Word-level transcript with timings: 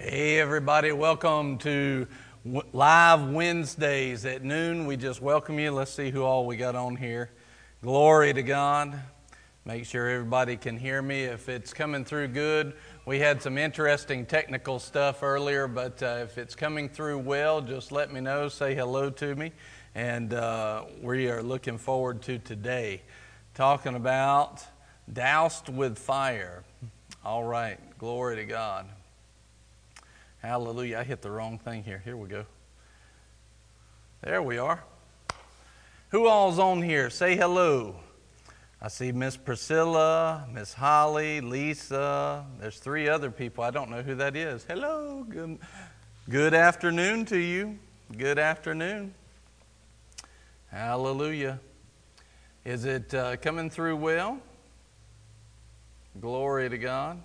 Hey, 0.00 0.38
everybody, 0.38 0.92
welcome 0.92 1.58
to 1.58 2.06
Live 2.72 3.30
Wednesdays 3.30 4.24
at 4.26 4.44
noon. 4.44 4.86
We 4.86 4.96
just 4.96 5.20
welcome 5.20 5.58
you. 5.58 5.72
Let's 5.72 5.90
see 5.90 6.10
who 6.10 6.22
all 6.22 6.46
we 6.46 6.56
got 6.56 6.76
on 6.76 6.94
here. 6.94 7.32
Glory 7.82 8.32
to 8.32 8.44
God. 8.44 8.96
Make 9.64 9.86
sure 9.86 10.08
everybody 10.08 10.56
can 10.56 10.76
hear 10.76 11.02
me. 11.02 11.24
If 11.24 11.48
it's 11.48 11.74
coming 11.74 12.04
through 12.04 12.28
good, 12.28 12.74
we 13.06 13.18
had 13.18 13.42
some 13.42 13.58
interesting 13.58 14.24
technical 14.24 14.78
stuff 14.78 15.24
earlier, 15.24 15.66
but 15.66 16.00
uh, 16.00 16.20
if 16.22 16.38
it's 16.38 16.54
coming 16.54 16.88
through 16.88 17.18
well, 17.18 17.60
just 17.60 17.90
let 17.90 18.12
me 18.12 18.20
know. 18.20 18.48
Say 18.48 18.76
hello 18.76 19.10
to 19.10 19.34
me. 19.34 19.50
And 19.96 20.32
uh, 20.32 20.84
we 21.02 21.28
are 21.28 21.42
looking 21.42 21.76
forward 21.76 22.22
to 22.22 22.38
today 22.38 23.02
talking 23.52 23.96
about 23.96 24.62
doused 25.12 25.68
with 25.68 25.98
fire. 25.98 26.62
All 27.24 27.42
right, 27.42 27.80
glory 27.98 28.36
to 28.36 28.44
God. 28.44 28.86
Hallelujah. 30.48 31.00
I 31.00 31.04
hit 31.04 31.20
the 31.20 31.30
wrong 31.30 31.58
thing 31.58 31.84
here. 31.84 32.00
Here 32.02 32.16
we 32.16 32.26
go. 32.26 32.46
There 34.22 34.40
we 34.40 34.56
are. 34.56 34.82
Who 36.08 36.26
all's 36.26 36.58
on 36.58 36.80
here? 36.80 37.10
Say 37.10 37.36
hello. 37.36 37.96
I 38.80 38.88
see 38.88 39.12
Miss 39.12 39.36
Priscilla, 39.36 40.48
Miss 40.50 40.72
Holly, 40.72 41.42
Lisa. 41.42 42.46
There's 42.58 42.78
three 42.78 43.10
other 43.10 43.30
people. 43.30 43.62
I 43.62 43.70
don't 43.70 43.90
know 43.90 44.00
who 44.00 44.14
that 44.14 44.36
is. 44.36 44.64
Hello. 44.64 45.22
Good, 45.28 45.58
good 46.30 46.54
afternoon 46.54 47.26
to 47.26 47.36
you. 47.36 47.78
Good 48.16 48.38
afternoon. 48.38 49.12
Hallelujah. 50.70 51.60
Is 52.64 52.86
it 52.86 53.12
uh, 53.12 53.36
coming 53.36 53.68
through 53.68 53.96
well? 53.96 54.40
Glory 56.18 56.70
to 56.70 56.78
God. 56.78 57.20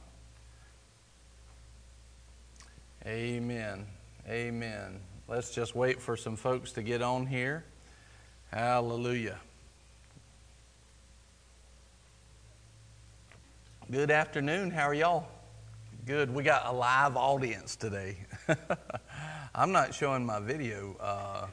Amen. 3.05 3.85
Amen. 4.29 5.01
Let's 5.27 5.53
just 5.53 5.75
wait 5.75 6.01
for 6.01 6.15
some 6.15 6.37
folks 6.37 6.71
to 6.73 6.83
get 6.83 7.01
on 7.01 7.25
here. 7.25 7.65
Hallelujah. 8.49 9.39
Good 13.91 14.09
afternoon. 14.09 14.71
How 14.71 14.83
are 14.83 14.93
y'all? 14.93 15.27
Good. 16.05 16.33
We 16.33 16.43
got 16.43 16.65
a 16.65 16.71
live 16.71 17.17
audience 17.17 17.75
today. 17.75 18.17
I'm 19.55 19.73
not 19.73 19.93
showing 19.93 20.25
my 20.25 20.39
video 20.39 20.95
uh, 21.01 21.47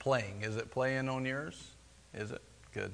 playing. 0.00 0.42
Is 0.42 0.56
it 0.56 0.72
playing 0.72 1.08
on 1.08 1.24
yours? 1.24 1.62
Is 2.12 2.32
it? 2.32 2.42
Good. 2.74 2.92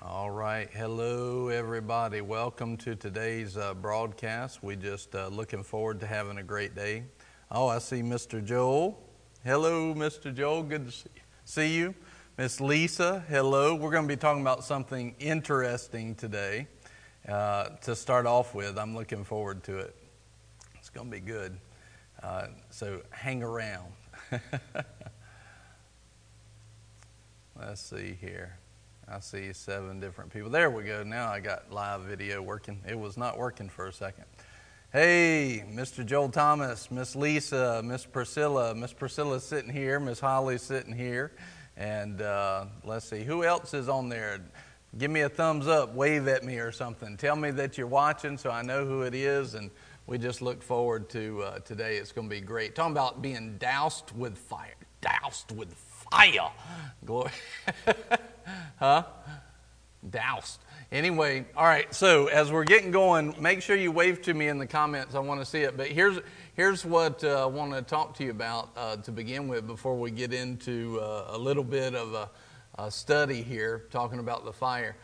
All 0.00 0.30
right. 0.68 0.76
Hello, 0.76 1.48
everybody. 1.48 2.20
Welcome 2.20 2.76
to 2.78 2.94
today's 2.94 3.56
uh, 3.56 3.74
broadcast. 3.74 4.62
We 4.62 4.76
just 4.76 5.14
uh, 5.14 5.28
looking 5.28 5.62
forward 5.62 6.00
to 6.00 6.06
having 6.06 6.38
a 6.38 6.42
great 6.42 6.74
day. 6.74 7.04
Oh, 7.50 7.68
I 7.68 7.78
see 7.78 8.02
Mr. 8.02 8.44
Joel. 8.44 8.98
Hello, 9.44 9.94
Mr. 9.94 10.34
Joel. 10.34 10.62
Good 10.62 10.90
to 10.90 11.08
see, 11.44 11.74
you. 11.74 11.94
Miss 12.36 12.60
Lisa, 12.60 13.24
hello. 13.28 13.74
We're 13.74 13.90
going 13.90 14.04
to 14.04 14.08
be 14.08 14.18
talking 14.18 14.42
about 14.42 14.62
something 14.64 15.14
interesting 15.18 16.14
today 16.14 16.68
uh, 17.28 17.70
to 17.82 17.96
start 17.96 18.26
off 18.26 18.54
with. 18.54 18.78
I'm 18.78 18.94
looking 18.94 19.24
forward 19.24 19.64
to 19.64 19.78
it. 19.78 19.96
It's 20.76 20.90
going 20.90 21.06
to 21.06 21.12
be 21.12 21.20
good. 21.20 21.58
Uh, 22.22 22.48
so 22.70 23.02
hang 23.10 23.42
around. 23.42 23.92
Let's 27.58 27.80
see 27.80 28.16
here. 28.20 28.58
I 29.10 29.20
see 29.20 29.52
seven 29.54 30.00
different 30.00 30.32
people. 30.32 30.50
There 30.50 30.70
we 30.70 30.82
go. 30.82 31.02
Now 31.02 31.30
I 31.30 31.40
got 31.40 31.72
live 31.72 32.02
video 32.02 32.42
working. 32.42 32.82
It 32.86 32.98
was 32.98 33.16
not 33.16 33.38
working 33.38 33.70
for 33.70 33.86
a 33.86 33.92
second. 33.92 34.24
Hey, 34.92 35.64
Mr. 35.72 36.04
Joel 36.04 36.28
Thomas, 36.28 36.90
Miss 36.90 37.16
Lisa, 37.16 37.82
Miss 37.82 38.04
Priscilla. 38.04 38.74
Miss 38.74 38.92
Priscilla's 38.92 39.44
sitting 39.44 39.72
here. 39.72 39.98
Miss 39.98 40.20
Holly's 40.20 40.60
sitting 40.60 40.92
here. 40.92 41.32
And 41.78 42.20
uh, 42.20 42.66
let's 42.84 43.08
see, 43.08 43.22
who 43.22 43.44
else 43.44 43.72
is 43.72 43.88
on 43.88 44.10
there? 44.10 44.40
Give 44.98 45.10
me 45.10 45.22
a 45.22 45.28
thumbs 45.30 45.68
up, 45.68 45.94
wave 45.94 46.28
at 46.28 46.44
me 46.44 46.58
or 46.58 46.72
something. 46.72 47.16
Tell 47.16 47.36
me 47.36 47.50
that 47.52 47.78
you're 47.78 47.86
watching 47.86 48.36
so 48.36 48.50
I 48.50 48.60
know 48.60 48.84
who 48.84 49.02
it 49.02 49.14
is. 49.14 49.54
And 49.54 49.70
we 50.06 50.18
just 50.18 50.42
look 50.42 50.62
forward 50.62 51.08
to 51.10 51.42
uh, 51.44 51.58
today. 51.60 51.96
It's 51.96 52.12
going 52.12 52.28
to 52.28 52.34
be 52.34 52.42
great. 52.42 52.74
Talking 52.74 52.92
about 52.92 53.22
being 53.22 53.56
doused 53.58 54.12
with 54.14 54.36
fire. 54.36 54.74
Doused 55.00 55.52
with 55.52 55.72
fire. 55.72 56.50
Glory. 57.06 57.30
huh? 58.78 59.04
Doused. 60.08 60.58
Anyway, 60.90 61.44
all 61.54 61.64
right. 61.64 61.92
So 61.94 62.28
as 62.28 62.50
we're 62.50 62.64
getting 62.64 62.90
going, 62.90 63.34
make 63.38 63.60
sure 63.60 63.76
you 63.76 63.92
wave 63.92 64.22
to 64.22 64.32
me 64.32 64.48
in 64.48 64.56
the 64.56 64.66
comments. 64.66 65.14
I 65.14 65.18
want 65.18 65.40
to 65.40 65.44
see 65.44 65.60
it. 65.60 65.76
But 65.76 65.88
here's 65.88 66.18
here's 66.54 66.82
what 66.82 67.22
uh, 67.22 67.42
I 67.42 67.46
want 67.46 67.72
to 67.74 67.82
talk 67.82 68.14
to 68.16 68.24
you 68.24 68.30
about 68.30 68.70
uh, 68.74 68.96
to 68.96 69.12
begin 69.12 69.48
with 69.48 69.66
before 69.66 69.98
we 69.98 70.10
get 70.10 70.32
into 70.32 70.98
uh, 71.00 71.26
a 71.28 71.38
little 71.38 71.62
bit 71.62 71.94
of 71.94 72.14
a, 72.14 72.30
a 72.78 72.90
study 72.90 73.42
here, 73.42 73.84
talking 73.90 74.18
about 74.18 74.46
the 74.46 74.52
fire. 74.52 74.96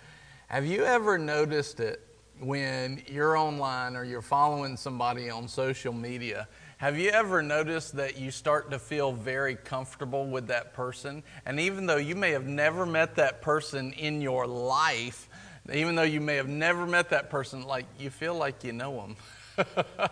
Have 0.47 0.65
you 0.65 0.85
ever 0.85 1.19
noticed 1.19 1.81
it 1.81 2.01
when 2.41 3.03
you're 3.07 3.37
online 3.37 3.95
or 3.95 4.05
you're 4.05 4.23
following 4.23 4.79
somebody 4.79 5.29
on 5.29 5.49
social 5.49 5.93
media? 5.93 6.49
Have 6.85 6.99
you 6.99 7.09
ever 7.09 7.41
noticed 7.41 7.97
that 7.97 8.19
you 8.19 8.31
start 8.31 8.71
to 8.73 8.79
feel 8.79 9.11
very 9.11 9.57
comfortable 9.57 10.27
with 10.27 10.49
that 10.49 10.75
person? 10.75 11.23
And 11.47 11.59
even 11.59 11.87
though 11.87 11.97
you 11.97 12.15
may 12.15 12.33
have 12.33 12.47
never 12.47 12.85
met 12.85 13.15
that 13.15 13.41
person 13.41 13.95
in 13.95 14.21
your 14.21 14.47
life, 14.47 15.31
even 15.73 15.95
though 15.95 16.03
you 16.03 16.21
may 16.21 16.37
have 16.37 16.51
never 16.51 16.85
met 16.85 17.09
that 17.09 17.31
person, 17.31 17.63
like 17.63 17.87
you 17.99 18.11
feel 18.11 18.35
like 18.35 18.65
you 18.65 18.75
know 18.75 19.15
them. 19.57 19.67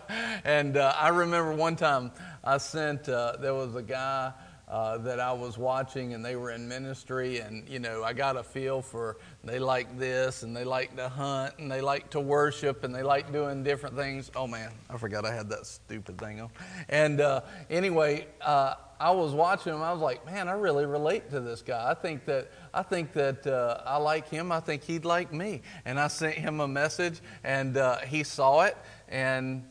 and 0.44 0.78
uh, 0.78 0.94
I 0.96 1.08
remember 1.08 1.52
one 1.52 1.76
time 1.76 2.10
I 2.42 2.56
sent, 2.56 3.06
uh, 3.06 3.36
there 3.38 3.52
was 3.52 3.74
a 3.74 3.82
guy 3.82 4.32
uh, 4.72 4.96
that 4.96 5.20
I 5.20 5.30
was 5.32 5.58
watching, 5.58 6.14
and 6.14 6.24
they 6.24 6.34
were 6.34 6.50
in 6.50 6.66
ministry, 6.66 7.40
and 7.40 7.68
you 7.68 7.78
know, 7.78 8.02
I 8.02 8.14
got 8.14 8.38
a 8.38 8.42
feel 8.42 8.80
for 8.80 9.18
they 9.44 9.58
like 9.58 9.98
this, 9.98 10.44
and 10.44 10.56
they 10.56 10.64
like 10.64 10.96
to 10.96 11.10
hunt, 11.10 11.52
and 11.58 11.70
they 11.70 11.82
like 11.82 12.08
to 12.10 12.20
worship, 12.20 12.82
and 12.82 12.94
they 12.94 13.02
like 13.02 13.30
doing 13.32 13.62
different 13.62 13.96
things. 13.96 14.30
Oh 14.34 14.46
man, 14.46 14.72
I 14.88 14.96
forgot 14.96 15.26
I 15.26 15.34
had 15.34 15.50
that 15.50 15.66
stupid 15.66 16.16
thing 16.16 16.40
on. 16.40 16.48
And 16.88 17.20
uh, 17.20 17.42
anyway, 17.68 18.26
uh, 18.40 18.76
I 18.98 19.10
was 19.10 19.34
watching 19.34 19.74
him. 19.74 19.82
I 19.82 19.92
was 19.92 20.00
like, 20.00 20.24
man, 20.24 20.48
I 20.48 20.52
really 20.52 20.86
relate 20.86 21.28
to 21.32 21.40
this 21.40 21.60
guy. 21.60 21.90
I 21.90 21.92
think 21.92 22.24
that 22.24 22.50
I 22.72 22.82
think 22.82 23.12
that 23.12 23.46
uh, 23.46 23.82
I 23.84 23.98
like 23.98 24.30
him. 24.30 24.50
I 24.50 24.60
think 24.60 24.84
he'd 24.84 25.04
like 25.04 25.34
me. 25.34 25.60
And 25.84 26.00
I 26.00 26.08
sent 26.08 26.36
him 26.36 26.60
a 26.60 26.68
message, 26.68 27.20
and 27.44 27.76
uh, 27.76 27.98
he 27.98 28.22
saw 28.22 28.62
it, 28.62 28.78
and 29.10 29.64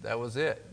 that 0.00 0.18
was 0.18 0.38
it. 0.38 0.64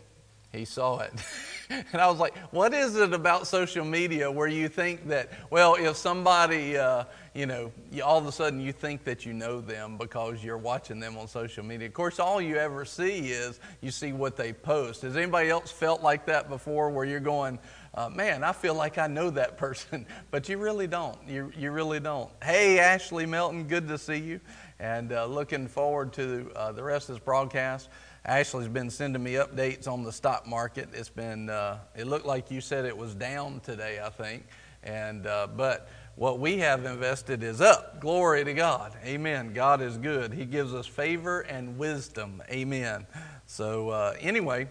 He 0.57 0.66
saw 0.66 1.00
it. 1.00 1.13
and 1.69 2.01
I 2.01 2.09
was 2.09 2.19
like, 2.19 2.35
what 2.51 2.73
is 2.73 2.95
it 2.95 3.13
about 3.13 3.47
social 3.47 3.85
media 3.85 4.31
where 4.31 4.47
you 4.47 4.68
think 4.68 5.07
that, 5.07 5.31
well, 5.51 5.75
if 5.75 5.95
somebody, 5.95 6.78
uh, 6.78 7.03
you 7.34 7.45
know, 7.45 7.72
all 8.03 8.18
of 8.18 8.25
a 8.25 8.31
sudden 8.31 8.59
you 8.59 8.72
think 8.72 9.03
that 9.03 9.25
you 9.25 9.34
know 9.34 9.62
them 9.62 9.97
because 9.97 10.44
you're 10.44 10.57
watching 10.57 11.00
them 11.00 11.18
on 11.18 11.28
social 11.28 11.63
media. 11.63 11.88
Of 11.88 11.94
course, 11.94 12.19
all 12.19 12.41
you 12.41 12.56
ever 12.56 12.85
see 12.85 13.29
is 13.31 13.59
you 13.81 13.91
see 13.91 14.13
what 14.13 14.35
they 14.35 14.53
post. 14.53 15.03
Has 15.03 15.16
anybody 15.16 15.50
else 15.50 15.72
felt 15.72 16.01
like 16.01 16.25
that 16.25 16.50
before 16.50 16.89
where 16.89 17.06
you're 17.06 17.19
going, 17.19 17.59
uh, 17.94 18.09
man, 18.09 18.44
I 18.44 18.53
feel 18.53 18.75
like 18.75 18.97
I 18.97 19.07
know 19.07 19.29
that 19.31 19.57
person, 19.59 20.06
but 20.31 20.47
you 20.50 20.57
really 20.57 20.88
don't. 20.88 21.18
You, 21.28 21.51
you 21.57 21.72
really 21.72 22.00
don't. 22.00 22.31
Hey, 22.44 22.79
Ashley 22.79 23.25
Melton, 23.25 23.66
good 23.66 23.88
to 23.88 23.97
see 23.97 24.18
you, 24.18 24.39
and 24.80 25.12
uh, 25.12 25.25
looking 25.25 25.68
forward 25.68 26.13
to 26.13 26.51
uh, 26.56 26.71
the 26.71 26.83
rest 26.83 27.10
of 27.10 27.15
this 27.15 27.24
broadcast. 27.24 27.89
Ashley's 28.27 28.68
been 28.68 28.89
sending 28.89 29.24
me 29.24 29.35
updates 29.35 29.88
on 29.88 30.03
the 30.03 30.12
stock 30.12 30.45
market. 30.45 30.89
It's 30.91 31.07
been, 31.07 31.50
uh, 31.50 31.79
it 31.95 32.07
looked 32.07 32.25
like 32.25 32.51
you 32.51 32.59
said 32.59 32.83
it 32.83 32.97
was 32.97 33.15
down 33.15 33.62
today, 33.62 34.01
I 34.03 34.09
think. 34.09 34.44
And, 34.83 35.25
uh, 35.25 35.47
but 35.56 35.88
what 36.18 36.38
we 36.38 36.57
have 36.57 36.83
invested 36.83 37.41
is 37.41 37.62
up. 37.62 38.01
Glory 38.01 38.44
to 38.44 38.53
God. 38.53 38.97
Amen. 39.06 39.53
God 39.53 39.81
is 39.81 39.97
good. 39.97 40.33
He 40.33 40.44
gives 40.44 40.74
us 40.74 40.85
favor 40.85 41.41
and 41.41 41.77
wisdom. 41.77 42.44
Amen. 42.51 43.07
So, 43.45 43.91
uh, 43.91 44.15
anyway, 44.19 44.68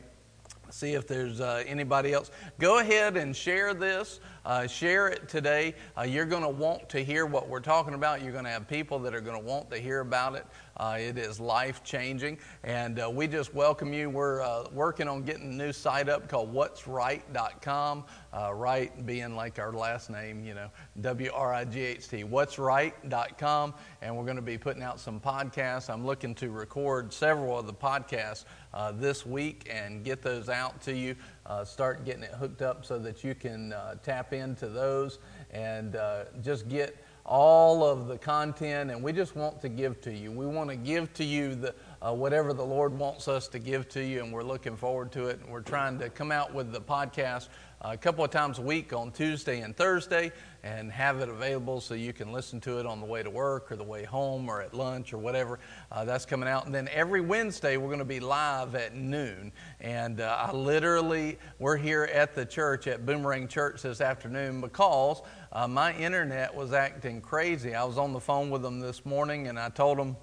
see 0.69 0.93
if 0.93 1.07
there's 1.07 1.41
uh, 1.41 1.65
anybody 1.67 2.13
else. 2.13 2.31
Go 2.59 2.81
ahead 2.81 3.17
and 3.17 3.35
share 3.35 3.73
this. 3.73 4.21
Uh, 4.45 4.67
share 4.67 5.09
it 5.09 5.29
today. 5.29 5.75
Uh, 5.97 6.03
you're 6.03 6.27
going 6.27 6.43
to 6.43 6.49
want 6.49 6.89
to 6.91 7.03
hear 7.03 7.25
what 7.27 7.49
we're 7.49 7.61
talking 7.61 7.95
about. 7.95 8.23
You're 8.23 8.33
going 8.33 8.45
to 8.45 8.51
have 8.51 8.69
people 8.69 8.99
that 9.01 9.15
are 9.15 9.21
going 9.21 9.41
to 9.41 9.45
want 9.45 9.71
to 9.71 9.79
hear 9.79 10.01
about 10.01 10.35
it. 10.35 10.47
Uh, 10.77 10.99
it 11.01 11.17
is 11.17 11.41
life 11.41 11.83
changing. 11.83 12.39
And 12.63 13.01
uh, 13.01 13.11
we 13.11 13.27
just 13.27 13.55
welcome 13.55 13.93
you. 13.93 14.11
We're 14.11 14.43
uh, 14.43 14.65
working 14.73 15.09
on 15.09 15.23
getting 15.23 15.53
a 15.53 15.55
new 15.55 15.73
site 15.73 16.09
up 16.09 16.29
called 16.29 16.53
what'sright.com. 16.53 18.05
Uh, 18.33 18.53
right 18.53 19.07
being 19.07 19.35
like 19.35 19.59
our 19.59 19.73
last 19.73 20.11
name, 20.11 20.45
you 20.45 20.53
know, 20.53 20.69
W 21.01 21.31
R 21.33 21.55
I 21.55 21.65
G 21.65 21.81
H 21.81 22.09
T, 22.09 22.25
what'sright.com. 22.25 23.75
And 24.03 24.17
we're 24.17 24.25
going 24.25 24.37
to 24.37 24.43
be 24.43 24.59
putting 24.59 24.83
out 24.83 25.01
some 25.01 25.19
podcasts. 25.19 25.89
I'm 25.89 26.05
looking 26.05 26.35
to 26.37 26.51
record 26.51 27.13
several 27.13 27.59
of 27.59 27.67
the 27.67 27.73
podcasts 27.73 28.45
uh, 28.75 28.93
this 28.93 29.25
week 29.25 29.71
and 29.73 30.05
get 30.05 30.21
those 30.21 30.49
out 30.49 30.83
to 30.83 30.95
you. 30.95 31.17
uh, 31.47 31.65
start 31.65 32.05
getting 32.05 32.23
it 32.25 32.33
hooked 32.33 32.61
up 32.61 32.85
so 32.85 32.99
that 32.99 33.25
you 33.25 33.35
can 33.35 33.73
tap 34.03 34.33
into 34.33 34.69
those 34.69 35.19
and 35.51 35.97
just 36.43 36.69
get 36.69 36.97
all 37.27 37.85
of 37.85 38.07
the 38.07 38.17
content. 38.17 38.91
And 38.91 39.03
we 39.03 39.13
just 39.13 39.37
want 39.37 39.61
to 39.61 39.69
give 39.69 40.01
to 40.03 40.13
you. 40.13 40.31
We 40.31 40.47
want 40.47 40.71
to 40.71 40.77
give 40.77 41.13
to 41.15 41.25
you 41.25 41.55
the, 41.57 41.75
uh, 42.01 42.15
whatever 42.15 42.53
the 42.53 42.65
Lord 42.65 42.97
wants 42.97 43.29
us 43.29 43.49
to 43.49 43.59
give 43.59 43.89
to 43.91 44.03
you, 44.03 44.23
and 44.23 44.33
we're 44.33 44.45
looking 44.45 44.77
forward 44.77 45.13
to 45.13 45.27
it. 45.27 45.41
And 45.41 45.51
we're 45.51 45.61
trying 45.61 45.99
to 45.99 46.09
come 46.09 46.33
out 46.33 46.55
with 46.55 46.73
the 46.73 46.81
podcast 46.81 47.49
a 47.83 47.97
couple 47.97 48.25
of 48.25 48.31
times 48.31 48.59
a 48.59 48.63
week 48.63 48.93
on 48.93 49.13
Tuesday 49.13 49.61
and 49.61 49.77
Thursday 49.77 50.33
and 50.65 50.91
have 50.91 51.21
it 51.21 51.29
available 51.29 51.81
so 51.81 51.95
you 51.95 52.13
can 52.13 52.33
listen 52.33 52.61
to 52.61 52.81
it 52.81 52.87
on 52.87 53.01
the 53.01 53.07
way 53.07 53.23
to 53.23 53.31
work 53.31 53.71
or 53.71 53.77
the 53.77 53.85
way 53.85 54.03
home 54.03 54.49
or 54.49 54.63
at 54.63 54.75
lunch 54.75 55.13
or 55.13 55.19
whatever. 55.19 55.61
Uh, 55.93 56.05
that's 56.05 56.27
coming 56.27 56.49
out. 56.49 56.67
And 56.67 56.75
then 56.75 56.89
every 56.89 57.21
Wednesday, 57.21 57.77
we're 57.77 57.87
going 57.87 57.99
to 57.99 58.05
be 58.05 58.19
live 58.19 58.75
at 58.75 58.97
noon. 58.97 59.53
And 59.81 60.21
uh, 60.21 60.49
I 60.49 60.53
literally, 60.53 61.39
we're 61.59 61.77
here 61.77 62.05
at 62.13 62.35
the 62.35 62.45
church 62.45 62.87
at 62.87 63.07
Boomerang 63.07 63.47
Church 63.47 63.83
this 63.83 64.01
afternoon 64.01 64.61
because 64.61 65.23
uh, 65.57 65.67
my 65.67 65.97
internet 65.97 66.55
was 66.55 66.75
acting 66.75 67.19
crazy. 67.23 67.75
I 67.75 67.83
was 67.83 67.97
on 67.97 68.13
the 68.13 68.21
phone 68.21 68.51
with 68.51 68.61
them 68.61 68.79
this 68.79 69.07
morning 69.07 69.49
and 69.49 69.59
I 69.59 69.71
told 69.71 69.97
them, 69.97 70.15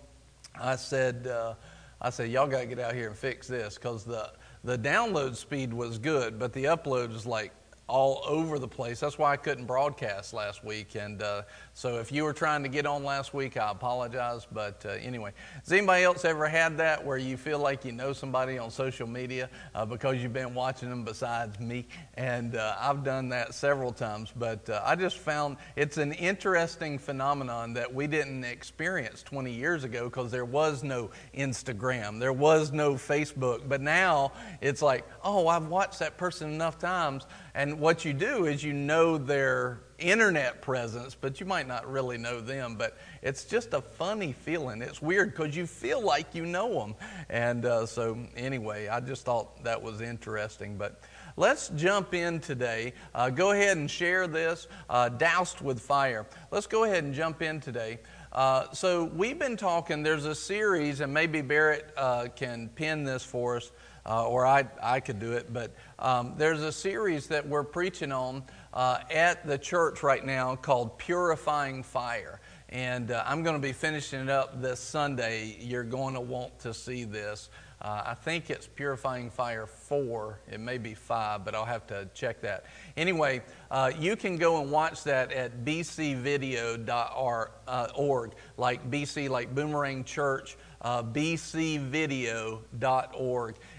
I 0.62 0.76
said, 0.76 1.26
uh, 1.26 1.56
I 2.00 2.12
said, 2.12 2.30
y'all 2.30 2.46
got 2.46 2.60
to 2.60 2.66
get 2.68 2.78
out 2.78 2.94
here 2.94 3.08
and 3.08 3.18
fix 3.18 3.48
this 3.48 3.74
because 3.74 4.04
the 4.04 4.32
the 4.64 4.78
download 4.78 5.36
speed 5.36 5.74
was 5.74 5.98
good, 5.98 6.38
but 6.38 6.54
the 6.54 6.66
upload 6.66 7.16
is 7.16 7.26
like 7.26 7.52
all 7.88 8.24
over 8.26 8.60
the 8.60 8.68
place. 8.68 9.02
That's 9.02 9.18
why 9.18 9.34
I 9.34 9.38
couldn't 9.38 9.66
broadcast 9.66 10.34
last 10.34 10.64
week. 10.64 10.96
And 10.96 11.22
uh, 11.22 11.42
so 11.74 12.00
if 12.00 12.12
you 12.12 12.24
were 12.24 12.32
trying 12.32 12.64
to 12.64 12.70
get 12.70 12.86
on 12.86 13.04
last 13.04 13.34
week, 13.34 13.58
I 13.58 13.72
apologize. 13.72 14.48
But 14.50 14.86
uh, 14.86 14.92
anyway, 14.92 15.34
has 15.60 15.72
anybody 15.72 16.04
else 16.04 16.24
ever 16.24 16.48
had 16.48 16.78
that 16.78 17.04
where 17.04 17.18
you 17.18 17.36
feel 17.36 17.60
like 17.60 17.84
you 17.84 17.92
know 17.92 18.14
somebody 18.14 18.58
on 18.58 18.72
social 18.72 19.06
media 19.06 19.50
uh, 19.76 19.86
because 19.86 20.18
you've 20.18 20.34
been 20.34 20.54
watching 20.54 20.90
them 20.90 21.04
besides 21.04 21.60
me? 21.60 21.86
And 22.16 22.56
uh, 22.56 22.76
I've 22.80 23.04
done 23.04 23.30
that 23.30 23.54
several 23.54 23.92
times. 23.92 24.32
But 24.34 24.70
uh, 24.70 24.82
I 24.86 24.96
just 24.96 25.18
found 25.18 25.58
it's 25.76 25.98
an 25.98 26.14
interesting 26.14 26.98
phenomenon 26.98 27.74
that 27.74 27.94
we 27.94 28.08
didn't 28.08 28.46
experience 28.46 29.24
20 29.24 29.52
years 29.52 29.84
ago 29.84 30.06
because 30.06 30.32
there 30.32 30.46
was 30.46 30.84
no 30.84 31.12
Instagram, 31.36 32.18
there 32.20 32.34
was 32.34 32.72
no 32.72 32.94
Facebook. 32.94 33.68
But 33.68 33.82
now 33.82 34.32
it's 34.62 34.82
like, 34.82 35.06
oh, 35.22 35.48
I've 35.48 35.68
watched 35.68 36.00
that 36.00 36.18
person 36.18 36.50
enough 36.50 36.80
times. 36.80 37.26
And 37.56 37.73
what 37.80 38.06
you 38.06 38.14
do 38.14 38.46
is 38.46 38.64
you 38.64 38.74
know 38.74 39.18
their 39.18 39.80
internet 39.98 40.62
presence, 40.62 41.16
but 41.20 41.40
you 41.40 41.46
might 41.46 41.68
not 41.68 41.90
really 41.90 42.18
know 42.18 42.42
them. 42.42 42.76
But 42.76 42.98
it's 43.22 43.46
just 43.46 43.74
a 43.74 43.82
funny 43.82 44.34
feeling. 44.34 44.82
It's 44.82 45.02
weird 45.02 45.36
because 45.36 45.56
you 45.56 45.66
feel 45.66 46.02
like 46.02 46.36
you 46.36 46.46
know 46.46 46.74
them. 46.74 46.96
And 47.30 47.66
uh, 47.66 47.86
so, 47.86 48.18
anyway, 48.36 48.88
I 48.88 49.00
just 49.00 49.26
thought 49.26 49.64
that 49.64 49.82
was 49.82 50.02
interesting. 50.02 50.78
But 50.78 51.02
let's 51.38 51.70
jump 51.70 52.14
in 52.14 52.40
today. 52.40 52.94
Uh, 53.16 53.30
go 53.30 53.52
ahead 53.52 53.78
and 53.78 53.90
share 53.90 54.28
this, 54.28 54.68
uh, 54.90 55.10
Doused 55.10 55.62
with 55.62 55.80
Fire. 55.80 56.26
Let's 56.52 56.68
go 56.68 56.84
ahead 56.84 57.04
and 57.04 57.14
jump 57.14 57.42
in 57.42 57.60
today. 57.60 58.00
Uh, 58.32 58.72
so, 58.74 59.04
we've 59.04 59.38
been 59.38 59.58
talking, 59.58 60.02
there's 60.02 60.26
a 60.26 60.36
series, 60.36 61.02
and 61.02 61.14
maybe 61.14 61.42
Barrett 61.42 61.94
uh, 61.96 62.28
can 62.36 62.70
pin 62.70 63.04
this 63.04 63.24
for 63.24 63.58
us, 63.58 63.72
uh, 64.06 64.28
or 64.28 64.46
I, 64.46 64.66
I 64.82 65.00
could 65.00 65.20
do 65.20 65.34
it, 65.34 65.54
but 65.54 65.72
um, 66.00 66.34
there's 66.38 66.62
a 66.62 66.72
series 66.72 67.28
that 67.28 67.48
we're 67.48 67.64
preaching 67.64 68.12
on 68.12 68.44
uh, 68.74 69.00
at 69.12 69.46
the 69.48 69.58
church 69.58 70.04
right 70.04 70.26
now 70.26 70.56
called 70.56 70.98
Purifying 70.98 71.84
Fire. 71.84 72.42
And 72.70 73.12
uh, 73.12 73.24
I'm 73.26 73.44
going 73.44 73.56
to 73.56 73.62
be 73.62 73.74
finishing 73.74 74.20
it 74.20 74.30
up 74.30 74.62
this 74.62 74.80
Sunday. 74.80 75.58
You're 75.60 75.84
going 75.84 76.16
to 76.16 76.22
want 76.22 76.58
to 76.60 76.74
see 76.74 77.04
this. 77.04 77.50
Uh, 77.84 78.02
I 78.08 78.14
think 78.14 78.50
it's 78.50 78.66
Purifying 78.66 79.30
Fire 79.30 79.68
4. 79.68 80.40
It 80.50 80.62
may 80.62 80.78
be 80.78 80.94
5, 80.94 81.44
but 81.44 81.54
I'll 81.54 81.66
have 81.66 81.86
to 81.88 82.08
check 82.14 82.40
that. 82.42 82.64
Anyway, 82.96 83.42
uh, 83.70 83.92
you 84.00 84.16
can 84.16 84.38
go 84.38 84.62
and 84.62 84.72
watch 84.72 85.04
that 85.04 85.34
at 85.34 85.66
bcvideo.org, 85.66 86.88
like 88.56 88.90
BC, 88.90 89.30
like 89.30 89.54
Boomerang 89.54 90.06
Church, 90.06 90.56
uh, 90.82 91.04
bcvideo.org. 91.04 92.66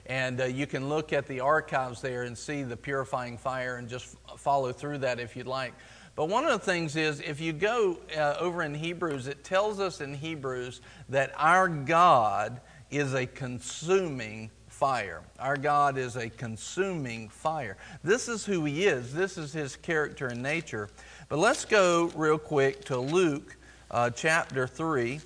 And 0.07 0.41
uh, 0.41 0.45
you 0.45 0.67
can 0.67 0.89
look 0.89 1.13
at 1.13 1.27
the 1.27 1.41
archives 1.41 2.01
there 2.01 2.25
and 2.25 2.37
see 2.37 2.63
the 2.63 2.77
purifying 2.77 3.39
fire 3.39 3.77
and 3.77 3.89
just 3.89 4.17
follow 4.37 4.73
through 4.73 4.99
that 4.99 5.19
if 5.19 5.37
you'd 5.37 5.47
like. 5.47 5.73
But 6.17 6.27
one 6.27 6.45
of 6.45 6.53
the 6.53 6.65
things 6.65 6.95
is, 6.95 7.21
if 7.21 7.41
you 7.41 7.53
go 7.53 7.99
uh, 8.17 8.37
over 8.39 8.63
in 8.63 8.75
Hebrews, 8.75 9.27
it 9.27 9.43
tells 9.43 9.81
us 9.81 10.01
in 10.01 10.15
Hebrews 10.15 10.81
that 11.09 11.33
our 11.37 11.69
God 11.69 12.61
is 12.91 13.15
a 13.15 13.27
consuming 13.27 14.51
fire. 14.69 15.23
Our 15.39 15.57
God 15.57 15.99
is 15.99 16.17
a 16.17 16.29
consuming 16.29 17.29
fire. 17.29 17.77
This 18.05 18.29
is 18.29 18.45
who 18.45 18.65
He 18.65 18.87
is, 18.87 19.13
this 19.13 19.39
is 19.39 19.53
His 19.53 19.75
character 19.75 20.29
and 20.29 20.43
nature. 20.43 20.89
But 21.29 21.39
let's 21.39 21.65
go 21.65 22.13
real 22.15 22.39
quick 22.39 22.85
to 22.87 22.99
Luke 22.99 23.57
uh, 23.91 24.11
chapter 24.11 24.67
3 24.67 25.21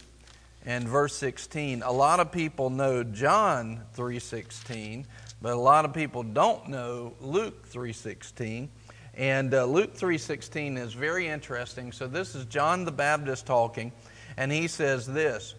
and 0.64 0.88
verse 0.88 1.14
16. 1.16 1.82
A 1.82 1.92
lot 1.92 2.20
of 2.20 2.32
people 2.32 2.70
know 2.70 3.02
John 3.02 3.82
3:16, 3.96 5.06
but 5.40 5.52
a 5.52 5.60
lot 5.60 5.84
of 5.84 5.92
people 5.92 6.22
don't 6.22 6.68
know 6.68 7.14
Luke 7.20 7.68
3:16. 7.70 8.68
And 9.14 9.52
uh, 9.52 9.64
Luke 9.64 9.94
3:16 9.94 10.78
is 10.78 10.94
very 10.94 11.26
interesting. 11.26 11.92
So 11.92 12.06
this 12.06 12.34
is 12.34 12.44
John 12.44 12.84
the 12.84 12.92
Baptist 12.92 13.46
talking, 13.46 13.92
and 14.36 14.52
he 14.52 14.68
says 14.68 15.06
this. 15.06 15.54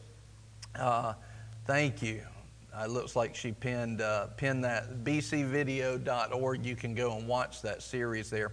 Uh, 0.75 1.13
thank 1.65 2.01
you. 2.01 2.21
Uh, 2.73 2.83
it 2.83 2.91
looks 2.91 3.15
like 3.15 3.35
she 3.35 3.51
pinned 3.51 4.01
uh, 4.01 4.27
pinned 4.37 4.63
that 4.63 5.03
bcvideo.org. 5.03 6.65
You 6.65 6.75
can 6.75 6.93
go 6.93 7.17
and 7.17 7.27
watch 7.27 7.61
that 7.63 7.81
series 7.81 8.29
there. 8.29 8.51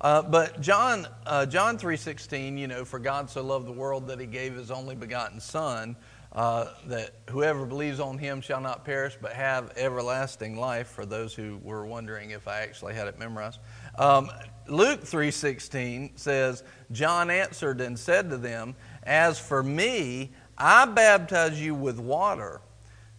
Uh, 0.00 0.22
but 0.22 0.60
John, 0.60 1.06
uh, 1.24 1.46
John 1.46 1.78
3.16, 1.78 2.58
you 2.58 2.66
know, 2.66 2.84
for 2.84 2.98
God 2.98 3.30
so 3.30 3.42
loved 3.42 3.66
the 3.66 3.72
world 3.72 4.08
that 4.08 4.20
he 4.20 4.26
gave 4.26 4.54
his 4.54 4.70
only 4.70 4.94
begotten 4.94 5.40
Son, 5.40 5.96
uh, 6.32 6.66
that 6.86 7.14
whoever 7.30 7.64
believes 7.64 7.98
on 7.98 8.18
him 8.18 8.40
shall 8.42 8.60
not 8.60 8.84
perish 8.84 9.16
but 9.20 9.32
have 9.32 9.72
everlasting 9.76 10.56
life, 10.56 10.88
for 10.88 11.06
those 11.06 11.34
who 11.34 11.58
were 11.62 11.86
wondering 11.86 12.30
if 12.30 12.46
I 12.46 12.60
actually 12.60 12.94
had 12.94 13.08
it 13.08 13.18
memorized. 13.18 13.60
Um, 13.98 14.30
Luke 14.68 15.02
3.16 15.02 16.18
says, 16.18 16.62
John 16.92 17.30
answered 17.30 17.80
and 17.80 17.98
said 17.98 18.28
to 18.30 18.36
them, 18.36 18.74
As 19.04 19.38
for 19.38 19.62
me, 19.62 20.32
I 20.58 20.84
baptize 20.84 21.60
you 21.60 21.74
with 21.74 21.98
water 21.98 22.60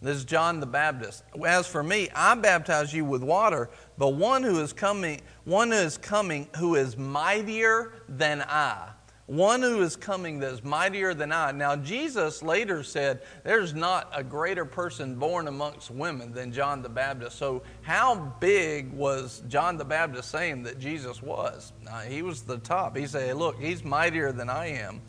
this 0.00 0.18
is 0.18 0.24
John 0.24 0.60
the 0.60 0.66
Baptist. 0.66 1.24
As 1.44 1.66
for 1.66 1.82
me, 1.82 2.08
I 2.14 2.36
baptize 2.36 2.94
you 2.94 3.04
with 3.04 3.22
water, 3.22 3.68
but 3.96 4.10
one 4.10 4.44
who 4.44 4.60
is 4.60 4.72
coming, 4.72 5.20
one 5.44 5.72
who 5.72 5.78
is 5.78 5.98
coming 5.98 6.48
who 6.56 6.76
is 6.76 6.96
mightier 6.96 7.92
than 8.08 8.42
I. 8.42 8.90
One 9.26 9.60
who 9.60 9.82
is 9.82 9.94
coming 9.94 10.38
that 10.38 10.52
is 10.52 10.64
mightier 10.64 11.12
than 11.12 11.32
I. 11.32 11.52
Now, 11.52 11.76
Jesus 11.76 12.42
later 12.42 12.82
said, 12.82 13.20
There's 13.44 13.74
not 13.74 14.10
a 14.14 14.24
greater 14.24 14.64
person 14.64 15.16
born 15.16 15.48
amongst 15.48 15.90
women 15.90 16.32
than 16.32 16.50
John 16.50 16.80
the 16.80 16.88
Baptist. 16.88 17.36
So, 17.36 17.62
how 17.82 18.14
big 18.40 18.90
was 18.90 19.42
John 19.48 19.76
the 19.76 19.84
Baptist 19.84 20.30
saying 20.30 20.62
that 20.62 20.78
Jesus 20.78 21.20
was? 21.20 21.74
Now, 21.84 21.98
he 21.98 22.22
was 22.22 22.40
the 22.40 22.56
top. 22.56 22.96
He 22.96 23.06
said, 23.06 23.36
Look, 23.36 23.60
he's 23.60 23.84
mightier 23.84 24.32
than 24.32 24.48
I 24.48 24.68
am. 24.68 25.02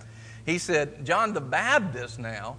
He 0.46 0.58
said, 0.58 1.05
John 1.05 1.34
the 1.34 1.39
Baptist 1.39 2.19
now 2.19 2.58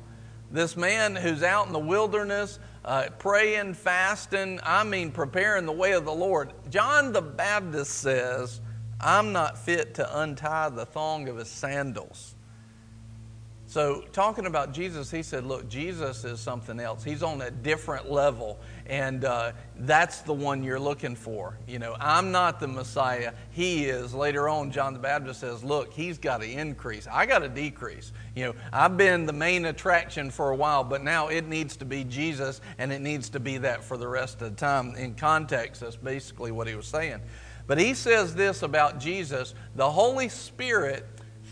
this 0.51 0.77
man 0.77 1.17
who's 1.17 1.43
out 1.43 1.67
in 1.67 1.73
the 1.73 1.79
wilderness, 1.79 2.59
uh, 2.85 3.09
praying, 3.19 3.75
fasting, 3.75 4.61
I 4.63 4.85
mean, 4.85 5.13
preparing 5.13 5.67
the 5.67 5.73
way 5.73 5.93
of 5.93 6.05
the 6.05 6.13
Lord. 6.13 6.53
John 6.71 7.13
the 7.13 7.23
Baptist 7.23 7.93
says, 7.93 8.61
I'm 9.01 9.33
not 9.33 9.59
fit 9.59 9.95
to 9.95 10.21
untie 10.21 10.69
the 10.71 10.87
thong 10.87 11.29
of 11.29 11.37
his 11.37 11.49
sandals. 11.49 12.35
So, 13.71 14.03
talking 14.11 14.47
about 14.47 14.73
Jesus, 14.73 15.13
he 15.13 15.23
said, 15.23 15.45
Look, 15.45 15.69
Jesus 15.69 16.25
is 16.25 16.41
something 16.41 16.81
else. 16.81 17.05
He's 17.05 17.23
on 17.23 17.41
a 17.41 17.53
different 17.53 18.11
level, 18.11 18.59
and 18.87 19.25
uh, 19.25 19.53
that's 19.77 20.23
the 20.23 20.35
one 20.35 20.65
you're 20.65 20.81
looking 20.81 21.15
for. 21.15 21.57
You 21.69 21.79
know, 21.79 21.97
I'm 22.01 22.33
not 22.33 22.59
the 22.59 22.67
Messiah. 22.67 23.33
He 23.53 23.85
is. 23.85 24.13
Later 24.13 24.49
on, 24.49 24.73
John 24.73 24.93
the 24.93 24.99
Baptist 24.99 25.39
says, 25.39 25.63
Look, 25.63 25.93
he's 25.93 26.19
got 26.19 26.41
to 26.41 26.51
increase. 26.51 27.07
I 27.09 27.27
got 27.27 27.39
to 27.41 27.49
decrease. 27.49 28.11
You 28.35 28.45
know, 28.45 28.55
I've 28.73 28.97
been 28.97 29.27
the 29.27 29.33
main 29.33 29.65
attraction 29.65 30.31
for 30.31 30.51
a 30.51 30.57
while, 30.57 30.85
but 30.85 31.03
now 31.03 31.29
it 31.29 31.49
needs 31.49 31.77
to 31.79 31.85
be 31.85 32.05
Jesus, 32.05 32.61
and 32.79 32.93
it 32.93 33.01
needs 33.01 33.29
to 33.31 33.41
be 33.41 33.59
that 33.59 33.83
for 33.83 33.97
the 33.97 34.07
rest 34.07 34.41
of 34.41 34.51
the 34.51 34.57
time. 34.57 34.95
In 34.95 35.15
context, 35.15 35.81
that's 35.81 35.97
basically 35.97 36.53
what 36.53 36.69
he 36.69 36.75
was 36.75 36.87
saying. 36.87 37.21
But 37.67 37.79
he 37.79 37.95
says 37.95 38.35
this 38.35 38.63
about 38.63 39.01
Jesus 39.01 39.55
the 39.75 39.91
Holy 39.91 40.29
Spirit 40.29 41.07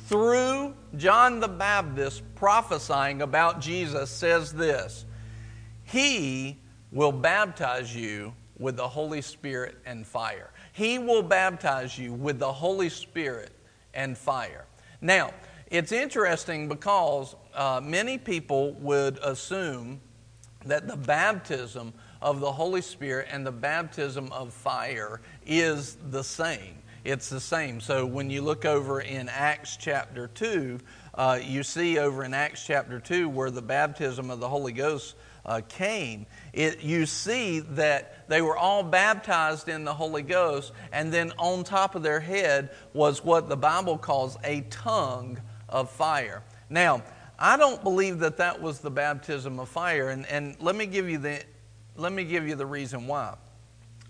through 0.06 0.74
John 0.96 1.38
the 1.38 1.48
Baptist 1.48 2.22
prophesying 2.34 3.22
about 3.22 3.60
Jesus 3.60 4.10
says 4.10 4.52
this 4.52 5.04
He 5.84 6.58
will 6.92 7.12
baptize 7.12 7.94
you 7.94 8.34
with 8.58 8.76
the 8.76 8.88
Holy 8.88 9.22
Spirit 9.22 9.76
and 9.84 10.06
fire. 10.06 10.50
He 10.72 10.98
will 10.98 11.22
baptize 11.22 11.98
you 11.98 12.12
with 12.12 12.38
the 12.38 12.52
Holy 12.52 12.88
Spirit 12.88 13.52
and 13.94 14.16
fire. 14.16 14.66
Now, 15.00 15.32
it's 15.70 15.92
interesting 15.92 16.68
because 16.68 17.36
uh, 17.54 17.80
many 17.82 18.18
people 18.18 18.72
would 18.74 19.18
assume 19.18 20.00
that 20.64 20.88
the 20.88 20.96
baptism 20.96 21.92
of 22.20 22.40
the 22.40 22.50
Holy 22.50 22.80
Spirit 22.80 23.28
and 23.30 23.46
the 23.46 23.52
baptism 23.52 24.32
of 24.32 24.52
fire 24.52 25.20
is 25.46 25.96
the 26.10 26.24
same. 26.24 26.74
It's 27.04 27.28
the 27.28 27.40
same. 27.40 27.80
So 27.80 28.04
when 28.04 28.28
you 28.28 28.42
look 28.42 28.64
over 28.64 29.00
in 29.00 29.28
Acts 29.28 29.76
chapter 29.76 30.28
2, 30.28 30.78
uh, 31.14 31.38
you 31.42 31.62
see 31.62 31.98
over 31.98 32.24
in 32.24 32.34
Acts 32.34 32.64
chapter 32.66 32.98
2 32.98 33.28
where 33.28 33.50
the 33.50 33.62
baptism 33.62 34.30
of 34.30 34.40
the 34.40 34.48
Holy 34.48 34.72
Ghost 34.72 35.14
uh, 35.46 35.60
came, 35.68 36.26
it, 36.52 36.82
you 36.82 37.06
see 37.06 37.60
that 37.60 38.28
they 38.28 38.42
were 38.42 38.56
all 38.56 38.82
baptized 38.82 39.68
in 39.68 39.84
the 39.84 39.94
Holy 39.94 40.22
Ghost, 40.22 40.72
and 40.92 41.10
then 41.12 41.32
on 41.38 41.64
top 41.64 41.94
of 41.94 42.02
their 42.02 42.20
head 42.20 42.70
was 42.92 43.24
what 43.24 43.48
the 43.48 43.56
Bible 43.56 43.96
calls 43.96 44.36
a 44.44 44.60
tongue 44.68 45.38
of 45.68 45.90
fire. 45.90 46.42
Now, 46.70 47.02
I 47.38 47.56
don't 47.56 47.82
believe 47.82 48.18
that 48.20 48.36
that 48.38 48.60
was 48.60 48.80
the 48.80 48.90
baptism 48.90 49.60
of 49.60 49.68
fire, 49.68 50.08
and, 50.08 50.26
and 50.26 50.56
let 50.60 50.74
me 50.74 50.86
give 50.86 51.08
you 51.08 51.18
the 51.18 51.42
let 51.96 52.12
me 52.12 52.24
give 52.24 52.46
you 52.46 52.54
the 52.54 52.66
reason 52.66 53.06
why. 53.08 53.34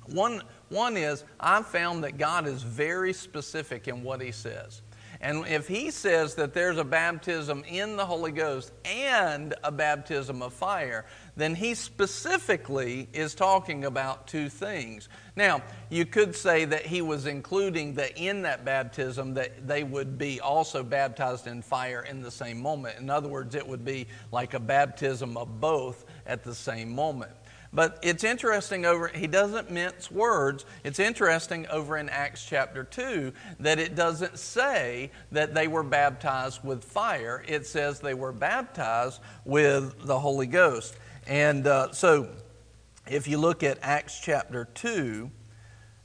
One, 0.07 0.43
one 0.69 0.97
is 0.97 1.25
I've 1.41 1.67
found 1.67 2.05
that 2.05 2.19
God 2.19 2.47
is 2.47 2.63
very 2.63 3.13
specific 3.13 3.89
in 3.89 4.03
what 4.03 4.21
He 4.21 4.31
says. 4.31 4.83
And 5.21 5.47
if 5.47 5.67
he 5.67 5.91
says 5.91 6.35
that 6.37 6.55
there's 6.55 6.79
a 6.79 6.85
baptism 6.85 7.65
in 7.67 7.97
the 7.97 8.07
Holy 8.07 8.31
Ghost 8.31 8.73
and 8.85 9.55
a 9.65 9.73
baptism 9.73 10.43
of 10.43 10.53
fire, 10.53 11.07
then 11.39 11.55
he 11.55 11.75
specifically 11.75 13.09
is 13.13 13.33
talking 13.33 13.85
about 13.85 14.27
two 14.27 14.49
things. 14.49 15.09
Now, 15.37 15.63
you 15.89 16.05
could 16.05 16.35
say 16.35 16.65
that 16.65 16.85
he 16.85 17.01
was 17.01 17.27
including 17.27 17.95
that 17.95 18.19
in 18.19 18.43
that 18.43 18.65
baptism 18.65 19.35
that 19.35 19.69
they 19.69 19.85
would 19.85 20.19
be 20.19 20.41
also 20.41 20.83
baptized 20.83 21.47
in 21.47 21.63
fire 21.63 22.03
in 22.03 22.23
the 22.23 22.31
same 22.33 22.61
moment. 22.61 22.99
In 22.99 23.09
other 23.09 23.29
words, 23.29 23.55
it 23.55 23.67
would 23.67 23.85
be 23.85 24.09
like 24.33 24.55
a 24.55 24.59
baptism 24.59 25.37
of 25.37 25.61
both 25.61 26.05
at 26.27 26.43
the 26.43 26.55
same 26.55 26.93
moment. 26.93 27.31
But 27.73 27.99
it's 28.03 28.25
interesting 28.25 28.85
over, 28.85 29.09
he 29.09 29.27
doesn't 29.27 29.71
mince 29.71 30.11
words. 30.11 30.65
It's 30.85 30.99
interesting 30.99 31.67
over 31.69 31.99
in 31.99 32.09
Acts 32.09 32.45
chapter 32.45 32.83
2 32.83 33.33
that 33.61 33.79
it 33.79 33.95
doesn't 33.95 34.39
say 34.39 35.11
that 35.33 35.55
they 35.55 35.69
were 35.69 35.83
baptized 35.83 36.65
with 36.65 36.83
fire. 36.83 37.45
It 37.47 37.67
says 37.67 38.01
they 38.01 38.15
were 38.15 38.33
baptized 38.33 39.21
with 39.45 40.05
the 40.05 40.19
Holy 40.19 40.47
Ghost. 40.47 40.97
And 41.29 41.67
uh, 41.67 41.93
so 41.93 42.31
if 43.07 43.29
you 43.29 43.37
look 43.37 43.63
at 43.63 43.79
Acts 43.83 44.19
chapter 44.19 44.65
2, 44.65 45.31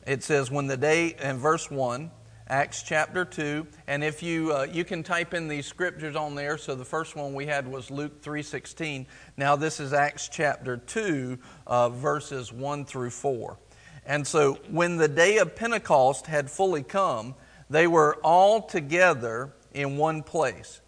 it 0.05 0.21
says, 0.21 0.51
when 0.51 0.67
the 0.67 0.75
day, 0.75 1.15
in 1.23 1.37
verse 1.37 1.71
1, 1.71 2.11
Acts 2.49 2.83
chapter 2.83 3.23
2. 3.23 3.65
And 3.87 4.03
if 4.03 4.21
you, 4.21 4.53
uh, 4.53 4.67
you 4.69 4.83
can 4.83 5.01
type 5.01 5.33
in 5.33 5.47
these 5.47 5.65
scriptures 5.65 6.17
on 6.17 6.35
there. 6.35 6.57
So 6.57 6.75
the 6.75 6.83
first 6.83 7.15
one 7.15 7.33
we 7.33 7.45
had 7.45 7.65
was 7.65 7.89
Luke 7.89 8.21
3.16. 8.21 9.05
Now 9.37 9.55
this 9.55 9.79
is 9.79 9.93
Acts 9.93 10.27
chapter 10.27 10.75
2, 10.75 11.39
uh, 11.67 11.87
verses 11.87 12.51
1 12.51 12.83
through 12.83 13.11
4. 13.11 13.57
And 14.05 14.27
so 14.27 14.55
when 14.69 14.97
the 14.97 15.07
day 15.07 15.37
of 15.37 15.55
Pentecost 15.55 16.27
had 16.27 16.51
fully 16.51 16.83
come, 16.83 17.35
they 17.69 17.87
were 17.87 18.17
all 18.25 18.61
together 18.61 19.53
in 19.73 19.95
one 19.95 20.21
place. 20.21 20.81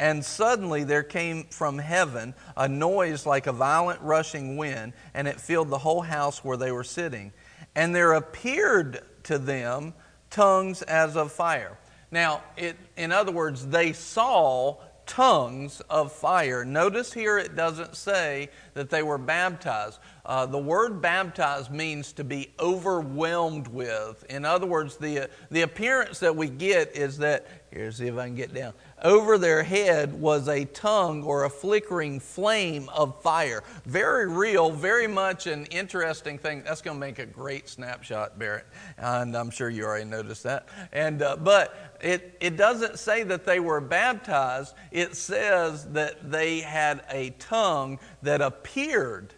And 0.00 0.24
suddenly 0.24 0.82
there 0.82 1.02
came 1.02 1.44
from 1.44 1.78
heaven 1.78 2.34
a 2.56 2.66
noise 2.66 3.26
like 3.26 3.46
a 3.46 3.52
violent 3.52 4.00
rushing 4.00 4.56
wind, 4.56 4.94
and 5.12 5.28
it 5.28 5.38
filled 5.38 5.68
the 5.68 5.78
whole 5.78 6.00
house 6.00 6.42
where 6.42 6.56
they 6.56 6.72
were 6.72 6.82
sitting. 6.82 7.32
And 7.76 7.94
there 7.94 8.14
appeared 8.14 9.02
to 9.24 9.38
them 9.38 9.92
tongues 10.30 10.80
as 10.82 11.16
of 11.16 11.30
fire. 11.30 11.78
Now, 12.10 12.42
it, 12.56 12.76
in 12.96 13.12
other 13.12 13.30
words, 13.30 13.66
they 13.66 13.92
saw 13.92 14.78
tongues 15.10 15.82
of 15.90 16.12
fire. 16.12 16.64
Notice 16.64 17.12
here 17.12 17.36
it 17.36 17.56
doesn't 17.56 17.96
say 17.96 18.48
that 18.74 18.90
they 18.90 19.02
were 19.02 19.18
baptized. 19.18 19.98
Uh, 20.24 20.46
the 20.46 20.58
word 20.58 21.02
baptized 21.02 21.70
means 21.70 22.12
to 22.12 22.22
be 22.22 22.52
overwhelmed 22.60 23.66
with. 23.66 24.24
In 24.30 24.44
other 24.44 24.66
words, 24.66 24.96
the, 24.96 25.28
the 25.50 25.62
appearance 25.62 26.20
that 26.20 26.36
we 26.36 26.48
get 26.48 26.96
is 26.96 27.18
that, 27.18 27.59
here, 27.72 27.92
see 27.92 28.08
if 28.08 28.16
I 28.16 28.26
can 28.26 28.34
get 28.34 28.52
down. 28.52 28.72
Over 29.02 29.38
their 29.38 29.62
head 29.62 30.12
was 30.12 30.48
a 30.48 30.64
tongue 30.64 31.22
or 31.22 31.44
a 31.44 31.50
flickering 31.50 32.18
flame 32.18 32.88
of 32.88 33.22
fire. 33.22 33.62
Very 33.84 34.28
real, 34.28 34.70
very 34.70 35.06
much 35.06 35.46
an 35.46 35.66
interesting 35.66 36.38
thing. 36.38 36.62
That's 36.64 36.82
going 36.82 36.96
to 36.96 37.00
make 37.00 37.18
a 37.18 37.26
great 37.26 37.68
snapshot, 37.68 38.38
Barrett. 38.38 38.66
And 38.98 39.36
I'm 39.36 39.50
sure 39.50 39.70
you 39.70 39.84
already 39.84 40.04
noticed 40.04 40.42
that. 40.42 40.68
And, 40.92 41.22
uh, 41.22 41.36
but 41.36 41.98
it, 42.00 42.36
it 42.40 42.56
doesn't 42.56 42.98
say 42.98 43.22
that 43.24 43.44
they 43.44 43.60
were 43.60 43.80
baptized, 43.80 44.74
it 44.90 45.14
says 45.14 45.86
that 45.92 46.30
they 46.30 46.60
had 46.60 47.02
a 47.10 47.30
tongue 47.38 47.98
that 48.22 48.40
appeared 48.40 49.32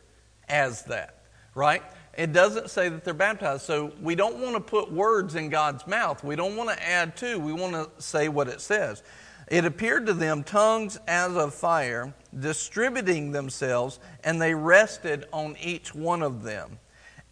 as 0.49 0.83
that, 0.85 1.25
right? 1.55 1.83
It 2.17 2.33
doesn't 2.33 2.71
say 2.71 2.89
that 2.89 3.05
they're 3.05 3.15
baptized. 3.15 3.63
So 3.63 3.93
we 4.01 4.15
don't 4.15 4.39
want 4.39 4.55
to 4.55 4.61
put 4.61 4.93
words 4.93 5.35
in 5.35 5.49
God's 5.49 5.87
mouth. 5.87 6.23
We 6.23 6.37
don't 6.37 6.57
want 6.57 6.71
to 6.71 6.89
add 6.89 7.17
to. 7.17 7.39
We 7.39 7.53
want 7.53 7.73
to 7.73 7.89
say 8.03 8.29
what 8.29 8.49
it 8.49 8.61
says. 8.61 9.03
It 9.49 9.65
appeared 9.65 10.07
to 10.07 10.15
them 10.15 10.45
tongues 10.45 10.99
as 11.07 11.37
of 11.37 11.55
fire, 11.55 12.15
distributing 12.39 13.33
themselves, 13.33 13.99
and 14.25 14.41
they 14.41 14.55
rested 14.55 15.27
on 15.33 15.57
each 15.61 15.95
one 15.95 16.23
of 16.23 16.43
them. 16.43 16.79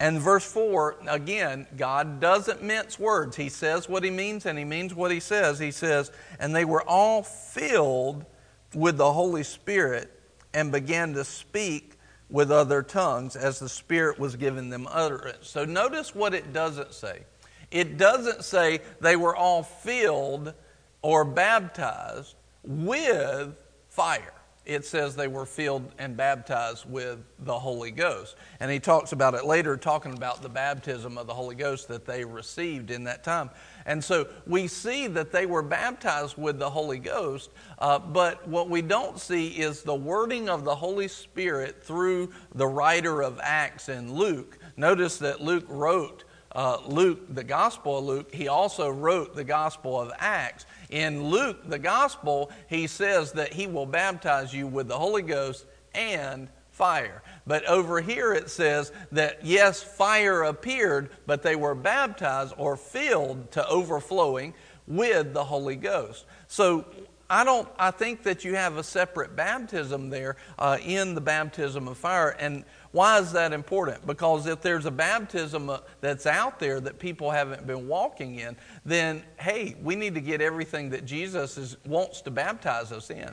And 0.01 0.19
verse 0.19 0.51
4, 0.51 0.97
again, 1.09 1.67
God 1.77 2.21
doesn't 2.21 2.63
mince 2.63 2.99
words. 2.99 3.37
He 3.37 3.51
says 3.51 3.87
what 3.87 4.03
he 4.03 4.11
means 4.11 4.47
and 4.47 4.59
he 4.59 4.65
means 4.65 4.95
what 4.95 5.11
he 5.11 5.21
says. 5.21 5.59
He 5.59 5.71
says, 5.71 6.11
And 6.39 6.57
they 6.57 6.65
were 6.65 6.83
all 6.89 7.23
filled 7.23 8.25
with 8.75 8.97
the 8.97 9.13
Holy 9.13 9.43
Spirit 9.43 10.11
and 10.55 10.73
began 10.73 11.13
to 11.15 11.25
speak 11.25 11.99
with 12.31 12.51
other 12.51 12.83
tongues 12.83 13.37
as 13.37 13.59
the 13.59 13.69
Spirit 13.69 14.19
was 14.19 14.37
giving 14.37 14.71
them 14.71 14.87
utterance. 14.91 15.49
So 15.49 15.65
notice 15.65 16.15
what 16.15 16.35
it 16.35 16.53
doesn't 16.53 16.95
say. 16.95 17.25
It 17.71 17.97
doesn't 17.97 18.45
say 18.45 18.81
they 19.01 19.17
were 19.17 19.35
all 19.35 19.63
filled 19.63 20.55
or 21.03 21.25
baptized 21.25 22.35
with 22.65 23.55
fire 23.89 24.33
it 24.71 24.85
says 24.85 25.17
they 25.17 25.27
were 25.27 25.47
filled 25.47 25.91
and 25.99 26.17
baptized 26.17 26.89
with 26.89 27.19
the 27.41 27.59
Holy 27.59 27.91
Ghost. 27.91 28.37
And 28.61 28.71
he 28.71 28.79
talks 28.79 29.13
about 29.13 29.35
it 29.35 29.45
later, 29.45 29.77
talking 29.77 30.13
about 30.13 30.43
the 30.43 30.49
baptism 30.49 31.19
of 31.19 31.27
the 31.27 31.35
Holy 31.35 31.57
Ghost 31.57 31.89
that 31.89 32.07
they 32.07 32.25
received 32.25 32.91
in 32.91 33.05
that 33.05 33.25
time. 33.25 33.51
And 33.87 34.03
so 34.03 34.29
we 34.47 34.67
see 34.67 35.07
that 35.09 35.33
they 35.33 35.47
were 35.47 35.63
baptized 35.63 36.37
with 36.37 36.59
the 36.59 36.71
Holy 36.71 36.99
Ghost, 36.99 37.51
uh, 37.79 37.99
but 37.99 38.47
what 38.47 38.69
we 38.69 38.83
don't 38.83 39.19
see 39.19 39.49
is 39.49 39.83
the 39.83 39.95
wording 39.95 40.49
of 40.49 40.65
the 40.65 40.75
Holy 40.75 41.09
Spirit 41.09 41.83
through 41.83 42.31
the 42.55 42.67
writer 42.67 43.23
of 43.23 43.41
Acts 43.43 43.89
and 43.89 44.11
Luke. 44.11 44.59
Notice 44.77 45.19
that 45.19 45.41
Luke 45.41 45.67
wrote 45.69 46.25
uh, 46.53 46.79
Luke, 46.87 47.33
the 47.35 47.45
Gospel 47.45 47.99
of 47.99 48.05
Luke, 48.05 48.35
he 48.35 48.49
also 48.49 48.89
wrote 48.89 49.37
the 49.37 49.45
Gospel 49.45 50.01
of 50.01 50.11
Acts. 50.19 50.67
In 50.89 51.25
Luke, 51.25 51.69
the 51.69 51.79
Gospel, 51.79 52.51
he 52.69 52.87
says 52.89 53.33
that 53.33 53.53
he 53.53 53.69
will 53.69 53.87
baptize 53.87 54.53
you 54.53 54.67
with 54.67 54.89
the 54.89 54.99
Holy 54.99 55.23
Ghost 55.23 55.67
and 55.95 56.49
fire. 56.81 57.23
But 57.47 57.67
over 57.67 58.01
here 58.01 58.33
it 58.33 58.49
says 58.49 58.91
that 59.13 59.45
yes, 59.45 59.83
fire 59.83 60.45
appeared, 60.45 61.11
but 61.27 61.43
they 61.43 61.55
were 61.55 61.75
baptized 61.75 62.55
or 62.57 62.75
filled 62.75 63.51
to 63.53 63.69
overflowing 63.69 64.55
with 64.87 65.35
the 65.35 65.45
Holy 65.45 65.77
Ghost. 65.77 66.25
So 66.47 66.87
I 67.29 67.45
don't. 67.45 67.69
I 67.79 67.91
think 67.91 68.23
that 68.23 68.47
you 68.47 68.57
have 68.57 68.79
a 68.79 68.83
separate 68.83 69.37
baptism 69.37 70.09
there 70.09 70.37
uh, 70.59 70.79
in 70.83 71.15
the 71.15 71.21
baptism 71.21 71.87
of 71.87 71.99
fire. 71.99 72.31
And 72.31 72.65
why 72.93 73.19
is 73.19 73.31
that 73.33 73.53
important? 73.53 74.07
Because 74.07 74.47
if 74.47 74.63
there's 74.63 74.87
a 74.87 74.91
baptism 74.91 75.69
uh, 75.69 75.81
that's 76.01 76.25
out 76.25 76.59
there 76.59 76.81
that 76.81 76.99
people 76.99 77.31
haven't 77.31 77.67
been 77.67 77.89
walking 77.89 78.39
in, 78.39 78.57
then 78.87 79.23
hey, 79.39 79.77
we 79.83 79.97
need 79.97 80.15
to 80.15 80.23
get 80.23 80.41
everything 80.41 80.89
that 80.91 81.05
Jesus 81.05 81.59
is, 81.59 81.77
wants 81.85 82.23
to 82.23 82.31
baptize 82.31 82.91
us 82.91 83.11
in. 83.11 83.31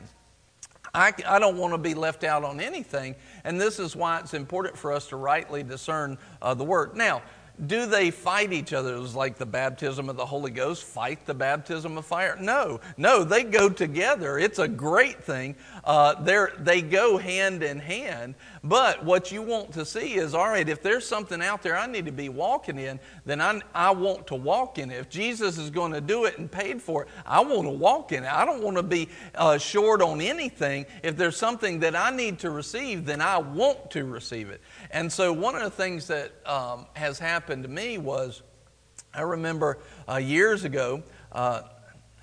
I, 0.94 1.12
I, 1.26 1.38
don't 1.38 1.56
want 1.56 1.74
to 1.74 1.78
be 1.78 1.94
left 1.94 2.24
out 2.24 2.44
on 2.44 2.60
anything, 2.60 3.14
and 3.44 3.60
this 3.60 3.78
is 3.78 3.94
why 3.94 4.18
it's 4.20 4.34
important 4.34 4.76
for 4.76 4.92
us 4.92 5.08
to 5.08 5.16
rightly 5.16 5.62
discern 5.62 6.18
uh, 6.40 6.54
the 6.54 6.64
word. 6.64 6.96
Now, 6.96 7.22
do 7.66 7.86
they 7.86 8.10
fight 8.10 8.52
each 8.52 8.72
other? 8.72 8.94
It 8.94 9.00
was 9.00 9.14
like 9.14 9.36
the 9.36 9.46
baptism 9.46 10.08
of 10.08 10.16
the 10.16 10.24
Holy 10.24 10.50
Ghost, 10.50 10.84
fight 10.84 11.26
the 11.26 11.34
baptism 11.34 11.98
of 11.98 12.06
fire. 12.06 12.36
No, 12.40 12.80
no, 12.96 13.24
they 13.24 13.42
go 13.42 13.68
together. 13.68 14.38
It's 14.38 14.60
a 14.60 14.68
great 14.68 15.22
thing. 15.24 15.56
Uh, 15.82 16.14
they 16.58 16.82
go 16.82 17.18
hand 17.18 17.62
in 17.62 17.78
hand. 17.80 18.36
But 18.62 19.04
what 19.04 19.32
you 19.32 19.42
want 19.42 19.72
to 19.72 19.84
see 19.84 20.14
is 20.14 20.34
all 20.34 20.48
right, 20.48 20.68
if 20.68 20.82
there's 20.82 21.06
something 21.06 21.42
out 21.42 21.62
there 21.62 21.76
I 21.76 21.86
need 21.86 22.06
to 22.06 22.12
be 22.12 22.28
walking 22.28 22.78
in, 22.78 23.00
then 23.24 23.40
I, 23.40 23.60
I 23.74 23.90
want 23.90 24.28
to 24.28 24.34
walk 24.36 24.78
in 24.78 24.90
it. 24.90 24.98
If 24.98 25.08
Jesus 25.08 25.58
is 25.58 25.70
going 25.70 25.92
to 25.92 26.00
do 26.00 26.26
it 26.26 26.38
and 26.38 26.50
paid 26.50 26.80
for 26.80 27.02
it, 27.02 27.08
I 27.26 27.40
want 27.40 27.64
to 27.64 27.70
walk 27.70 28.12
in 28.12 28.24
it. 28.24 28.32
I 28.32 28.44
don't 28.44 28.62
want 28.62 28.76
to 28.76 28.82
be 28.82 29.08
uh, 29.34 29.58
short 29.58 30.00
on 30.02 30.20
anything. 30.20 30.86
If 31.02 31.16
there's 31.16 31.36
something 31.36 31.80
that 31.80 31.96
I 31.96 32.10
need 32.10 32.38
to 32.40 32.50
receive, 32.50 33.04
then 33.04 33.20
I 33.20 33.38
want 33.38 33.90
to 33.92 34.04
receive 34.04 34.50
it. 34.50 34.60
And 34.90 35.12
so, 35.12 35.32
one 35.32 35.54
of 35.54 35.62
the 35.62 35.70
things 35.70 36.06
that 36.08 36.32
um, 36.46 36.86
has 36.94 37.18
happened 37.18 37.47
to 37.48 37.68
me 37.68 37.98
was 37.98 38.42
I 39.14 39.22
remember 39.22 39.78
uh, 40.08 40.16
years 40.16 40.64
ago, 40.64 41.02
uh, 41.32 41.62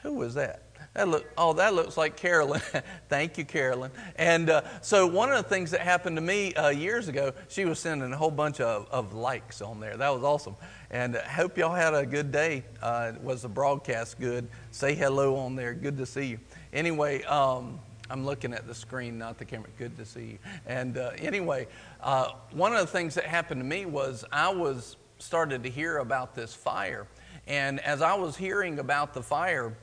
who 0.04 0.14
was 0.14 0.36
that? 0.36 0.62
That 0.94 1.10
look, 1.10 1.26
oh, 1.38 1.52
that 1.54 1.74
looks 1.74 1.98
like 1.98 2.16
Carolyn. 2.16 2.62
Thank 3.10 3.38
you, 3.38 3.44
Carolyn. 3.44 3.92
And 4.16 4.50
uh, 4.50 4.62
so, 4.82 5.06
one 5.06 5.30
of 5.30 5.44
the 5.44 5.50
things 5.50 5.72
that 5.72 5.82
happened 5.82 6.16
to 6.16 6.22
me 6.22 6.54
uh, 6.54 6.70
years 6.70 7.10
ago, 7.10 7.34
she 7.50 7.66
was 7.66 7.80
sending 7.80 8.14
a 8.14 8.16
whole 8.16 8.32
bunch 8.32 8.62
of, 8.62 8.88
of 8.92 9.14
likes 9.14 9.62
on 9.62 9.82
there. 9.82 9.98
That 9.98 10.10
was 10.14 10.24
awesome. 10.24 10.56
And 10.92 11.18
I 11.18 11.20
uh, 11.20 11.28
hope 11.28 11.58
y'all 11.58 11.76
had 11.76 11.94
a 11.94 12.06
good 12.06 12.32
day. 12.32 12.64
Uh, 12.82 13.12
was 13.22 13.42
the 13.42 13.50
broadcast 13.50 14.20
good? 14.22 14.48
Say 14.72 14.96
hello 14.96 15.36
on 15.36 15.58
there. 15.58 15.74
Good 15.74 15.98
to 15.98 16.06
see 16.06 16.28
you. 16.28 16.40
Anyway, 16.72 17.24
um, 17.24 17.80
I'm 18.10 18.26
looking 18.26 18.54
at 18.54 18.66
the 18.66 18.76
screen, 18.76 19.18
not 19.18 19.38
the 19.38 19.46
camera. 19.46 19.70
Good 19.78 19.98
to 19.98 20.06
see 20.06 20.26
you. 20.26 20.38
And 20.66 20.98
uh, 20.98 21.12
anyway, 21.18 21.68
uh, 22.00 22.34
one 22.52 22.74
of 22.74 22.80
the 22.80 22.88
things 22.88 23.16
that 23.16 23.26
happened 23.26 23.60
to 23.60 23.66
me 23.66 23.86
was 23.86 24.24
I 24.32 24.48
was 24.48 24.96
started 25.20 25.64
to 25.64 25.70
hear 25.70 25.98
about 25.98 26.36
this 26.36 26.54
fire. 26.54 27.08
And 27.48 27.80
as 27.82 28.02
I 28.02 28.16
was 28.16 28.36
hearing 28.36 28.80
about 28.80 29.14
the 29.14 29.22
fire, 29.22 29.76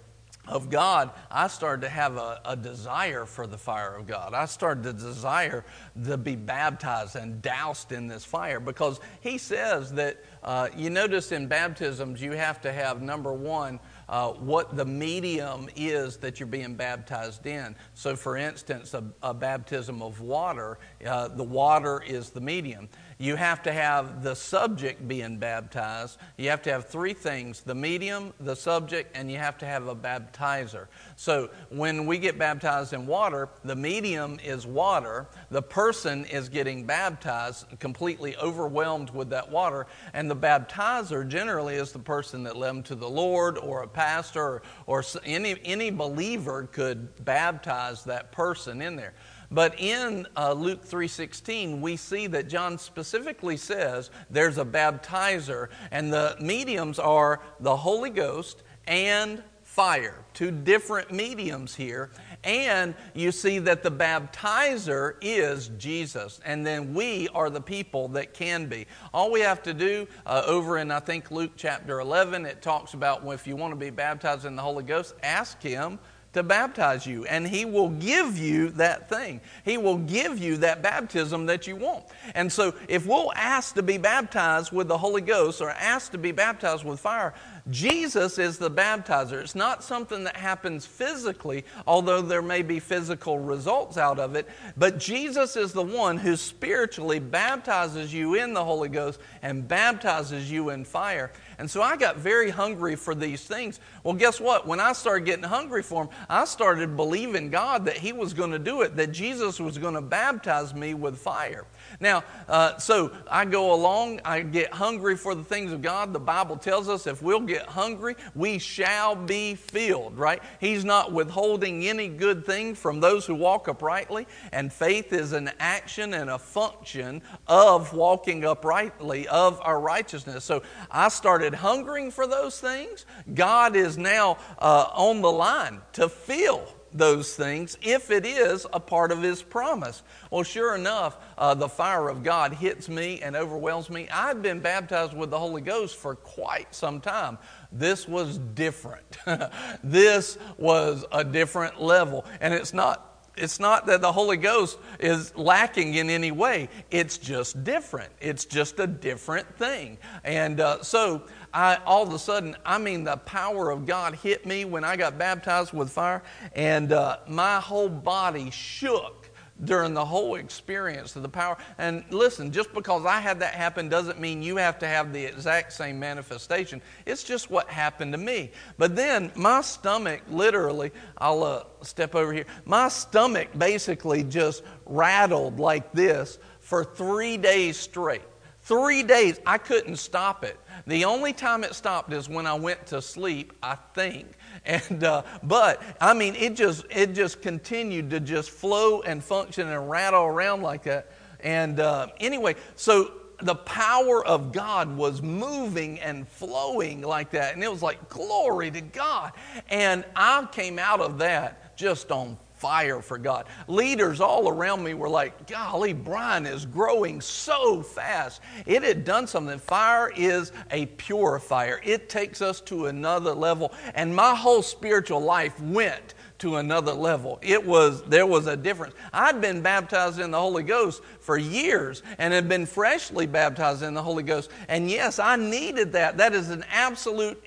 of 0.49 0.71
God, 0.71 1.11
I 1.31 1.47
started 1.47 1.83
to 1.83 1.89
have 1.89 2.17
a, 2.17 2.41
a, 2.45 2.57
desire 2.57 3.27
for 3.27 3.47
the 3.47 3.57
fire 3.57 3.95
of 3.95 4.09
God. 4.09 4.35
I 4.35 4.47
started 4.47 4.83
to 4.85 4.93
desire 4.93 5.65
to 6.05 6.17
be 6.17 6.35
baptized 6.35 7.15
and 7.15 7.41
doused 7.41 7.93
in 7.93 8.09
this 8.09 8.25
fire 8.25 8.59
because 8.59 8.99
He 9.21 9.39
says 9.39 9.93
that 9.93 10.25
uh, 10.43 10.69
you 10.77 10.91
notice 10.91 11.31
in 11.31 11.47
baptisms 11.47 12.21
you 12.21 12.33
have 12.33 12.61
to 12.62 12.73
have 12.73 13.03
number 13.03 13.33
one, 13.33 13.79
uh, 14.09 14.33
what 14.33 14.77
the 14.77 14.85
medium 14.85 15.69
is 15.77 16.17
that 16.19 16.41
you're 16.41 16.49
being 16.49 16.75
baptized 16.75 17.47
in. 17.47 17.77
So, 17.95 18.17
for 18.17 18.37
instance, 18.37 18.95
a, 18.95 19.05
a 19.23 19.33
baptism 19.33 20.03
of 20.03 20.21
water, 20.21 20.79
uh, 21.07 21.29
the 21.29 21.45
water 21.45 22.03
is 22.05 22.31
the 22.31 22.41
medium 22.41 22.89
you 23.19 23.37
have 23.37 23.62
to 23.62 23.73
have 23.73 24.25
the 24.25 24.35
subject 24.35 25.07
being 25.07 25.37
baptized. 25.37 26.19
You 26.37 26.50
have 26.50 26.62
to 26.62 26.73
have 26.73 26.87
three 26.87 27.14
things 27.14 27.61
the 27.61 27.75
medium, 27.75 28.33
the 28.40 28.57
subject, 28.57 29.16
and 29.16 29.31
you 29.31 29.38
have 29.38 29.59
to 29.59 29.66
have 29.66 29.87
a 29.87 29.95
baptizer. 29.95 30.88
So 31.14 31.50
when 31.71 32.04
we 32.07 32.19
get 32.19 32.37
baptized 32.38 32.92
in 32.92 33.07
water, 33.07 33.49
the 33.64 33.76
medium 33.76 34.38
is 34.45 34.66
water. 34.66 35.28
The 35.50 35.62
person 35.62 36.25
is 36.25 36.49
getting 36.49 36.85
baptized, 36.85 37.66
completely 37.78 38.37
overwhelmed 38.38 39.11
with 39.11 39.31
that 39.31 39.49
water. 39.50 39.87
And 40.14 40.28
the 40.28 40.37
baptizer 40.37 41.26
generally 41.28 41.76
is 41.76 41.92
the 41.92 42.00
person 42.00 42.42
that 42.42 42.57
led 42.57 42.73
them 42.73 42.83
to 42.85 42.95
the 42.95 43.09
Lord 43.09 43.59
or 43.59 43.83
a 43.83 43.88
pastor 43.88 44.40
or, 44.40 44.62
or 44.87 45.04
any, 45.25 45.57
any 45.64 45.90
believer 45.90 46.69
could 46.73 47.25
baptize 47.25 48.04
that 48.04 48.33
person 48.33 48.81
in 48.81 48.97
there. 48.97 49.12
But 49.53 49.79
in 49.79 50.27
uh, 50.37 50.55
Luke 50.55 50.85
3:16, 50.85 51.81
we 51.81 51.97
see 51.97 52.27
that 52.29 52.49
John 52.49 52.79
specifically 52.79 53.57
says 53.57 54.11
there's 54.31 54.59
a 54.59 54.65
baptizer, 54.65 55.69
and 55.91 56.13
the 56.13 56.37
mediums 56.41 56.99
are 56.99 57.41
the 57.61 57.77
Holy 57.77 58.11
Ghost 58.11 58.63
and 58.87 59.43
fire. 59.73 60.23
Two 60.35 60.51
different 60.51 61.11
mediums 61.11 61.75
here. 61.75 62.11
And 62.45 62.95
you 63.15 63.33
see 63.33 63.59
that 63.61 63.83
the 63.83 63.91
baptizer 63.91 65.15
is 65.23 65.69
Jesus. 65.79 66.41
And 66.45 66.67
then 66.67 66.93
we 66.93 67.29
are 67.29 67.49
the 67.49 67.61
people 67.61 68.09
that 68.09 68.35
can 68.35 68.67
be. 68.67 68.87
All 69.15 69.31
we 69.31 69.41
have 69.41 69.63
to 69.63 69.73
do 69.73 70.07
uh, 70.27 70.43
over 70.47 70.77
in, 70.77 70.91
I 70.91 71.01
think, 71.01 71.31
Luke 71.31 71.53
chapter 71.57 72.01
11, 72.01 72.45
it 72.45 72.61
talks 72.61 72.93
about 72.93 73.27
if 73.27 73.47
you 73.47 73.57
want 73.57 73.73
to 73.73 73.77
be 73.77 73.89
baptized 73.89 74.45
in 74.45 74.57
the 74.57 74.63
Holy 74.63 74.85
Ghost, 74.85 75.15
ask 75.23 75.63
Him 75.63 75.99
to 76.33 76.43
baptize 76.43 77.07
you, 77.07 77.25
and 77.27 77.47
He 77.47 77.65
will 77.65 77.91
give 77.91 78.39
you 78.39 78.71
that 78.71 79.09
thing. 79.09 79.41
He 79.65 79.77
will 79.77 79.99
give 79.99 80.39
you 80.39 80.57
that 80.59 80.83
baptism 80.83 81.47
that 81.47 81.67
you 81.67 81.77
want. 81.77 82.05
And 82.35 82.51
so, 82.51 82.75
if 82.89 83.07
we'll 83.07 83.33
ask 83.35 83.75
to 83.75 83.83
be 83.83 83.99
baptized 83.99 84.73
with 84.73 84.89
the 84.89 84.99
Holy 84.99 85.21
Ghost 85.21 85.61
or 85.61 85.71
ask 85.71 86.12
to 86.12 86.19
be 86.19 86.33
baptized 86.33 86.85
with 86.85 87.01
fire, 87.01 87.35
Jesus 87.71 88.39
is 88.39 88.59
the 88.59 88.71
baptizer. 88.71 89.41
It's 89.41 89.55
not 89.55 89.85
something 89.85 90.25
that 90.25 90.37
happens 90.37 90.85
physically, 90.85 91.65
although 91.87 92.21
there 92.21 92.43
may 92.43 92.62
be 92.62 92.81
physical 92.81 93.39
results 93.39 93.97
out 93.97 94.19
of 94.19 94.35
it, 94.35 94.49
but 94.77 94.99
Jesus 94.99 95.57
is 95.57 95.73
the 95.73 95.83
one 95.83 96.17
who 96.17 96.35
spiritually 96.35 97.21
baptizes 97.21 98.12
you 98.12 98.35
in 98.35 98.53
the 98.55 98.64
Holy 98.64 98.88
Ghost 98.88 99.21
and 99.42 99.66
baptizes 99.68 100.51
you 100.51 100.71
in 100.71 100.85
fire. 100.85 101.31
And 101.59 101.71
so 101.71 101.83
I 101.83 101.97
got 101.97 102.17
very 102.17 102.51
hungry 102.51 102.97
for 102.97 103.15
these 103.15 103.45
things. 103.45 103.81
Well, 104.05 104.15
guess 104.15 104.41
what? 104.41 104.67
When 104.67 104.81
I 104.81 104.93
started 104.93 105.25
getting 105.25 105.45
hungry 105.45 105.83
for 105.83 106.05
them, 106.05 106.15
I 106.29 106.45
started 106.45 106.97
believing 106.97 107.51
God 107.51 107.85
that 107.87 107.97
He 107.97 108.12
was 108.12 108.35
going 108.35 108.51
to 108.53 108.59
do 108.59 108.83
it, 108.83 108.97
that 108.97 109.12
Jesus 109.12 109.61
was 109.61 109.79
going 109.79 109.95
to 109.95 110.03
baptize 110.03 110.75
me 110.75 110.95
with 110.95 111.19
fire. 111.19 111.65
Now, 112.03 112.25
uh, 112.49 112.79
so 112.79 113.12
I 113.31 113.45
go 113.45 113.73
along, 113.73 114.21
I 114.25 114.41
get 114.41 114.73
hungry 114.73 115.17
for 115.17 115.37
the 115.37 115.45
things 115.45 115.71
of 115.71 115.83
God. 115.83 116.12
The 116.12 116.19
Bible 116.19 116.57
tells 116.57 116.88
us 116.88 117.07
if 117.07 117.23
we'll 117.23 117.41
get 117.41 117.67
hungry, 117.67 118.17
we 118.35 118.59
shall 118.59 119.15
be 119.15 119.55
filled, 119.55 120.19
right? 120.19 120.43
He's 120.59 120.85
not 120.85 121.12
withholding 121.12 121.87
any 121.87 122.09
good 122.09 122.45
thing 122.45 122.75
from 122.75 122.99
those 122.99 123.25
who 123.25 123.37
walk 123.37 123.69
uprightly, 123.69 124.27
and 124.51 124.73
faith 124.73 125.12
is 125.12 125.33
an 125.33 125.53
action 125.61 126.15
and 126.15 126.29
a 126.29 126.41
function 126.41 127.23
of 127.47 127.93
walking 127.93 128.45
uprightly, 128.45 129.29
of 129.29 129.61
our 129.62 129.81
righteousness. 129.81 130.45
So 130.45 130.65
I 130.91 131.09
started 131.09 131.55
hungering 131.55 132.11
for 132.11 132.27
those 132.27 132.61
things. 132.61 133.07
God 133.33 133.77
is 133.77 133.97
now 133.97 134.38
uh, 134.59 134.88
on 134.93 135.23
the 135.23 135.31
line 135.31 135.81
to 135.93 136.09
fill 136.09 136.67
those 136.92 137.35
things 137.35 137.76
if 137.83 138.11
it 138.11 138.26
is 138.26 138.66
a 138.72 138.81
part 138.81 139.12
of 139.12 139.22
His 139.22 139.42
promise. 139.42 140.02
Well, 140.31 140.42
sure 140.42 140.74
enough, 140.74 141.18
uh, 141.38 141.55
the 141.55 141.68
fire 141.68 142.09
of 142.09 142.22
God 142.22 142.52
hits 142.52 142.88
me 142.88 143.20
and 143.20 143.37
overwhelms 143.37 143.90
me. 143.90 144.09
I've 144.11 144.42
been 144.42 144.61
baptized 144.61 145.14
with 145.14 145.31
the 145.31 145.38
Holy 145.38 145.62
Ghost 145.62 145.96
for 145.96 146.14
quite 146.14 146.74
some 146.74 147.00
time. 147.00 147.38
This 147.70 148.07
was 148.07 148.38
different. 148.38 149.18
this 149.85 150.38
was 150.59 151.05
a 151.12 151.24
different 151.24 151.81
level. 151.81 152.24
And 152.40 152.52
it's 152.55 152.74
not 152.74 153.12
it's 153.37 153.59
not 153.59 153.87
that 153.87 154.02
the 154.02 154.12
Holy 154.12 154.37
Ghost 154.37 154.78
is 155.00 155.35
lacking 155.37 155.94
in 155.94 156.11
any 156.11 156.31
way. 156.31 156.68
It's 156.90 157.16
just 157.16 157.64
different. 157.64 158.12
It's 158.20 158.44
just 158.44 158.78
a 158.78 158.87
different 158.87 159.57
thing. 159.57 159.96
And 160.22 160.61
uh, 160.61 160.83
so 160.83 161.22
I, 161.55 161.77
all 161.85 162.03
of 162.03 162.12
a 162.12 162.19
sudden, 162.19 162.57
I 162.65 162.79
mean, 162.79 163.05
the 163.05 163.17
power 163.19 163.71
of 163.71 163.87
God 163.87 164.15
hit 164.15 164.47
me 164.47 164.65
when 164.65 164.85
I 164.85 164.97
got 164.97 165.19
baptized 165.19 165.73
with 165.73 165.91
fire, 165.91 166.23
and 166.55 166.93
uh, 166.93 167.19
my 167.29 167.61
whole 167.61 167.88
body 167.88 168.51
shook 168.51 169.23
during 169.65 169.95
the 169.95 170.05
whole 170.05 170.37
experience 170.37 171.15
of 171.15 171.23
the 171.23 171.29
power. 171.29 171.57
And 171.79 172.05
listen, 172.11 172.51
just 172.51 172.73
because 172.73 173.07
I 173.07 173.21
had 173.21 173.41
that 173.41 173.55
happen 173.55 173.88
doesn't 173.88 174.19
mean 174.19 174.43
you 174.43 174.57
have 174.57 174.79
to 174.81 174.87
have 174.87 175.12
the 175.12 175.25
exact 175.25 175.73
same 175.73 176.01
manifestation. 176.01 176.83
It's 177.07 177.23
just 177.23 177.51
what 177.51 177.69
happened 177.69 178.12
to 178.12 178.19
me. 178.19 178.51
But 178.77 178.97
then 178.97 179.31
my 179.37 179.61
stomach 179.61 180.23
literally, 180.29 180.91
I'll 181.19 181.45
uh, 181.45 181.65
step 181.83 182.15
over 182.15 182.33
here, 182.33 182.47
my 182.65 182.88
stomach 182.88 183.49
basically 183.57 184.25
just 184.25 184.65
rattled 184.87 185.61
like 185.61 185.93
this 185.93 186.38
for 186.61 186.85
three 186.85 187.37
days 187.37 187.77
straight. 187.77 188.23
Three 188.62 189.03
days, 189.03 189.41
I 189.45 189.59
couldn't 189.59 189.97
stop 189.97 190.45
it. 190.45 190.57
The 190.87 191.05
only 191.05 191.33
time 191.33 191.64
it 191.64 191.75
stopped 191.75 192.12
is 192.12 192.29
when 192.29 192.47
I 192.47 192.55
went 192.55 192.87
to 192.87 193.03
sleep, 193.03 193.53
I 193.62 193.77
think. 193.95 194.27
And 194.64 195.03
uh, 195.03 195.23
but 195.42 195.83
I 196.01 196.14
mean, 196.14 196.37
it 196.37 196.55
just 196.55 196.85
it 196.90 197.14
just 197.14 197.42
continued 197.42 198.11
to 198.11 198.21
just 198.21 198.51
flow 198.51 199.01
and 199.01 199.25
function 199.25 199.66
and 199.66 199.90
rattle 199.90 200.25
around 200.25 200.62
like 200.62 200.85
that. 200.85 201.11
And 201.40 201.81
uh, 201.81 202.09
anyway, 202.21 202.55
so 202.77 203.12
the 203.40 203.55
power 203.57 204.25
of 204.25 204.53
God 204.53 204.97
was 204.97 205.21
moving 205.21 205.99
and 206.01 206.29
flowing 206.29 207.01
like 207.01 207.31
that, 207.31 207.55
and 207.55 207.64
it 207.64 207.71
was 207.71 207.83
like 207.83 208.09
glory 208.09 208.71
to 208.71 208.81
God. 208.81 209.33
And 209.68 210.05
I 210.14 210.47
came 210.53 210.79
out 210.79 211.01
of 211.01 211.18
that 211.18 211.77
just 211.77 212.12
on 212.12 212.38
fire 212.62 213.03
for 213.03 213.18
God. 213.18 213.46
Leaders 213.66 214.20
all 214.20 214.48
around 214.48 214.85
me 214.85 214.94
were 214.94 215.09
like, 215.09 215.48
golly, 215.48 215.92
Brian 215.92 216.46
is 216.46 216.64
growing 216.64 217.20
so 217.20 217.83
fast. 217.83 218.40
It 218.66 218.85
had 218.85 219.05
done 219.05 219.27
something. 219.27 219.59
Fire 219.59 220.12
is 220.16 220.53
a 220.70 220.87
purifier, 220.87 221.81
it 221.83 222.09
takes 222.09 222.40
us 222.40 222.61
to 222.62 222.87
another 222.87 223.35
level. 223.35 223.72
And 223.96 224.14
my 224.14 224.37
whole 224.37 224.62
spiritual 224.62 225.20
life 225.20 225.61
went 225.61 226.14
to 226.42 226.57
another 226.57 226.92
level. 226.92 227.38
It 227.40 227.64
was 227.64 228.03
there 228.03 228.27
was 228.27 228.48
a 228.48 228.57
difference. 228.57 228.94
I'd 229.12 229.40
been 229.40 229.62
baptized 229.62 230.18
in 230.18 230.33
the 230.33 230.40
Holy 230.40 230.64
Ghost 230.64 231.01
for 231.20 231.38
years 231.38 232.03
and 232.18 232.35
had 232.35 232.48
been 232.48 232.66
freshly 232.66 233.27
baptized 233.27 233.85
in 233.85 233.94
the 233.94 234.03
Holy 234.03 234.25
Ghost. 234.25 234.51
And 234.66 234.90
yes, 234.90 235.20
I 235.20 235.37
needed 235.37 235.92
that. 235.92 236.16
That 236.16 236.35
is 236.35 236.51
an 236.51 236.64
absolute 236.72 237.40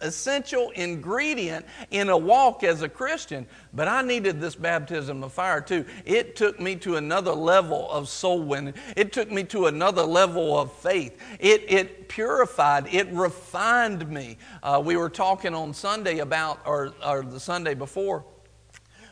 essential 0.00 0.70
ingredient 0.76 1.66
in 1.90 2.10
a 2.10 2.16
walk 2.16 2.62
as 2.62 2.82
a 2.82 2.88
Christian. 2.88 3.44
But 3.72 3.88
I 3.88 4.02
needed 4.02 4.40
this 4.40 4.54
baptism 4.54 5.22
of 5.22 5.32
fire 5.32 5.60
too. 5.60 5.84
It 6.04 6.36
took 6.36 6.58
me 6.58 6.76
to 6.76 6.96
another 6.96 7.32
level 7.32 7.90
of 7.90 8.08
soul 8.08 8.42
winning. 8.42 8.74
It 8.96 9.12
took 9.12 9.30
me 9.30 9.44
to 9.44 9.66
another 9.66 10.02
level 10.02 10.58
of 10.58 10.72
faith. 10.72 11.20
It, 11.38 11.64
it 11.68 12.08
purified, 12.08 12.86
it 12.92 13.08
refined 13.12 14.08
me. 14.08 14.38
Uh, 14.62 14.82
we 14.84 14.96
were 14.96 15.10
talking 15.10 15.54
on 15.54 15.74
Sunday 15.74 16.18
about, 16.18 16.60
or, 16.64 16.94
or 17.04 17.22
the 17.22 17.40
Sunday 17.40 17.74
before, 17.74 18.24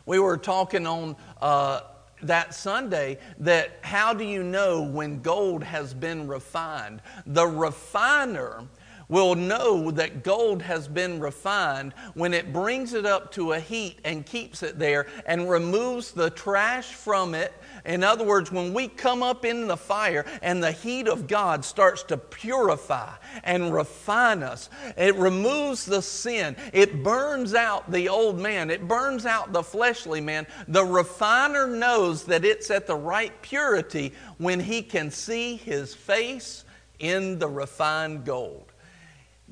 we 0.07 0.19
were 0.19 0.37
talking 0.37 0.87
on 0.87 1.17
uh, 1.43 1.81
that 2.23 2.55
Sunday 2.55 3.19
that 3.39 3.79
how 3.83 4.15
do 4.15 4.25
you 4.25 4.43
know 4.43 4.83
when 4.83 5.21
gold 5.21 5.63
has 5.63 5.93
been 5.93 6.27
refined? 6.27 7.03
The 7.27 7.47
refiner 7.47 8.63
will 9.09 9.35
know 9.35 9.91
that 9.93 10.23
gold 10.23 10.63
has 10.63 10.89
been 10.89 11.21
refined 11.21 11.95
when 12.15 12.35
it 12.35 12.53
brings 12.53 12.93
it 12.93 13.07
up 13.07 13.31
to 13.33 13.53
a 13.53 13.61
heat 13.61 13.99
and 14.05 14.27
keeps 14.27 14.63
it 14.63 14.79
there 14.79 15.07
and 15.27 15.49
removes 15.49 16.13
the 16.13 16.31
trash 16.31 16.93
from 16.95 17.35
it. 17.35 17.53
In 17.85 18.03
other 18.03 18.25
words, 18.25 18.51
when 18.51 18.75
we 18.75 18.89
come 18.89 19.23
up 19.23 19.45
in 19.45 19.69
the 19.69 19.77
fire 19.77 20.25
and 20.43 20.63
the 20.63 20.73
heat 20.73 21.07
of 21.07 21.29
God 21.29 21.65
starts 21.65 22.03
to 22.05 22.17
purify 22.17 23.13
and 23.45 23.73
refine 23.73 24.43
us, 24.43 24.69
it 24.97 25.15
removes 25.15 25.85
the 25.85 26.03
sin. 26.03 26.57
It 26.73 27.05
burns 27.05 27.55
out 27.55 27.91
the 27.91 28.09
old 28.09 28.41
man, 28.41 28.71
it 28.71 28.89
burns 28.89 29.25
out 29.25 29.53
the 29.53 29.63
fleshly 29.63 30.21
man. 30.21 30.47
The 30.67 30.85
refiner 30.85 31.69
knows 31.69 32.25
that 32.25 32.45
it's 32.45 32.71
at 32.71 32.87
the 32.87 32.97
right 32.97 33.41
purity 33.43 34.13
when 34.39 34.59
he 34.59 34.83
can 34.83 35.11
see 35.11 35.57
his 35.57 35.95
face 35.95 36.65
in 36.99 37.39
the 37.39 37.49
refined 37.49 38.25
gold 38.25 38.66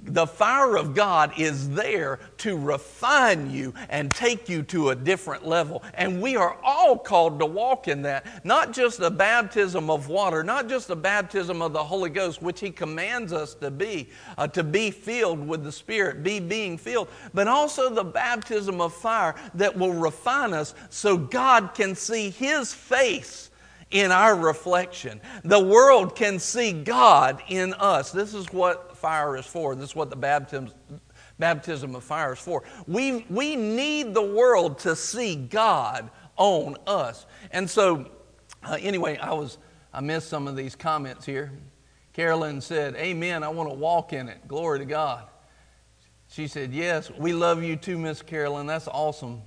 the 0.05 0.27
fire 0.27 0.77
of 0.77 0.95
God 0.95 1.33
is 1.39 1.71
there 1.71 2.21
to 2.39 2.57
refine 2.57 3.51
you 3.51 3.73
and 3.89 4.11
take 4.11 4.49
you 4.49 4.63
to 4.65 4.91
a 4.91 4.95
different 4.95 5.47
level. 5.47 5.83
And 5.95 6.21
we 6.21 6.37
are 6.37 6.57
all 6.63 6.99
called 6.99 7.41
to 7.41 7.47
walk 7.47 7.89
in 7.89 8.03
that. 8.03 8.45
Not 8.45 8.73
just 8.73 8.99
the 8.99 9.11
baptism 9.11 9.91
of 9.91 10.09
water, 10.09 10.45
not 10.45 10.69
just 10.69 10.89
the 10.89 10.97
baptism 10.97 11.63
of 11.63 11.73
the 11.73 11.83
Holy 11.83 12.11
Ghost, 12.11 12.43
which 12.43 12.61
He 12.61 12.71
commands 12.71 13.33
us 13.33 13.55
to 13.55 13.71
be, 13.71 14.11
uh, 14.37 14.47
to 14.49 14.63
be 14.63 14.91
filled 14.91 15.47
with 15.47 15.65
the 15.65 15.73
Spirit, 15.73 16.23
be 16.23 16.39
being 16.39 16.77
filled, 16.77 17.09
but 17.33 17.49
also 17.49 17.89
the 17.89 18.05
baptism 18.05 18.81
of 18.81 18.93
fire 18.93 19.35
that 19.55 19.77
will 19.77 19.95
refine 19.95 20.53
us 20.53 20.75
so 20.91 21.17
God 21.17 21.75
can 21.75 21.95
see 21.95 22.31
His 22.31 22.75
face 22.75 23.51
in 23.95 24.13
our 24.13 24.37
reflection. 24.37 25.21
The 25.45 25.59
world 25.59 26.15
can 26.15 26.39
see 26.39 26.73
God 26.73 27.43
in 27.49 27.73
us. 27.75 28.11
This 28.11 28.35
is 28.35 28.53
what 28.53 28.97
fire 28.97 29.37
is 29.37 29.47
for. 29.47 29.75
This 29.75 29.91
is 29.91 29.97
what 29.97 30.11
the 30.11 30.17
baptism, 30.17 30.73
baptism 31.39 31.95
of 31.95 32.05
fire 32.05 32.35
is 32.35 32.41
for. 32.41 32.65
We, 32.87 33.25
we 33.31 33.57
need 33.57 34.13
the 34.13 34.23
world 34.23 34.81
to 34.81 34.95
see 34.95 35.37
God 35.37 36.11
on 36.37 36.77
us. 36.87 37.25
And 37.53 37.71
so, 37.71 38.11
uh, 38.65 38.77
anyway, 38.81 39.17
I 39.17 39.33
was 39.33 39.59
I 39.95 40.01
missed 40.01 40.29
some 40.29 40.49
of 40.49 40.57
these 40.57 40.75
comments 40.75 41.25
here. 41.25 41.53
Carolyn 42.13 42.61
said, 42.61 42.97
Amen, 42.97 43.45
I 43.45 43.49
want 43.49 43.71
to 43.71 43.77
walk 43.77 44.13
in 44.13 44.29
it. 44.29 44.49
Glory 44.49 44.81
to 44.81 44.85
God. 44.85 45.29
She 46.29 46.49
said, 46.49 46.73
Yes, 46.73 47.13
we 47.17 47.33
love 47.33 47.63
you 47.63 47.77
too, 47.77 47.97
Miss 47.97 48.21
Carolyn. 48.21 48.67
That's 48.67 48.89
awesome. 48.89 49.43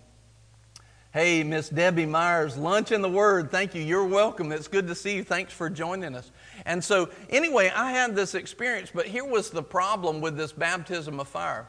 Hey, 1.13 1.41
Miss 1.41 1.69
Debbie 1.69 2.05
Myers, 2.05 2.57
Lunch 2.57 2.91
in 2.91 3.01
the 3.01 3.09
Word. 3.09 3.49
Thank 3.49 3.73
you. 3.73 3.81
You're 3.81 4.05
welcome. 4.05 4.51
It's 4.51 4.67
good 4.67 4.87
to 4.87 4.95
see 4.95 5.15
you. 5.15 5.23
Thanks 5.23 5.53
for 5.53 5.69
joining 5.69 6.15
us. 6.15 6.31
And 6.65 6.83
so, 6.83 7.09
anyway, 7.29 7.71
I 7.73 7.93
had 7.93 8.13
this 8.13 8.35
experience, 8.35 8.91
but 8.93 9.05
here 9.05 9.23
was 9.23 9.49
the 9.49 9.63
problem 9.63 10.19
with 10.19 10.35
this 10.35 10.51
baptism 10.51 11.21
of 11.21 11.29
fire. 11.29 11.65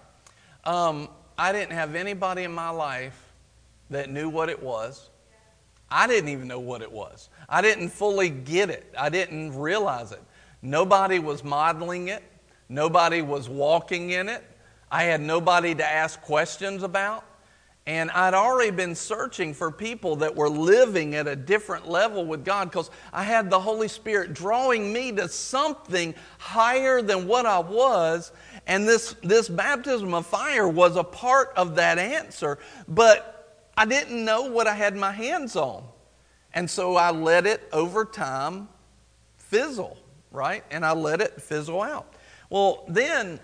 Um, 0.64 1.08
I 1.38 1.52
didn't 1.52 1.72
have 1.72 1.94
anybody 1.94 2.42
in 2.42 2.52
my 2.52 2.70
life 2.70 3.32
that 3.90 4.10
knew 4.10 4.28
what 4.28 4.48
it 4.48 4.60
was. 4.60 5.08
I 5.88 6.08
didn't 6.08 6.30
even 6.30 6.48
know 6.48 6.60
what 6.60 6.82
it 6.82 6.90
was. 6.90 7.28
I 7.48 7.62
didn't 7.62 7.90
fully 7.90 8.30
get 8.30 8.70
it. 8.70 8.92
I 8.98 9.08
didn't 9.08 9.56
realize 9.56 10.10
it. 10.10 10.22
Nobody 10.62 11.20
was 11.20 11.44
modeling 11.44 12.08
it. 12.08 12.24
Nobody 12.68 13.22
was 13.22 13.48
walking 13.48 14.10
in 14.10 14.28
it. 14.28 14.42
I 14.90 15.04
had 15.04 15.20
nobody 15.20 15.76
to 15.76 15.86
ask 15.86 16.20
questions 16.22 16.82
about. 16.82 17.24
And 17.88 18.10
I'd 18.10 18.34
already 18.34 18.70
been 18.70 18.94
searching 18.94 19.54
for 19.54 19.70
people 19.70 20.16
that 20.16 20.36
were 20.36 20.50
living 20.50 21.14
at 21.14 21.26
a 21.26 21.34
different 21.34 21.88
level 21.88 22.26
with 22.26 22.44
God 22.44 22.70
because 22.70 22.90
I 23.14 23.22
had 23.22 23.48
the 23.48 23.58
Holy 23.58 23.88
Spirit 23.88 24.34
drawing 24.34 24.92
me 24.92 25.10
to 25.12 25.26
something 25.26 26.14
higher 26.36 27.00
than 27.00 27.26
what 27.26 27.46
I 27.46 27.60
was. 27.60 28.30
And 28.66 28.86
this, 28.86 29.16
this 29.22 29.48
baptism 29.48 30.12
of 30.12 30.26
fire 30.26 30.68
was 30.68 30.96
a 30.96 31.02
part 31.02 31.54
of 31.56 31.76
that 31.76 31.98
answer, 31.98 32.58
but 32.88 33.70
I 33.74 33.86
didn't 33.86 34.22
know 34.22 34.42
what 34.42 34.66
I 34.66 34.74
had 34.74 34.94
my 34.94 35.10
hands 35.10 35.56
on. 35.56 35.82
And 36.52 36.68
so 36.68 36.96
I 36.96 37.10
let 37.10 37.46
it 37.46 37.66
over 37.72 38.04
time 38.04 38.68
fizzle, 39.38 39.96
right? 40.30 40.62
And 40.70 40.84
I 40.84 40.92
let 40.92 41.22
it 41.22 41.40
fizzle 41.40 41.80
out. 41.80 42.12
Well, 42.50 42.84
then 42.86 43.40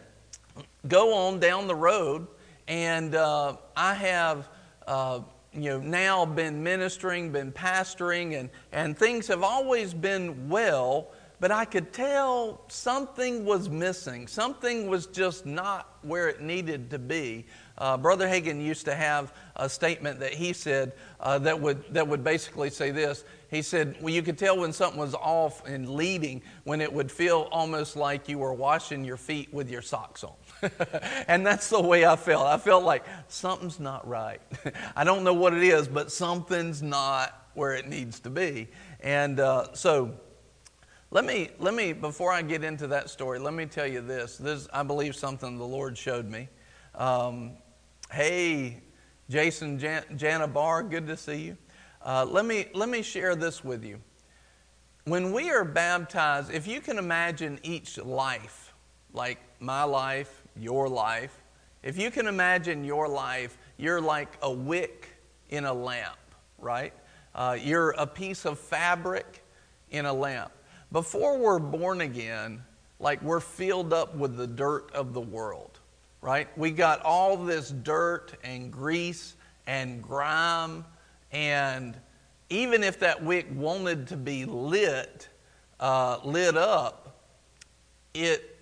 go 0.86 1.14
on 1.14 1.40
down 1.40 1.66
the 1.66 1.74
road 1.74 2.26
and 2.68 3.14
uh, 3.14 3.56
I 3.76 3.94
have, 3.94 4.48
uh, 4.86 5.20
you 5.52 5.70
know, 5.70 5.80
now 5.80 6.24
been 6.24 6.62
ministering, 6.62 7.30
been 7.30 7.52
pastoring, 7.52 8.38
and, 8.38 8.50
and 8.72 8.96
things 8.96 9.26
have 9.28 9.42
always 9.42 9.94
been 9.94 10.48
well, 10.48 11.12
but 11.40 11.50
I 11.50 11.64
could 11.64 11.92
tell 11.92 12.62
something 12.68 13.44
was 13.44 13.68
missing. 13.68 14.26
Something 14.26 14.88
was 14.88 15.06
just 15.06 15.44
not 15.44 15.98
where 16.02 16.28
it 16.28 16.40
needed 16.40 16.90
to 16.90 16.98
be. 16.98 17.46
Uh, 17.76 17.96
Brother 17.96 18.26
Hagin 18.26 18.62
used 18.64 18.84
to 18.86 18.94
have 18.94 19.34
a 19.56 19.68
statement 19.68 20.20
that 20.20 20.32
he 20.32 20.52
said 20.52 20.92
uh, 21.20 21.38
that, 21.40 21.60
would, 21.60 21.84
that 21.92 22.06
would 22.06 22.24
basically 22.24 22.70
say 22.70 22.92
this. 22.92 23.24
He 23.50 23.62
said, 23.62 23.96
Well, 24.00 24.14
you 24.14 24.22
could 24.22 24.38
tell 24.38 24.56
when 24.56 24.72
something 24.72 24.98
was 24.98 25.14
off 25.14 25.66
and 25.66 25.88
leading 25.88 26.40
when 26.62 26.80
it 26.80 26.92
would 26.92 27.10
feel 27.10 27.48
almost 27.50 27.96
like 27.96 28.28
you 28.28 28.38
were 28.38 28.54
washing 28.54 29.04
your 29.04 29.16
feet 29.16 29.52
with 29.52 29.68
your 29.68 29.82
socks 29.82 30.24
on. 30.24 30.32
and 31.28 31.46
that's 31.46 31.68
the 31.68 31.80
way 31.80 32.06
I 32.06 32.16
felt. 32.16 32.46
I 32.46 32.56
felt 32.56 32.84
like 32.84 33.04
something's 33.28 33.80
not 33.80 34.06
right. 34.06 34.40
I 34.96 35.04
don't 35.04 35.24
know 35.24 35.34
what 35.34 35.54
it 35.54 35.62
is, 35.62 35.88
but 35.88 36.10
something's 36.10 36.82
not 36.82 37.48
where 37.54 37.74
it 37.74 37.88
needs 37.88 38.20
to 38.20 38.30
be. 38.30 38.68
And 39.00 39.40
uh, 39.40 39.72
so, 39.74 40.14
let 41.10 41.24
me, 41.24 41.50
let 41.58 41.74
me, 41.74 41.92
before 41.92 42.32
I 42.32 42.42
get 42.42 42.64
into 42.64 42.86
that 42.88 43.08
story, 43.08 43.38
let 43.38 43.54
me 43.54 43.66
tell 43.66 43.86
you 43.86 44.00
this. 44.00 44.36
This, 44.36 44.66
I 44.72 44.82
believe, 44.82 45.14
something 45.14 45.58
the 45.58 45.66
Lord 45.66 45.96
showed 45.96 46.28
me. 46.28 46.48
Um, 46.94 47.52
hey, 48.10 48.82
Jason 49.28 49.78
Jan- 49.78 50.04
Jana 50.16 50.48
Barr, 50.48 50.82
good 50.82 51.06
to 51.06 51.16
see 51.16 51.42
you. 51.42 51.56
Uh, 52.02 52.26
let, 52.28 52.44
me, 52.44 52.66
let 52.74 52.88
me 52.88 53.02
share 53.02 53.34
this 53.36 53.64
with 53.64 53.84
you. 53.84 54.00
When 55.04 55.32
we 55.32 55.50
are 55.50 55.64
baptized, 55.64 56.50
if 56.50 56.66
you 56.66 56.80
can 56.80 56.98
imagine 56.98 57.58
each 57.62 57.98
life, 57.98 58.72
like 59.12 59.38
my 59.60 59.84
life, 59.84 60.43
your 60.58 60.88
life. 60.88 61.42
If 61.82 61.98
you 61.98 62.10
can 62.10 62.26
imagine 62.26 62.84
your 62.84 63.08
life, 63.08 63.58
you're 63.76 64.00
like 64.00 64.28
a 64.42 64.50
wick 64.50 65.08
in 65.50 65.64
a 65.64 65.72
lamp, 65.72 66.16
right? 66.58 66.92
Uh, 67.34 67.58
you're 67.60 67.90
a 67.90 68.06
piece 68.06 68.44
of 68.44 68.58
fabric 68.58 69.44
in 69.90 70.06
a 70.06 70.12
lamp. 70.12 70.52
Before 70.92 71.38
we're 71.38 71.58
born 71.58 72.00
again, 72.00 72.62
like 73.00 73.20
we're 73.22 73.40
filled 73.40 73.92
up 73.92 74.14
with 74.14 74.36
the 74.36 74.46
dirt 74.46 74.90
of 74.92 75.12
the 75.12 75.20
world, 75.20 75.80
right? 76.20 76.48
We 76.56 76.70
got 76.70 77.02
all 77.02 77.36
this 77.36 77.70
dirt 77.70 78.34
and 78.44 78.72
grease 78.72 79.34
and 79.66 80.02
grime, 80.02 80.84
and 81.32 81.96
even 82.48 82.84
if 82.84 83.00
that 83.00 83.22
wick 83.22 83.46
wanted 83.54 84.06
to 84.08 84.16
be 84.16 84.44
lit, 84.44 85.28
uh, 85.80 86.18
lit 86.24 86.56
up, 86.56 87.20
it 88.14 88.53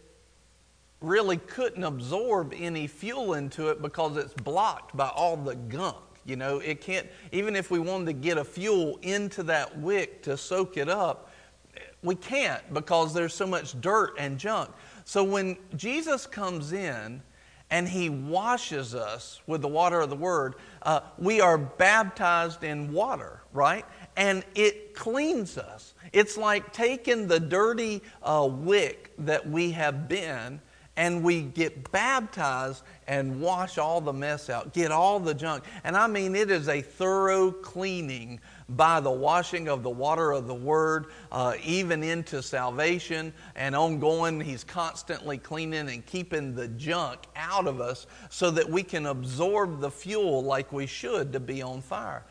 really 1.02 1.36
couldn't 1.36 1.84
absorb 1.84 2.54
any 2.56 2.86
fuel 2.86 3.34
into 3.34 3.68
it 3.68 3.82
because 3.82 4.16
it's 4.16 4.34
blocked 4.34 4.96
by 4.96 5.08
all 5.08 5.36
the 5.36 5.54
gunk. 5.54 5.96
You 6.24 6.36
know, 6.36 6.58
it 6.58 6.80
can't, 6.80 7.08
even 7.32 7.56
if 7.56 7.70
we 7.70 7.80
wanted 7.80 8.06
to 8.06 8.12
get 8.12 8.38
a 8.38 8.44
fuel 8.44 8.98
into 9.02 9.42
that 9.44 9.76
wick 9.78 10.22
to 10.22 10.36
soak 10.36 10.76
it 10.76 10.88
up, 10.88 11.30
we 12.02 12.14
can't 12.14 12.62
because 12.72 13.14
there's 13.14 13.34
so 13.34 13.46
much 13.46 13.80
dirt 13.80 14.14
and 14.18 14.38
junk. 14.38 14.70
So 15.04 15.24
when 15.24 15.56
Jesus 15.76 16.26
comes 16.26 16.72
in 16.72 17.22
and 17.70 17.88
he 17.88 18.08
washes 18.08 18.94
us 18.94 19.40
with 19.46 19.62
the 19.62 19.68
water 19.68 20.00
of 20.00 20.10
the 20.10 20.16
word, 20.16 20.56
uh, 20.82 21.00
we 21.18 21.40
are 21.40 21.58
baptized 21.58 22.62
in 22.64 22.92
water, 22.92 23.40
right? 23.52 23.84
And 24.16 24.44
it 24.54 24.94
cleans 24.94 25.58
us. 25.58 25.94
It's 26.12 26.36
like 26.36 26.72
taking 26.72 27.26
the 27.26 27.40
dirty 27.40 28.02
uh, 28.22 28.48
wick 28.50 29.12
that 29.18 29.48
we 29.48 29.70
have 29.72 30.08
been 30.08 30.60
and 30.96 31.22
we 31.22 31.42
get 31.42 31.90
baptized 31.90 32.82
and 33.06 33.40
wash 33.40 33.78
all 33.78 34.00
the 34.00 34.12
mess 34.12 34.50
out, 34.50 34.74
get 34.74 34.90
all 34.90 35.18
the 35.18 35.32
junk. 35.32 35.64
And 35.84 35.96
I 35.96 36.06
mean, 36.06 36.36
it 36.36 36.50
is 36.50 36.68
a 36.68 36.82
thorough 36.82 37.50
cleaning 37.50 38.40
by 38.68 39.00
the 39.00 39.10
washing 39.10 39.68
of 39.68 39.82
the 39.82 39.90
water 39.90 40.32
of 40.32 40.46
the 40.46 40.54
Word, 40.54 41.06
uh, 41.30 41.54
even 41.64 42.02
into 42.02 42.42
salvation 42.42 43.32
and 43.56 43.74
ongoing. 43.74 44.40
He's 44.40 44.64
constantly 44.64 45.38
cleaning 45.38 45.88
and 45.88 46.04
keeping 46.04 46.54
the 46.54 46.68
junk 46.68 47.20
out 47.36 47.66
of 47.66 47.80
us 47.80 48.06
so 48.28 48.50
that 48.50 48.68
we 48.68 48.82
can 48.82 49.06
absorb 49.06 49.80
the 49.80 49.90
fuel 49.90 50.42
like 50.42 50.72
we 50.72 50.86
should 50.86 51.32
to 51.32 51.40
be 51.40 51.62
on 51.62 51.80
fire. 51.80 52.24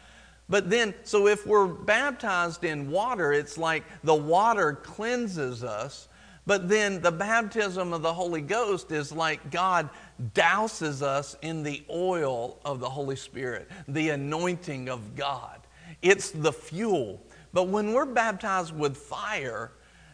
But 0.50 0.70
then, 0.70 0.94
so 1.04 1.28
if 1.28 1.48
we're 1.48 1.68
baptized 1.68 2.64
in 2.64 2.92
water, 2.92 3.32
it's 3.32 3.58
like 3.58 3.84
the 4.04 4.14
water 4.14 4.74
cleanses 4.74 5.64
us 5.64 6.10
but 6.46 6.68
then 6.68 7.02
the 7.02 7.12
baptism 7.12 7.94
of 7.94 8.02
the 8.02 8.14
Holy 8.14 8.42
Ghost 8.42 8.92
is 8.92 9.12
like 9.12 9.52
God 9.52 9.90
douses 10.34 11.02
us 11.02 11.36
in 11.42 11.64
the 11.64 11.84
oil 11.90 12.60
of 12.66 12.80
the 12.80 12.90
Holy 12.90 13.16
Spirit, 13.16 13.70
the 13.88 14.10
anointing 14.10 14.90
of 14.90 15.16
God. 15.16 15.60
It's 16.02 16.32
the 16.32 16.52
fuel. 16.54 17.22
But 17.54 17.68
when 17.68 17.94
we're 17.94 18.06
baptized 18.06 18.76
with 18.76 18.98
fire, 18.98 19.72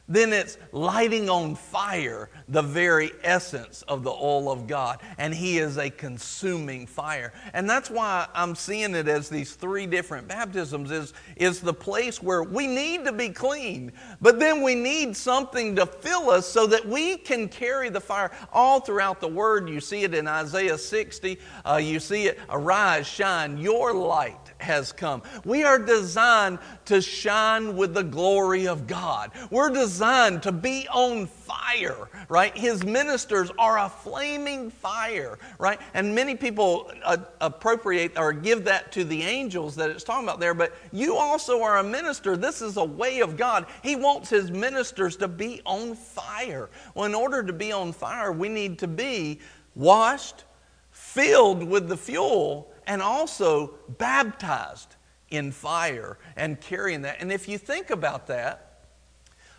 then 0.08 0.32
it's 0.32 0.58
lighting 0.72 1.30
on 1.30 1.56
fire 1.56 2.30
the 2.48 2.62
very 2.62 3.12
essence 3.24 3.82
of 3.84 4.04
the 4.04 4.12
oil 4.12 4.52
of 4.52 4.68
God. 4.68 5.02
And 5.18 5.34
He 5.34 5.58
is 5.58 5.78
a 5.78 5.90
consuming 5.90 6.88
fire. 6.88 7.34
And 7.54 7.70
that's 7.70 7.90
why 7.90 8.28
I'm 8.34 8.56
seeing 8.56 8.96
it 8.96 9.08
as 9.08 9.30
these 9.30 9.54
three 9.56 9.86
different 9.86 10.28
baptisms 10.28 10.92
is, 10.92 11.14
is 11.36 11.60
the 11.60 11.74
place 11.74 12.22
where 12.22 12.44
we 12.44 12.68
need 12.68 13.06
to 13.06 13.12
be 13.12 13.30
clean, 13.30 13.92
but 14.22 14.40
then 14.40 14.62
we 14.62 14.76
need 14.76 15.16
something 15.16 15.76
to 15.76 15.86
fill 15.86 16.30
us 16.30 16.46
so 16.46 16.68
that 16.68 16.88
we 16.88 17.18
can 17.18 17.50
carry 17.50 17.90
the 17.90 18.02
fire 18.02 18.32
all 18.54 18.80
throughout 18.80 19.20
the 19.20 19.28
Word. 19.28 19.70
You 19.70 19.82
see 19.82 20.04
it 20.04 20.14
in 20.14 20.28
Isaiah 20.28 20.78
60. 20.78 21.40
Uh, 21.66 21.76
you 21.84 22.00
see 22.00 22.28
it, 22.28 22.40
arise, 22.50 23.08
shine, 23.08 23.58
your 23.58 23.94
light 23.94 24.47
has 24.60 24.92
come. 24.92 25.22
We 25.46 25.64
are 25.64 25.80
designed 25.80 26.60
to 26.86 27.02
shine 27.02 27.76
with 27.76 27.94
the 27.94 28.04
glory 28.04 28.68
of 28.68 28.88
God. 28.88 29.32
We're 29.52 29.70
designed 29.70 30.44
to 30.44 30.52
be 30.52 30.88
on 30.90 31.28
fire, 31.28 32.10
right? 32.30 32.56
His 32.58 32.84
ministers 32.84 33.52
are 33.58 33.80
a 33.80 33.90
flaming 33.90 34.72
fire, 34.72 35.38
right? 35.60 35.80
And 35.94 36.14
many 36.14 36.36
people 36.36 36.92
uh, 37.04 37.18
appropriate 37.42 38.18
or 38.18 38.34
give 38.34 38.66
that 38.66 38.92
to 38.94 39.04
the 39.04 39.22
angels 39.24 39.76
that 39.76 39.90
it's 39.90 40.04
talking 40.04 40.28
about 40.28 40.40
there, 40.40 40.54
but 40.54 40.74
you 40.92 41.16
also 41.16 41.62
are 41.62 41.78
a 41.78 41.84
minister. 41.84 42.36
This 42.36 42.62
is 42.62 42.78
a 42.78 42.84
way 42.84 43.20
of 43.22 43.38
God. 43.38 43.66
He 43.84 43.96
wants 43.96 44.30
his 44.30 44.52
ministers 44.52 45.16
to 45.18 45.28
be 45.28 45.62
on 45.66 45.96
fire. 45.96 46.70
Well, 46.96 47.06
in 47.06 47.16
order 47.16 47.44
to 47.44 47.54
be 47.54 47.72
on 47.72 47.94
fire, 47.94 48.32
we 48.32 48.50
need 48.50 48.80
to 48.80 48.88
be 48.88 49.40
washed, 49.76 50.44
filled 50.92 51.64
with 51.64 51.88
the 51.88 51.98
fuel 51.98 52.72
and 52.88 53.02
also 53.02 53.76
baptized 53.98 54.96
in 55.30 55.52
fire 55.52 56.18
and 56.36 56.60
carrying 56.60 57.02
that. 57.04 57.18
And 57.20 57.32
if 57.32 57.48
you 57.48 57.58
think 57.58 57.90
about 57.90 58.28
that, 58.28 58.64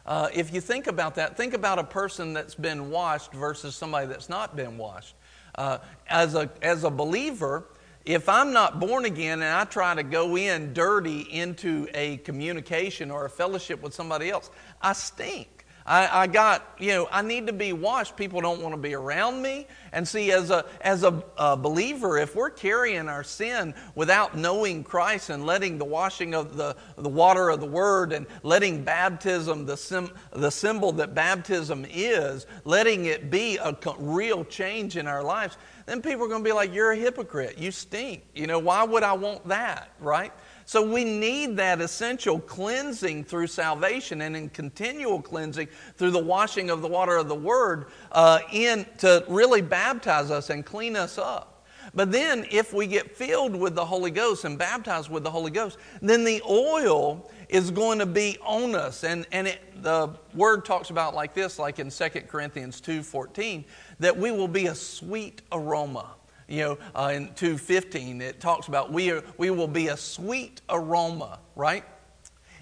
uh, 0.06 0.28
if 0.34 0.52
you 0.54 0.60
think 0.62 0.86
about 0.86 1.16
that, 1.16 1.36
think 1.36 1.52
about 1.52 1.78
a 1.78 1.84
person 1.84 2.32
that's 2.32 2.54
been 2.54 2.90
washed 2.90 3.32
versus 3.32 3.76
somebody 3.76 4.06
that's 4.06 4.30
not 4.30 4.56
been 4.56 4.78
washed. 4.78 5.14
Uh, 5.54 5.78
as, 6.08 6.34
a, 6.34 6.50
as 6.62 6.84
a 6.84 6.90
believer, 6.90 7.66
if 8.06 8.26
I'm 8.26 8.54
not 8.54 8.80
born 8.80 9.04
again 9.04 9.42
and 9.42 9.54
I 9.54 9.64
try 9.64 9.94
to 9.94 10.02
go 10.02 10.38
in 10.38 10.72
dirty 10.72 11.20
into 11.20 11.86
a 11.92 12.16
communication 12.18 13.10
or 13.10 13.26
a 13.26 13.30
fellowship 13.30 13.82
with 13.82 13.92
somebody 13.92 14.30
else, 14.30 14.50
I 14.80 14.94
stink. 14.94 15.57
I, 15.88 16.22
I, 16.22 16.26
got, 16.26 16.76
you 16.78 16.88
know, 16.88 17.08
I 17.10 17.22
need 17.22 17.46
to 17.46 17.52
be 17.54 17.72
washed. 17.72 18.14
People 18.14 18.42
don't 18.42 18.60
want 18.60 18.74
to 18.74 18.80
be 18.80 18.94
around 18.94 19.40
me. 19.40 19.66
And 19.92 20.06
see, 20.06 20.30
as 20.32 20.50
a, 20.50 20.66
as 20.82 21.02
a, 21.02 21.24
a, 21.38 21.56
believer, 21.56 22.18
if 22.18 22.36
we're 22.36 22.50
carrying 22.50 23.08
our 23.08 23.24
sin 23.24 23.74
without 23.94 24.36
knowing 24.36 24.84
Christ 24.84 25.30
and 25.30 25.46
letting 25.46 25.78
the 25.78 25.86
washing 25.86 26.34
of 26.34 26.58
the, 26.58 26.76
the 26.98 27.08
water 27.08 27.48
of 27.48 27.60
the 27.60 27.66
Word 27.66 28.12
and 28.12 28.26
letting 28.42 28.84
baptism, 28.84 29.64
the, 29.64 29.78
sim, 29.78 30.10
the 30.32 30.50
symbol 30.50 30.92
that 30.92 31.14
baptism 31.14 31.86
is, 31.88 32.46
letting 32.64 33.06
it 33.06 33.30
be 33.30 33.56
a 33.56 33.74
real 33.98 34.44
change 34.44 34.98
in 34.98 35.06
our 35.06 35.24
lives, 35.24 35.56
then 35.86 36.02
people 36.02 36.26
are 36.26 36.28
going 36.28 36.44
to 36.44 36.48
be 36.48 36.52
like, 36.52 36.74
You're 36.74 36.92
a 36.92 36.96
hypocrite. 36.96 37.56
You 37.56 37.70
stink. 37.70 38.24
You 38.34 38.46
know, 38.46 38.58
why 38.58 38.84
would 38.84 39.02
I 39.02 39.14
want 39.14 39.48
that, 39.48 39.94
right? 40.00 40.32
So 40.68 40.82
we 40.82 41.02
need 41.02 41.56
that 41.56 41.80
essential 41.80 42.38
cleansing 42.40 43.24
through 43.24 43.46
salvation 43.46 44.20
and 44.20 44.36
in 44.36 44.50
continual 44.50 45.22
cleansing 45.22 45.68
through 45.96 46.10
the 46.10 46.22
washing 46.22 46.68
of 46.68 46.82
the 46.82 46.88
water 46.88 47.16
of 47.16 47.26
the 47.26 47.34
Word 47.34 47.86
uh, 48.12 48.40
in 48.52 48.84
to 48.98 49.24
really 49.28 49.62
baptize 49.62 50.30
us 50.30 50.50
and 50.50 50.66
clean 50.66 50.94
us 50.94 51.16
up. 51.16 51.66
But 51.94 52.12
then, 52.12 52.44
if 52.50 52.74
we 52.74 52.86
get 52.86 53.16
filled 53.16 53.56
with 53.56 53.74
the 53.74 53.84
Holy 53.86 54.10
Ghost 54.10 54.44
and 54.44 54.58
baptized 54.58 55.08
with 55.08 55.24
the 55.24 55.30
Holy 55.30 55.50
Ghost, 55.50 55.78
then 56.02 56.22
the 56.22 56.42
oil 56.46 57.30
is 57.48 57.70
going 57.70 57.98
to 58.00 58.06
be 58.06 58.36
on 58.42 58.74
us. 58.74 59.04
And, 59.04 59.26
and 59.32 59.46
it, 59.46 59.82
the 59.82 60.10
word 60.34 60.66
talks 60.66 60.90
about 60.90 61.14
like 61.14 61.32
this, 61.32 61.58
like 61.58 61.78
in 61.78 61.88
2 61.88 62.08
Corinthians 62.28 62.82
2.14, 62.82 63.64
that 64.00 64.14
we 64.14 64.32
will 64.32 64.48
be 64.48 64.66
a 64.66 64.74
sweet 64.74 65.40
aroma 65.50 66.10
you 66.48 66.62
know, 66.62 66.78
uh, 66.94 67.12
in 67.14 67.28
2.15, 67.28 68.20
it 68.20 68.40
talks 68.40 68.68
about 68.68 68.90
we, 68.90 69.10
are, 69.10 69.22
we 69.36 69.50
will 69.50 69.68
be 69.68 69.88
a 69.88 69.96
sweet 69.96 70.62
aroma, 70.68 71.38
right? 71.54 71.84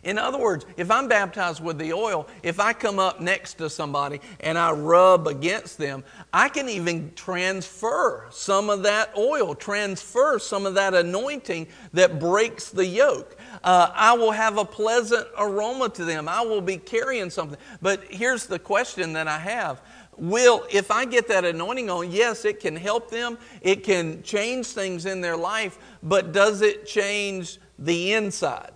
In 0.07 0.18
other 0.18 0.38
words, 0.38 0.64
if 0.77 0.88
I'm 0.88 1.09
baptized 1.09 1.61
with 1.61 1.79
the 1.79 1.92
oil, 1.92 2.29
if 2.44 2.61
I 2.61 2.72
come 2.72 3.01
up 3.01 3.20
next 3.20 3.55
to 3.55 3.68
somebody 3.68 4.20
and 4.38 4.57
I 4.57 4.70
rub 4.70 5.27
against 5.27 5.79
them, 5.79 6.05
I 6.33 6.49
can 6.49 6.68
even 6.68 7.12
transfer 7.16 8.29
some 8.31 8.70
of 8.70 8.85
that 8.85 9.11
oil, 9.18 9.57
transfer 9.57 10.38
some 10.38 10.64
of 10.64 10.75
that 10.75 10.94
anointing 10.94 11.66
that 11.92 12.20
breaks 12.20 12.70
the 12.70 12.87
yoke. 12.87 13.37
Uh, 13.64 13.90
I 13.92 14.12
will 14.12 14.31
have 14.31 14.59
a 14.59 14.64
pleasant 14.64 15.27
aroma 15.37 15.88
to 15.88 16.05
them. 16.05 16.29
I 16.29 16.42
will 16.42 16.61
be 16.61 16.77
carrying 16.77 17.29
something. 17.29 17.59
But 17.83 18.05
here's 18.05 18.46
the 18.46 18.61
question 18.61 19.14
that 19.14 19.27
I 19.27 19.38
have 19.38 19.83
will, 20.19 20.67
if 20.71 20.91
I 20.91 21.05
get 21.05 21.29
that 21.29 21.45
anointing 21.45 21.91
on, 21.91 22.11
yes, 22.11 22.45
it 22.45 22.61
can 22.61 22.77
help 22.77 23.11
them, 23.11 23.39
it 23.61 23.85
can 23.85 24.23
change 24.23 24.67
things 24.69 25.07
in 25.07 25.21
their 25.21 25.37
life, 25.37 25.79
but 26.03 26.33
does 26.33 26.63
it 26.63 26.87
change 26.87 27.59
the 27.79 28.13
inside? 28.13 28.73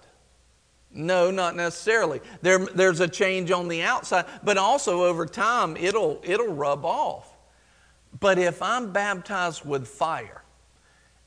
No, 0.92 1.31
not 1.31 1.55
necessarily. 1.55 2.20
There, 2.42 2.59
there's 2.59 3.00
a 3.00 3.09
change 3.09 3.50
on 3.50 3.68
the 3.68 3.83
outside, 3.83 4.26
but 4.42 4.59
also 4.59 5.05
over 5.05 5.24
time 5.24 5.76
it'll, 5.76 6.20
it'll 6.24 6.53
rub 6.53 6.85
off. 6.85 7.33
But 8.18 8.38
if 8.38 8.61
I'm 8.61 8.92
baptized 8.92 9.64
with 9.64 9.87
fire 9.87 10.42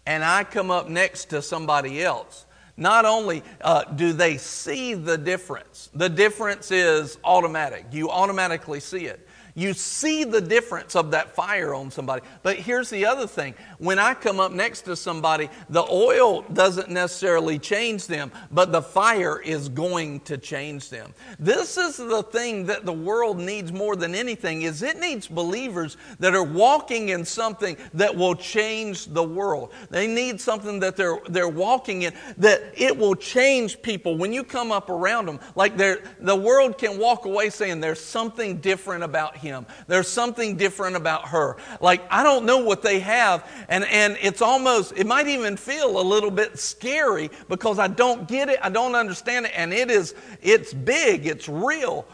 and 0.05 0.23
I 0.23 0.43
come 0.43 0.69
up 0.69 0.89
next 0.89 1.25
to 1.25 1.41
somebody 1.41 2.03
else, 2.03 2.45
not 2.75 3.05
only 3.05 3.43
uh, 3.61 3.85
do 3.85 4.11
they 4.13 4.37
see 4.37 4.95
the 4.95 5.17
difference, 5.17 5.89
the 5.93 6.09
difference 6.09 6.71
is 6.71 7.17
automatic. 7.23 7.85
You 7.91 8.09
automatically 8.09 8.79
see 8.79 9.05
it. 9.05 9.27
You 9.55 9.73
see 9.73 10.23
the 10.23 10.41
difference 10.41 10.95
of 10.95 11.11
that 11.11 11.35
fire 11.35 11.75
on 11.75 11.91
somebody. 11.91 12.23
But 12.41 12.57
here's 12.57 12.89
the 12.89 13.05
other 13.05 13.27
thing 13.27 13.53
when 13.77 13.99
I 13.99 14.15
come 14.15 14.39
up 14.39 14.51
next 14.51 14.81
to 14.83 14.95
somebody, 14.95 15.49
the 15.69 15.83
oil 15.83 16.41
doesn't 16.41 16.89
necessarily 16.89 17.59
change 17.59 18.07
them, 18.07 18.31
but 18.51 18.71
the 18.71 18.81
fire 18.81 19.39
is 19.39 19.69
going 19.69 20.21
to 20.21 20.39
change 20.39 20.89
them. 20.89 21.13
This 21.37 21.77
is 21.77 21.97
the 21.97 22.23
thing 22.23 22.65
that 22.65 22.85
the 22.85 22.93
world 22.93 23.39
needs 23.39 23.71
more 23.71 23.95
than 23.95 24.15
anything 24.15 24.63
is 24.63 24.81
it 24.81 24.99
needs 24.99 25.27
believers 25.27 25.97
that 26.19 26.33
are 26.33 26.43
walking 26.43 27.09
in 27.09 27.23
something 27.23 27.77
that 27.93 28.15
will 28.15 28.35
change 28.35 29.05
the 29.05 29.23
world. 29.23 29.71
They 29.91 30.07
need 30.07 30.41
something 30.41 30.79
that 30.79 30.95
they're 30.95 31.19
they're 31.29 31.47
walking 31.47 32.03
in 32.03 32.13
that 32.37 32.61
it 32.75 32.97
will 32.97 33.15
change 33.15 33.81
people 33.83 34.17
when 34.17 34.33
you 34.33 34.43
come 34.43 34.71
up 34.71 34.89
around 34.89 35.27
them. 35.27 35.39
Like 35.55 35.77
the 35.77 36.35
world 36.35 36.79
can 36.79 36.97
walk 36.97 37.25
away 37.25 37.51
saying 37.51 37.81
there's 37.81 38.01
something 38.01 38.57
different 38.57 39.03
about 39.03 39.37
him. 39.43 39.67
There's 39.87 40.07
something 40.07 40.57
different 40.57 40.95
about 40.95 41.27
her. 41.27 41.57
Like, 41.79 42.01
I 42.09 42.23
don't 42.23 42.45
know 42.45 42.59
what 42.59 42.81
they 42.81 42.99
have. 43.01 43.47
And, 43.69 43.83
and 43.83 44.17
it's 44.21 44.41
almost, 44.41 44.93
it 44.95 45.05
might 45.05 45.27
even 45.27 45.57
feel 45.57 45.99
a 45.99 46.01
little 46.01 46.31
bit 46.31 46.57
scary 46.57 47.29
because 47.49 47.77
I 47.77 47.87
don't 47.87 48.27
get 48.27 48.49
it. 48.49 48.57
I 48.63 48.69
don't 48.69 48.95
understand 48.95 49.45
it. 49.45 49.51
And 49.55 49.71
it 49.73 49.91
is, 49.91 50.15
it's 50.41 50.73
big, 50.73 51.27
it's 51.27 51.47
real. 51.47 52.07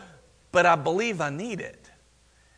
But 0.51 0.65
I 0.65 0.75
believe 0.75 1.21
I 1.21 1.29
need 1.29 1.61
it. 1.61 1.89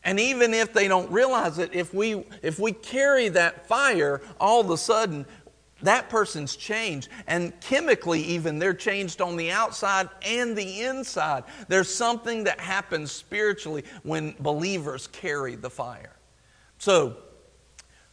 And 0.03 0.19
even 0.19 0.53
if 0.53 0.73
they 0.73 0.87
don't 0.87 1.11
realize 1.11 1.59
it, 1.59 1.75
if 1.75 1.93
we, 1.93 2.25
if 2.41 2.57
we 2.57 2.71
carry 2.71 3.29
that 3.29 3.67
fire, 3.67 4.21
all 4.39 4.59
of 4.59 4.69
a 4.71 4.77
sudden 4.77 5.27
that 5.83 6.09
person's 6.09 6.55
changed. 6.55 7.09
And 7.27 7.59
chemically, 7.61 8.21
even, 8.21 8.59
they're 8.59 8.73
changed 8.73 9.21
on 9.21 9.35
the 9.37 9.51
outside 9.51 10.09
and 10.25 10.55
the 10.55 10.81
inside. 10.83 11.43
There's 11.67 11.93
something 11.93 12.43
that 12.45 12.59
happens 12.59 13.11
spiritually 13.11 13.83
when 14.03 14.35
believers 14.39 15.07
carry 15.07 15.55
the 15.55 15.69
fire. 15.69 16.15
So, 16.77 17.17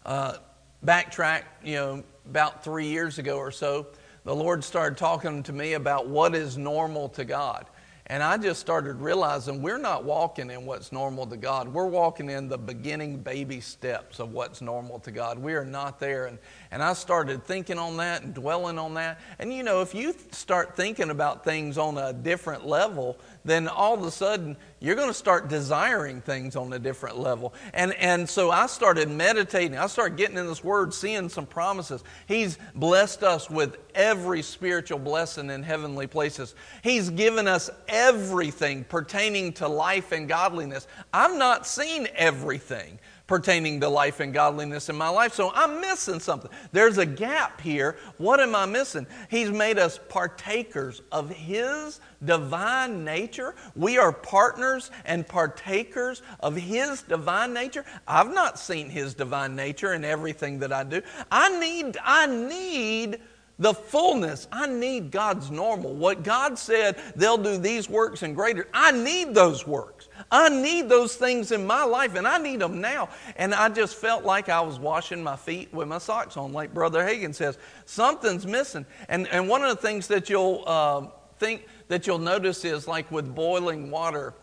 uh, 0.05 0.39
backtrack, 0.85 1.43
you 1.65 1.75
know, 1.75 2.05
about 2.29 2.63
three 2.63 2.87
years 2.87 3.19
ago 3.19 3.39
or 3.39 3.51
so, 3.51 3.87
the 4.25 4.35
Lord 4.35 4.63
started 4.63 4.99
talking 4.99 5.43
to 5.45 5.53
me 5.53 5.73
about 5.73 6.09
what 6.09 6.35
is 6.35 6.59
normal 6.59 7.09
to 7.11 7.25
God. 7.25 7.67
And 8.11 8.23
I 8.23 8.39
just 8.39 8.59
started 8.59 8.95
realizing 8.97 9.61
we're 9.61 9.77
not 9.77 10.03
walking 10.03 10.51
in 10.51 10.65
what's 10.65 10.93
normal 10.93 11.27
to 11.27 11.37
God. 11.37 11.69
We're 11.69 11.87
walking 11.87 12.31
in 12.31 12.49
the 12.49 12.57
beginning 12.57 13.19
baby 13.19 13.61
steps 13.61 14.19
of 14.19 14.33
what's 14.33 14.63
normal 14.63 14.99
to 15.01 15.11
God. 15.11 15.39
We 15.39 15.53
are 15.53 15.65
not 15.65 16.01
there. 16.01 16.25
And, 16.25 16.39
and 16.71 16.83
I 16.83 16.95
started 16.95 17.45
thinking 17.45 17.79
on 17.79 17.99
that 17.99 18.23
and 18.23 18.33
dwelling 18.33 18.79
on 18.79 18.95
that. 18.95 19.21
And 19.39 19.53
you 19.53 19.63
know, 19.63 19.83
if 19.83 19.95
you 19.95 20.15
start 20.31 20.75
thinking 20.75 21.11
about 21.11 21.45
things 21.45 21.77
on 21.77 21.99
a 21.99 22.15
different 22.15 22.67
level, 22.67 23.19
then 23.49 23.69
all 23.69 23.95
of 23.95 24.03
a 24.03 24.11
sudden 24.11 24.57
you're 24.81 24.95
going 24.95 25.09
to 25.09 25.15
start 25.15 25.49
desiring 25.49 26.21
things 26.21 26.55
on 26.55 26.73
a 26.73 26.79
different 26.79 27.19
level. 27.19 27.53
And, 27.75 27.95
and 27.95 28.29
so 28.29 28.51
I 28.51 28.67
started 28.67 29.11
meditating. 29.11 29.77
I 29.77 29.87
started 29.89 30.17
getting 30.17 30.37
in 30.37 30.47
this 30.47 30.63
word, 30.63 30.95
seeing 30.95 31.29
some 31.29 31.47
promises. 31.47 32.05
He's 32.27 32.59
blessed 32.75 33.23
us 33.25 33.51
with 33.51 33.77
every 33.95 34.43
spiritual 34.43 35.01
blessing 35.01 35.51
in 35.51 35.63
heavenly 35.63 36.07
places. 36.07 36.55
He's 36.83 37.11
given 37.11 37.49
us 37.49 37.71
everything 37.89 38.85
pertaining 38.85 39.53
to 39.55 39.69
life 39.69 40.13
and 40.13 40.29
godliness. 40.29 40.87
I've 41.13 41.37
not 41.37 41.67
seen 41.67 42.07
everything 42.15 42.99
pertaining 43.29 43.79
to 43.79 43.89
life 43.89 44.19
and 44.19 44.33
godliness 44.33 44.89
in 44.89 44.97
my 44.97 45.09
life. 45.09 45.33
So 45.35 45.53
I'm 45.55 45.81
missing 45.81 46.19
something. 46.19 46.51
There's 46.73 46.99
a 46.99 47.07
gap 47.07 47.61
here. 47.61 47.97
What 48.17 48.41
am 48.41 48.57
I 48.57 48.67
missing? 48.67 49.07
He's 49.31 49.51
made 49.51 49.79
us 49.79 50.01
partakers 50.09 51.03
of 51.13 51.31
His 51.31 52.01
divine 52.25 53.05
nature. 53.05 53.55
We 53.77 53.99
are 53.99 54.13
partners 54.13 54.91
and 55.05 55.29
partakers 55.29 56.23
of 56.41 56.57
His 56.57 57.03
divine 57.03 57.53
nature. 57.53 57.85
I've 58.09 58.33
not 58.35 58.59
seen 58.59 58.89
His 58.89 59.15
divine 59.15 59.55
nature 59.55 59.93
in 59.93 60.05
everything 60.05 60.59
that 60.61 60.73
I 60.73 60.83
do. 60.83 61.03
I 61.31 61.61
need, 61.61 61.99
I 62.03 62.27
need 62.27 63.21
the 63.59 63.75
fullness. 63.75 64.49
I 64.51 64.67
need 64.69 65.11
God's 65.11 65.51
normal. 65.51 65.93
What 65.95 66.23
God 66.23 66.59
said, 66.59 66.97
they'll 67.15 67.37
do 67.37 67.59
these 67.59 67.91
works 67.91 68.23
and 68.23 68.35
greater. 68.35 68.69
I 68.73 68.93
need 68.93 69.35
those 69.35 69.67
works. 69.67 69.98
I 70.31 70.49
need 70.49 70.89
those 70.89 71.17
things 71.17 71.53
in 71.53 71.67
my 71.67 71.85
life, 71.85 72.15
and 72.15 72.27
I 72.27 72.39
need 72.39 72.61
them 72.61 72.81
now. 72.81 73.09
And 73.37 73.55
I 73.55 73.69
just 73.69 73.97
felt 73.97 74.25
like 74.25 74.49
I 74.49 74.61
was 74.61 74.79
washing 74.79 75.23
my 75.23 75.37
feet 75.37 75.73
with 75.73 75.89
my 75.89 75.99
socks 75.99 76.37
on, 76.37 76.53
like 76.53 76.75
Brother 76.75 77.03
Hagin 77.03 77.35
says. 77.35 77.59
Something's 77.85 78.47
missing. 78.47 78.87
And, 79.09 79.29
and 79.29 79.49
one 79.49 79.63
of 79.63 79.71
the 79.71 79.83
things 79.83 80.09
that 80.09 80.29
you'll 80.29 80.65
uh, 80.67 81.07
think 81.39 81.67
that 81.89 82.07
you'll 82.07 82.19
notice 82.19 82.65
is 82.65 82.87
like 82.87 83.11
with 83.11 83.35
boiling 83.35 83.91
water 83.91 84.35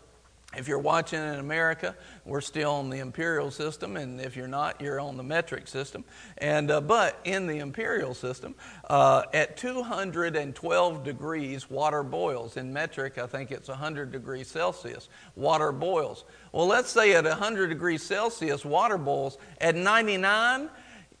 if 0.56 0.68
you're 0.68 0.78
watching 0.78 1.20
in 1.20 1.34
America, 1.36 1.94
we're 2.24 2.40
still 2.40 2.72
on 2.72 2.90
the 2.90 2.98
imperial 2.98 3.50
system, 3.50 3.96
and 3.96 4.20
if 4.20 4.36
you're 4.36 4.48
not, 4.48 4.80
you're 4.80 5.00
on 5.00 5.16
the 5.16 5.22
metric 5.22 5.68
system. 5.68 6.04
And 6.38 6.70
uh, 6.70 6.80
but 6.80 7.20
in 7.24 7.46
the 7.46 7.58
imperial 7.58 8.14
system, 8.14 8.54
uh, 8.88 9.24
at 9.34 9.56
212 9.56 11.04
degrees, 11.04 11.70
water 11.70 12.02
boils. 12.02 12.56
In 12.56 12.72
metric, 12.72 13.18
I 13.18 13.26
think 13.26 13.50
it's 13.50 13.68
100 13.68 14.12
degrees 14.12 14.48
Celsius. 14.48 15.08
Water 15.34 15.72
boils. 15.72 16.24
Well, 16.52 16.66
let's 16.66 16.90
say 16.90 17.14
at 17.14 17.24
100 17.24 17.68
degrees 17.68 18.02
Celsius, 18.02 18.64
water 18.64 18.98
boils. 18.98 19.38
At 19.60 19.74
99, 19.74 20.70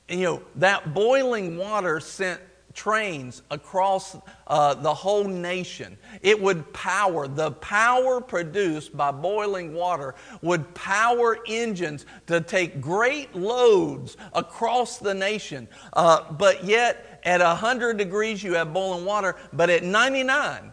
you 0.08 0.22
know 0.22 0.42
that 0.56 0.94
boiling 0.94 1.56
water 1.56 2.00
sent 2.00 2.40
trains 2.76 3.42
across 3.50 4.16
uh, 4.46 4.74
the 4.74 4.94
whole 4.94 5.24
nation. 5.24 5.96
It 6.20 6.40
would 6.40 6.72
power, 6.72 7.26
the 7.26 7.50
power 7.52 8.20
produced 8.20 8.96
by 8.96 9.10
boiling 9.10 9.74
water 9.74 10.14
would 10.42 10.72
power 10.74 11.38
engines 11.48 12.06
to 12.26 12.40
take 12.40 12.80
great 12.80 13.34
loads 13.34 14.16
across 14.34 14.98
the 14.98 15.14
nation. 15.14 15.66
Uh, 15.94 16.30
but 16.34 16.64
yet, 16.64 17.20
at 17.24 17.40
100 17.40 17.96
degrees, 17.96 18.44
you 18.44 18.54
have 18.54 18.72
boiling 18.72 19.04
water, 19.04 19.36
but 19.52 19.70
at 19.70 19.82
99, 19.82 20.70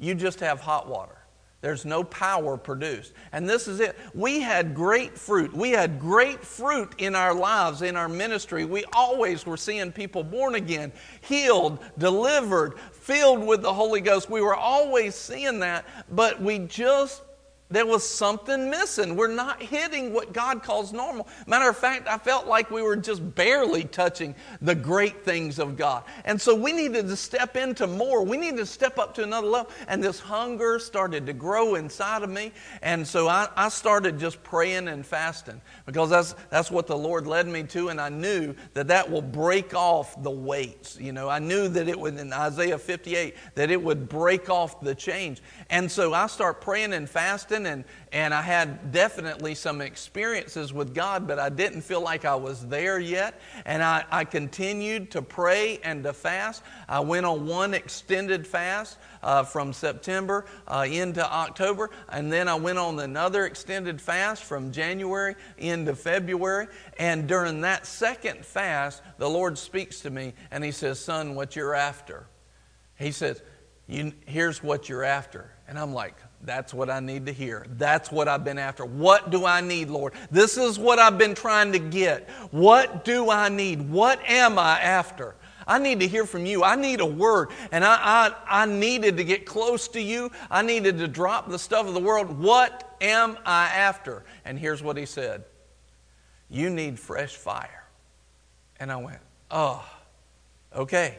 you 0.00 0.14
just 0.14 0.40
have 0.40 0.58
hot 0.58 0.88
water. 0.88 1.21
There's 1.62 1.84
no 1.84 2.02
power 2.02 2.56
produced. 2.56 3.12
And 3.30 3.48
this 3.48 3.68
is 3.68 3.78
it. 3.78 3.96
We 4.14 4.40
had 4.40 4.74
great 4.74 5.16
fruit. 5.16 5.54
We 5.54 5.70
had 5.70 6.00
great 6.00 6.44
fruit 6.44 6.92
in 6.98 7.14
our 7.14 7.32
lives, 7.32 7.82
in 7.82 7.96
our 7.96 8.08
ministry. 8.08 8.64
We 8.64 8.84
always 8.92 9.46
were 9.46 9.56
seeing 9.56 9.92
people 9.92 10.24
born 10.24 10.56
again, 10.56 10.92
healed, 11.20 11.78
delivered, 11.98 12.80
filled 12.90 13.46
with 13.46 13.62
the 13.62 13.72
Holy 13.72 14.00
Ghost. 14.00 14.28
We 14.28 14.40
were 14.40 14.56
always 14.56 15.14
seeing 15.14 15.60
that, 15.60 15.86
but 16.10 16.42
we 16.42 16.58
just 16.58 17.22
there 17.72 17.86
was 17.86 18.08
something 18.08 18.70
missing. 18.70 19.16
We're 19.16 19.28
not 19.28 19.62
hitting 19.62 20.12
what 20.12 20.32
God 20.32 20.62
calls 20.62 20.92
normal. 20.92 21.28
Matter 21.46 21.68
of 21.68 21.76
fact, 21.76 22.06
I 22.06 22.18
felt 22.18 22.46
like 22.46 22.70
we 22.70 22.82
were 22.82 22.96
just 22.96 23.34
barely 23.34 23.84
touching 23.84 24.34
the 24.60 24.74
great 24.74 25.24
things 25.24 25.58
of 25.58 25.76
God. 25.76 26.04
And 26.24 26.40
so 26.40 26.54
we 26.54 26.72
needed 26.72 27.08
to 27.08 27.16
step 27.16 27.56
into 27.56 27.86
more. 27.86 28.24
We 28.24 28.36
needed 28.36 28.58
to 28.58 28.66
step 28.66 28.98
up 28.98 29.14
to 29.14 29.22
another 29.22 29.46
level. 29.46 29.72
And 29.88 30.02
this 30.02 30.20
hunger 30.20 30.78
started 30.78 31.26
to 31.26 31.32
grow 31.32 31.76
inside 31.76 32.22
of 32.22 32.30
me. 32.30 32.52
And 32.82 33.06
so 33.06 33.28
I, 33.28 33.48
I 33.56 33.68
started 33.68 34.18
just 34.18 34.42
praying 34.42 34.88
and 34.88 35.04
fasting 35.04 35.60
because 35.86 36.10
that's, 36.10 36.34
that's 36.50 36.70
what 36.70 36.86
the 36.86 36.96
Lord 36.96 37.26
led 37.26 37.46
me 37.46 37.62
to. 37.64 37.88
And 37.88 38.00
I 38.00 38.08
knew 38.08 38.54
that 38.74 38.88
that 38.88 39.10
will 39.10 39.22
break 39.22 39.74
off 39.74 40.22
the 40.22 40.30
weights. 40.30 40.98
You 41.00 41.12
know, 41.12 41.28
I 41.28 41.38
knew 41.38 41.68
that 41.68 41.88
it 41.88 41.98
would, 41.98 42.18
in 42.18 42.32
Isaiah 42.32 42.78
58, 42.78 43.34
that 43.54 43.70
it 43.70 43.82
would 43.82 44.08
break 44.08 44.50
off 44.50 44.80
the 44.80 44.94
chains. 44.94 45.40
And 45.70 45.90
so 45.90 46.12
I 46.14 46.26
start 46.26 46.60
praying 46.60 46.92
and 46.92 47.08
fasting, 47.08 47.61
and, 47.66 47.84
and 48.12 48.32
I 48.32 48.42
had 48.42 48.92
definitely 48.92 49.54
some 49.54 49.80
experiences 49.80 50.72
with 50.72 50.94
God, 50.94 51.26
but 51.26 51.38
I 51.38 51.48
didn't 51.48 51.82
feel 51.82 52.00
like 52.00 52.24
I 52.24 52.34
was 52.34 52.66
there 52.66 52.98
yet. 52.98 53.40
And 53.64 53.82
I, 53.82 54.04
I 54.10 54.24
continued 54.24 55.10
to 55.12 55.22
pray 55.22 55.78
and 55.82 56.04
to 56.04 56.12
fast. 56.12 56.62
I 56.88 57.00
went 57.00 57.26
on 57.26 57.46
one 57.46 57.74
extended 57.74 58.46
fast 58.46 58.98
uh, 59.22 59.44
from 59.44 59.72
September 59.72 60.46
uh, 60.66 60.86
into 60.88 61.24
October, 61.24 61.90
and 62.08 62.32
then 62.32 62.48
I 62.48 62.54
went 62.54 62.78
on 62.78 62.98
another 62.98 63.46
extended 63.46 64.00
fast 64.00 64.42
from 64.42 64.72
January 64.72 65.36
into 65.58 65.94
February. 65.94 66.68
And 66.98 67.26
during 67.26 67.60
that 67.62 67.86
second 67.86 68.44
fast, 68.44 69.02
the 69.18 69.28
Lord 69.28 69.56
speaks 69.58 70.00
to 70.00 70.10
me, 70.10 70.34
and 70.50 70.64
He 70.64 70.72
says, 70.72 70.98
Son, 70.98 71.34
what 71.34 71.56
you're 71.56 71.74
after. 71.74 72.26
He 72.98 73.12
says, 73.12 73.42
Here's 73.86 74.62
what 74.62 74.88
you're 74.88 75.04
after. 75.04 75.50
And 75.68 75.78
I'm 75.78 75.92
like, 75.92 76.14
that's 76.44 76.74
what 76.74 76.90
I 76.90 77.00
need 77.00 77.26
to 77.26 77.32
hear. 77.32 77.64
That's 77.76 78.10
what 78.10 78.26
I've 78.26 78.44
been 78.44 78.58
after. 78.58 78.84
What 78.84 79.30
do 79.30 79.46
I 79.46 79.60
need, 79.60 79.90
Lord? 79.90 80.12
This 80.30 80.56
is 80.56 80.78
what 80.78 80.98
I've 80.98 81.16
been 81.16 81.34
trying 81.34 81.72
to 81.72 81.78
get. 81.78 82.28
What 82.50 83.04
do 83.04 83.30
I 83.30 83.48
need? 83.48 83.88
What 83.88 84.20
am 84.28 84.58
I 84.58 84.80
after? 84.80 85.36
I 85.66 85.78
need 85.78 86.00
to 86.00 86.08
hear 86.08 86.26
from 86.26 86.44
you. 86.44 86.64
I 86.64 86.74
need 86.74 87.00
a 87.00 87.06
word. 87.06 87.50
And 87.70 87.84
I, 87.84 88.34
I, 88.48 88.62
I 88.62 88.66
needed 88.66 89.16
to 89.18 89.24
get 89.24 89.46
close 89.46 89.86
to 89.88 90.00
you. 90.00 90.32
I 90.50 90.62
needed 90.62 90.98
to 90.98 91.06
drop 91.06 91.48
the 91.48 91.58
stuff 91.58 91.86
of 91.86 91.94
the 91.94 92.00
world. 92.00 92.36
What 92.38 92.96
am 93.00 93.38
I 93.46 93.66
after? 93.66 94.24
And 94.44 94.58
here's 94.58 94.82
what 94.82 94.96
he 94.96 95.06
said 95.06 95.44
You 96.50 96.70
need 96.70 96.98
fresh 96.98 97.36
fire. 97.36 97.84
And 98.80 98.90
I 98.90 98.96
went, 98.96 99.20
Oh, 99.50 99.84
okay. 100.74 101.18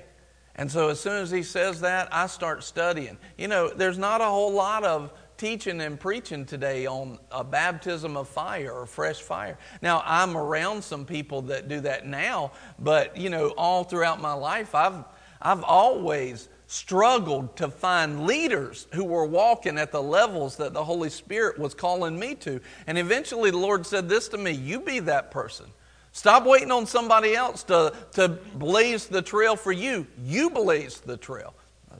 And 0.55 0.71
so 0.71 0.89
as 0.89 0.99
soon 0.99 1.21
as 1.21 1.31
he 1.31 1.43
says 1.43 1.81
that, 1.81 2.13
I 2.13 2.27
start 2.27 2.63
studying. 2.63 3.17
You 3.37 3.47
know, 3.47 3.69
there's 3.69 3.97
not 3.97 4.21
a 4.21 4.25
whole 4.25 4.53
lot 4.53 4.83
of 4.83 5.11
teaching 5.37 5.81
and 5.81 5.99
preaching 5.99 6.45
today 6.45 6.85
on 6.85 7.17
a 7.31 7.43
baptism 7.43 8.15
of 8.15 8.29
fire 8.29 8.71
or 8.71 8.85
fresh 8.85 9.19
fire. 9.19 9.57
Now, 9.81 10.03
I'm 10.05 10.37
around 10.37 10.83
some 10.83 11.05
people 11.05 11.41
that 11.43 11.67
do 11.67 11.81
that 11.81 12.05
now, 12.05 12.51
but 12.77 13.17
you 13.17 13.29
know, 13.29 13.49
all 13.57 13.83
throughout 13.83 14.21
my 14.21 14.33
life, 14.33 14.75
I've 14.75 15.03
I've 15.41 15.63
always 15.63 16.47
struggled 16.67 17.55
to 17.57 17.67
find 17.67 18.25
leaders 18.25 18.87
who 18.93 19.03
were 19.03 19.25
walking 19.25 19.77
at 19.77 19.91
the 19.91 20.01
levels 20.01 20.55
that 20.57 20.73
the 20.73 20.83
Holy 20.83 21.09
Spirit 21.09 21.59
was 21.59 21.73
calling 21.73 22.17
me 22.17 22.33
to. 22.35 22.61
And 22.87 22.97
eventually 22.97 23.51
the 23.51 23.57
Lord 23.57 23.85
said 23.85 24.07
this 24.07 24.29
to 24.29 24.37
me, 24.37 24.51
you 24.51 24.79
be 24.79 24.99
that 24.99 25.29
person. 25.29 25.65
Stop 26.13 26.45
waiting 26.45 26.71
on 26.71 26.85
somebody 26.85 27.35
else 27.35 27.63
to, 27.63 27.91
to 28.13 28.29
blaze 28.55 29.07
the 29.07 29.21
trail 29.21 29.55
for 29.55 29.71
you. 29.71 30.05
You 30.23 30.51
blaze 30.51 30.99
the 30.99 31.17
trail. 31.17 31.55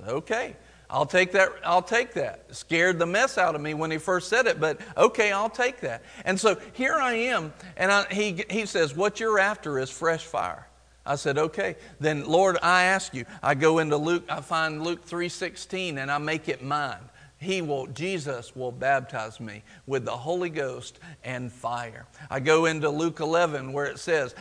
Okay, 0.08 0.56
I'll 0.88 1.08
take 1.08 1.32
that. 1.32 1.50
I'll 1.64 1.82
take 1.82 2.14
that. 2.14 2.56
Scared 2.56 3.00
the 3.00 3.08
mess 3.08 3.40
out 3.40 3.56
of 3.56 3.62
me 3.62 3.74
when 3.74 3.90
he 3.90 3.98
first 3.98 4.30
said 4.30 4.46
it, 4.46 4.60
but 4.60 4.80
okay, 4.96 5.32
I'll 5.32 5.50
take 5.50 5.82
that. 5.82 6.04
And 6.26 6.40
so 6.40 6.60
here 6.74 6.94
I 6.94 7.14
am, 7.14 7.54
and 7.76 7.92
I, 7.92 8.06
he, 8.06 8.46
he 8.52 8.68
says, 8.68 8.96
What 8.96 9.20
you're 9.20 9.40
after 9.40 9.80
is 9.80 9.90
fresh 9.90 10.24
fire. 10.24 10.68
I 11.06 11.16
said, 11.16 11.38
okay. 11.38 11.76
Then 12.00 12.26
Lord, 12.26 12.58
I 12.64 12.84
ask 12.84 13.14
you. 13.14 13.26
I 13.42 13.56
go 13.56 13.80
into 13.80 13.98
Luke, 13.98 14.24
I 14.30 14.40
find 14.40 14.84
Luke 14.84 15.06
3:16 15.06 15.98
and 15.98 16.10
I 16.10 16.18
make 16.18 16.48
it 16.48 16.64
mine 16.64 17.10
he 17.44 17.62
will 17.62 17.88
jesus 17.88 18.56
will 18.56 18.72
baptize 18.72 19.40
me 19.40 19.64
with 19.86 20.06
the 20.06 20.12
holy 20.12 20.50
ghost 20.50 21.00
and 21.24 21.52
fire. 21.52 22.06
I 22.30 22.40
go 22.40 22.66
into 22.66 22.90
luke 22.90 23.20
11 23.20 23.74
where 23.74 23.86
it 23.86 24.00
says 24.00 24.36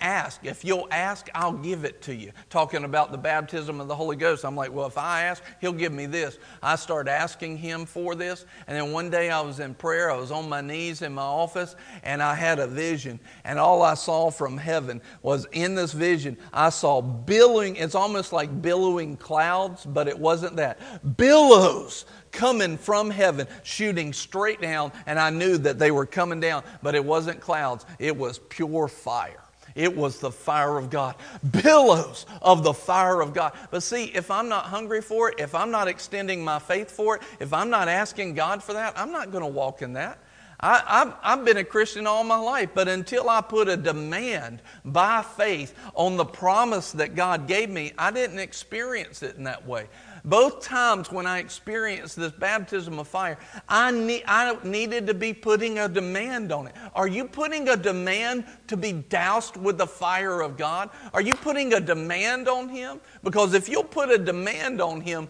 ask. 0.00 0.44
If 0.44 0.64
you'll 0.64 0.88
ask 0.90 1.28
i'll 1.34 1.52
give 1.52 1.84
it 1.84 2.02
to 2.02 2.14
you. 2.14 2.32
Talking 2.50 2.84
about 2.84 3.12
the 3.12 3.18
baptism 3.18 3.80
of 3.80 3.88
the 3.88 3.94
holy 3.94 4.16
ghost 4.16 4.44
i'm 4.44 4.56
like 4.56 4.72
well 4.72 4.86
if 4.86 4.98
i 4.98 5.22
ask 5.22 5.42
he'll 5.60 5.72
give 5.72 5.92
me 5.92 6.06
this. 6.06 6.38
I 6.62 6.76
start 6.76 7.08
asking 7.08 7.58
him 7.58 7.86
for 7.86 8.14
this 8.14 8.44
and 8.66 8.76
then 8.76 8.92
one 8.92 9.10
day 9.10 9.30
i 9.30 9.40
was 9.40 9.60
in 9.60 9.74
prayer 9.74 10.10
i 10.10 10.16
was 10.16 10.30
on 10.30 10.48
my 10.48 10.60
knees 10.60 11.02
in 11.02 11.12
my 11.12 11.22
office 11.22 11.76
and 12.02 12.22
i 12.22 12.34
had 12.34 12.58
a 12.58 12.66
vision 12.66 13.20
and 13.44 13.58
all 13.58 13.82
i 13.82 13.94
saw 13.94 14.30
from 14.30 14.56
heaven 14.56 15.00
was 15.22 15.46
in 15.52 15.74
this 15.74 15.92
vision 15.92 16.36
i 16.52 16.68
saw 16.68 17.00
billowing 17.00 17.76
it's 17.76 17.94
almost 17.94 18.32
like 18.32 18.62
billowing 18.62 19.16
clouds 19.16 19.84
but 19.84 20.08
it 20.08 20.18
wasn't 20.18 20.56
that. 20.56 21.16
Billows 21.16 22.04
coming 22.36 22.78
from 22.78 23.10
heaven, 23.10 23.48
shooting 23.64 24.12
straight 24.12 24.60
down, 24.60 24.92
and 25.06 25.18
I 25.18 25.30
knew 25.30 25.58
that 25.58 25.78
they 25.78 25.90
were 25.90 26.06
coming 26.06 26.38
down, 26.38 26.62
but 26.82 26.94
it 26.94 27.04
wasn't 27.04 27.40
clouds, 27.40 27.84
it 27.98 28.16
was 28.16 28.38
pure 28.38 28.86
fire. 28.86 29.42
It 29.74 29.94
was 29.94 30.20
the 30.20 30.30
fire 30.30 30.78
of 30.78 30.88
God, 30.88 31.16
billows 31.62 32.24
of 32.40 32.62
the 32.62 32.72
fire 32.72 33.20
of 33.20 33.34
God. 33.34 33.52
But 33.70 33.82
see, 33.82 34.04
if 34.04 34.30
I'm 34.30 34.48
not 34.48 34.64
hungry 34.64 35.02
for 35.02 35.28
it, 35.28 35.38
if 35.38 35.54
I'm 35.54 35.70
not 35.70 35.86
extending 35.86 36.42
my 36.42 36.58
faith 36.58 36.90
for 36.90 37.16
it, 37.16 37.22
if 37.40 37.52
I'm 37.52 37.68
not 37.68 37.86
asking 37.86 38.34
God 38.34 38.62
for 38.62 38.72
that, 38.72 38.98
I'm 38.98 39.12
not 39.12 39.32
going 39.32 39.44
to 39.44 39.50
walk 39.50 39.82
in 39.82 39.92
that. 39.92 40.18
I, 40.58 41.12
have 41.22 41.44
been 41.44 41.58
a 41.58 41.64
Christian 41.64 42.06
all 42.06 42.24
my 42.24 42.38
life, 42.38 42.70
but 42.72 42.88
until 42.88 43.28
I 43.28 43.42
put 43.42 43.68
a 43.68 43.76
demand 43.76 44.62
by 44.84 45.22
faith 45.22 45.78
on 45.94 46.16
the 46.16 46.24
promise 46.24 46.92
that 46.92 47.14
God 47.14 47.46
gave 47.46 47.68
me, 47.68 47.92
I 47.98 48.10
didn't 48.10 48.38
experience 48.38 49.22
it 49.22 49.36
in 49.36 49.44
that 49.44 49.66
way. 49.66 49.88
Both 50.26 50.60
times 50.60 51.12
when 51.12 51.24
I 51.24 51.38
experienced 51.38 52.16
this 52.16 52.32
baptism 52.32 52.98
of 52.98 53.06
fire, 53.06 53.38
I, 53.68 54.22
I 54.26 54.58
needed 54.66 55.06
to 55.06 55.14
be 55.14 55.32
putting 55.32 55.78
a 55.78 55.88
demand 55.88 56.50
on 56.50 56.66
it. 56.66 56.74
Are 56.96 57.06
you 57.06 57.26
putting 57.26 57.68
a 57.68 57.76
demand 57.76 58.44
to 58.66 58.76
be 58.76 58.90
doused 58.90 59.56
with 59.56 59.78
the 59.78 59.86
fire 59.86 60.40
of 60.40 60.56
God? 60.56 60.90
Are 61.14 61.20
you 61.22 61.34
putting 61.36 61.74
a 61.74 61.80
demand 61.80 62.48
on 62.48 62.68
Him? 62.68 63.00
Because 63.22 63.54
if 63.54 63.68
you'll 63.68 63.84
put 63.84 64.10
a 64.10 64.18
demand 64.18 64.80
on 64.80 65.00
Him, 65.00 65.28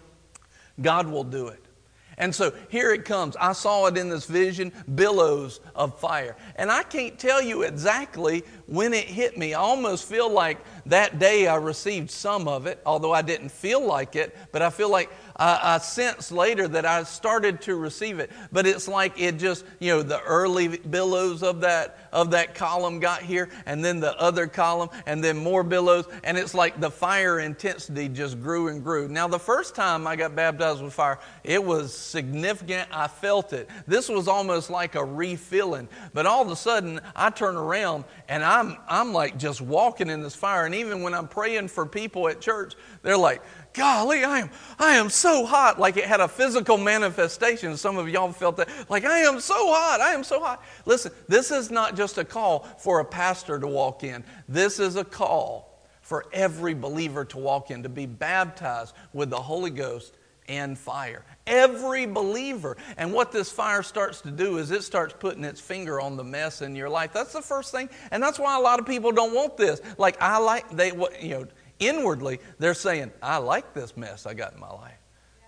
God 0.81 1.07
will 1.07 1.25
do 1.25 1.49
it. 1.49 1.66
And 2.19 2.35
so 2.35 2.53
here 2.69 2.93
it 2.93 3.05
comes. 3.05 3.37
I 3.37 3.53
saw 3.53 3.87
it 3.87 3.99
in 3.99 4.09
this 4.09 4.25
vision 4.25 4.73
billows 4.95 5.61
of 5.75 5.99
fire. 5.99 6.37
And 6.57 6.71
I 6.71 6.83
can't 6.83 7.19
tell 7.19 7.43
you 7.43 7.63
exactly 7.63 8.43
when 8.67 8.95
it 8.95 9.05
hit 9.05 9.37
me. 9.37 9.53
I 9.53 9.61
almost 9.61 10.09
feel 10.09 10.31
like 10.31 10.59
that 10.87 11.19
day 11.19 11.47
I 11.47 11.57
received 11.57 12.11
some 12.11 12.49
of 12.49 12.67
it, 12.67 12.81
although 12.87 13.13
I 13.13 13.23
didn't 13.23 13.51
feel 13.51 13.85
like 13.85 14.17
it, 14.17 14.37
but 14.51 14.63
I 14.63 14.71
feel 14.71 14.91
like 14.91 15.11
I, 15.37 15.75
I 15.75 15.79
sensed 15.79 16.33
later 16.33 16.67
that 16.69 16.85
I 16.85 17.03
started 17.05 17.61
to 17.63 17.77
receive 17.77 18.19
it. 18.19 18.31
But 18.53 18.67
it's 18.67 18.89
like 18.89 19.21
it 19.21 19.39
just, 19.39 19.65
you 19.79 19.93
know, 19.93 20.03
the 20.03 20.21
early 20.23 20.69
billows 20.69 21.43
of 21.43 21.61
that 21.61 21.99
of 22.13 22.31
that 22.31 22.55
column 22.55 22.99
got 22.99 23.21
here, 23.23 23.51
and 23.67 23.85
then 23.85 24.01
the 24.01 24.19
other 24.19 24.47
column, 24.47 24.89
and 25.05 25.23
then 25.23 25.37
more 25.37 25.63
billows, 25.63 26.07
and 26.25 26.39
it's 26.39 26.55
like 26.55 26.81
the 26.81 26.91
fire 26.91 27.41
intensity 27.41 28.09
just 28.09 28.41
grew 28.41 28.69
and 28.69 28.83
grew. 28.83 29.07
Now, 29.07 29.29
the 29.29 29.39
first 29.39 29.75
time 29.75 30.07
I 30.07 30.17
got 30.17 30.35
baptized 30.35 30.83
with 30.83 30.95
fire, 30.95 31.19
it 31.45 31.63
was 31.63 31.95
significant. 31.95 32.89
I 32.91 33.07
felt 33.07 33.53
it. 33.53 33.69
This 33.87 34.09
was 34.09 34.29
almost 34.29 34.71
like 34.71 34.95
a 34.95 35.05
refilling. 35.05 35.89
But 36.15 36.25
all 36.25 36.43
of 36.43 36.51
a 36.51 36.57
sudden, 36.57 37.01
I 37.15 37.31
turn 37.31 37.57
around 37.57 38.05
and 38.29 38.43
I'm 38.43 38.77
I'm 38.89 39.13
like 39.13 39.37
just 39.39 39.61
walking 39.61 40.09
in 40.09 40.23
this 40.23 40.35
fire. 40.35 40.65
And 40.65 40.75
even 40.75 41.03
when 41.03 41.15
I'm 41.15 41.29
praying 41.29 41.69
for 41.69 41.87
people 41.87 42.29
at 42.29 42.41
church, 42.41 42.75
they're 43.03 43.17
like, 43.17 43.43
golly, 43.77 44.25
I 44.25 44.41
am, 44.41 44.51
I 44.79 44.97
am 44.97 45.11
so 45.11 45.47
hot. 45.47 45.79
Like 45.79 45.97
it 45.97 46.05
had 46.05 46.21
a 46.21 46.29
physical 46.29 46.79
manifestation. 46.79 47.77
Some 47.77 47.99
of 47.99 48.09
y'all 48.09 48.33
felt 48.33 48.57
that. 48.57 48.69
Like, 48.89 49.05
I 49.05 49.21
am 49.21 49.41
so 49.41 49.55
hot. 49.55 50.01
I 50.01 50.13
am 50.13 50.25
so 50.25 50.41
hot. 50.41 50.65
Listen, 50.85 51.13
this 51.29 51.51
is 51.51 51.71
not 51.71 51.97
just 51.97 52.19
a 52.19 52.25
call 52.25 52.61
for 52.79 53.01
a 53.01 53.05
pastor 53.05 53.59
to 53.59 53.67
walk 53.67 54.03
in, 54.05 54.25
this 54.49 54.81
is 54.81 54.97
a 54.97 55.05
call 55.05 55.67
for 56.01 56.27
every 56.33 56.73
believer 56.73 57.25
to 57.25 57.39
walk 57.39 57.73
in, 57.73 57.83
to 57.83 57.89
be 57.89 58.07
baptized 58.07 58.95
with 59.13 59.29
the 59.29 59.41
Holy 59.41 59.71
Ghost 59.71 60.17
and 60.49 60.79
fire. 60.79 61.25
Every 61.49 62.07
believer. 62.07 62.77
And 62.97 63.13
what 63.13 63.33
this 63.33 63.51
fire 63.51 63.83
starts 63.83 64.21
to 64.21 64.31
do 64.31 64.59
is 64.59 64.71
it 64.71 64.85
starts 64.85 65.15
putting 65.19 65.43
its 65.43 65.61
finger 65.61 66.01
on 66.01 66.17
the 66.17 66.23
mess 66.23 66.63
in 66.63 66.77
your 66.77 66.89
life. 66.89 67.13
That's 67.13 67.33
the 67.33 67.43
first 67.43 67.73
thing. 67.73 67.89
And 68.13 68.23
that's 68.23 68.39
why 68.39 68.57
a 68.57 68.61
lot 68.61 68.79
of 68.79 68.87
people 68.87 69.11
don't 69.11 69.35
want 69.35 69.57
this. 69.57 69.81
Like, 69.99 70.21
I 70.23 70.39
like, 70.39 70.71
they, 70.71 70.93
you 71.21 71.31
know, 71.31 71.47
inwardly, 71.79 72.41
they're 72.59 72.75
saying, 72.75 73.13
I 73.23 73.39
like 73.39 73.75
this 73.75 73.97
mess 73.97 74.27
I 74.27 74.35
got 74.35 74.55
in 74.55 74.61
my 74.61 74.71
life. 74.71 74.99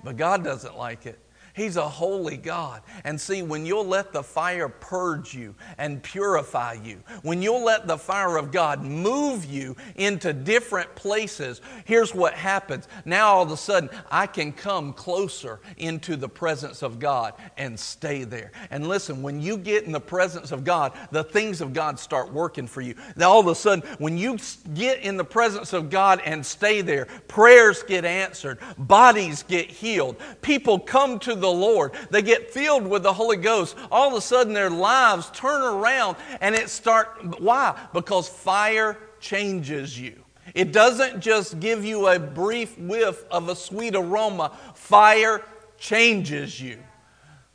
But 0.05 0.17
God 0.17 0.45
doesn't 0.45 0.77
like 0.77 1.07
it. 1.07 1.19
He's 1.59 1.77
a 1.77 1.89
holy 1.89 2.37
God. 2.37 2.83
And 3.05 3.21
see, 3.21 3.43
when 3.43 3.67
you'll 3.67 3.87
let 3.87 4.13
the 4.13 4.23
fire 4.23 4.69
purge 4.69 5.35
you 5.35 5.55
and 5.77 6.03
purify 6.03 6.75
you, 6.75 7.03
when 7.23 7.43
you'll 7.43 7.65
let 7.65 7.87
the 7.87 7.99
fire 7.99 8.37
of 8.37 8.53
God 8.53 8.83
move 8.83 9.45
you 9.45 9.77
into 9.97 10.33
different 10.33 10.95
places, 10.95 11.61
here's 11.85 12.15
what 12.15 12.35
happens. 12.35 12.89
Now, 13.05 13.29
all 13.29 13.43
of 13.43 13.51
a 13.51 13.57
sudden, 13.57 13.91
I 14.11 14.27
can 14.27 14.53
come 14.53 14.93
closer 14.93 15.61
into 15.77 16.17
the 16.17 16.29
presence 16.29 16.83
of 16.83 16.99
God 16.99 17.35
and 17.57 17.79
stay 17.79 18.25
there. 18.25 18.53
And 18.71 18.87
listen, 18.87 19.23
when 19.23 19.41
you 19.41 19.57
get 19.57 19.85
in 19.85 19.93
the 19.93 20.01
presence 20.01 20.53
of 20.53 20.65
God, 20.65 20.93
the 21.11 21.25
things 21.25 21.61
of 21.61 21.73
God 21.73 21.99
start 21.99 22.33
working 22.33 22.67
for 22.67 22.81
you. 22.81 22.95
Now, 23.17 23.31
all 23.31 23.41
of 23.41 23.47
a 23.49 23.55
sudden, 23.55 23.87
when 23.99 24.17
you 24.17 24.39
get 24.75 25.01
in 25.01 25.17
the 25.17 25.25
presence 25.25 25.73
of 25.73 25.91
God 25.91 26.23
and 26.25 26.45
stay 26.45 26.81
there, 26.81 27.07
prayers 27.27 27.83
get 27.83 28.05
answered, 28.05 28.59
bodies 28.77 29.43
get 29.43 29.71
healed, 29.71 30.17
people 30.43 30.79
come 30.79 31.19
to 31.21 31.35
the 31.35 31.48
the 31.53 31.61
Lord. 31.61 31.93
They 32.11 32.23
get 32.23 32.51
filled 32.51 32.87
with 32.87 33.03
the 33.03 33.13
Holy 33.13 33.37
Ghost. 33.37 33.77
All 33.91 34.09
of 34.09 34.15
a 34.15 34.21
sudden, 34.21 34.53
their 34.53 34.71
lives 34.71 35.31
turn 35.33 35.63
around 35.63 36.17
and 36.41 36.55
it 36.55 36.69
start. 36.69 37.41
Why? 37.41 37.79
Because 37.93 38.29
fire 38.29 38.99
changes 39.21 39.99
you. 39.99 40.23
It 40.55 40.73
doesn't 40.73 41.21
just 41.21 41.61
give 41.61 41.85
you 41.85 42.09
a 42.09 42.19
brief 42.19 42.79
whiff 42.79 43.25
of 43.31 43.49
a 43.49 43.57
sweet 43.57 43.95
aroma. 43.95 44.57
Fire 44.75 45.43
changes 45.79 46.61
you. 46.61 46.79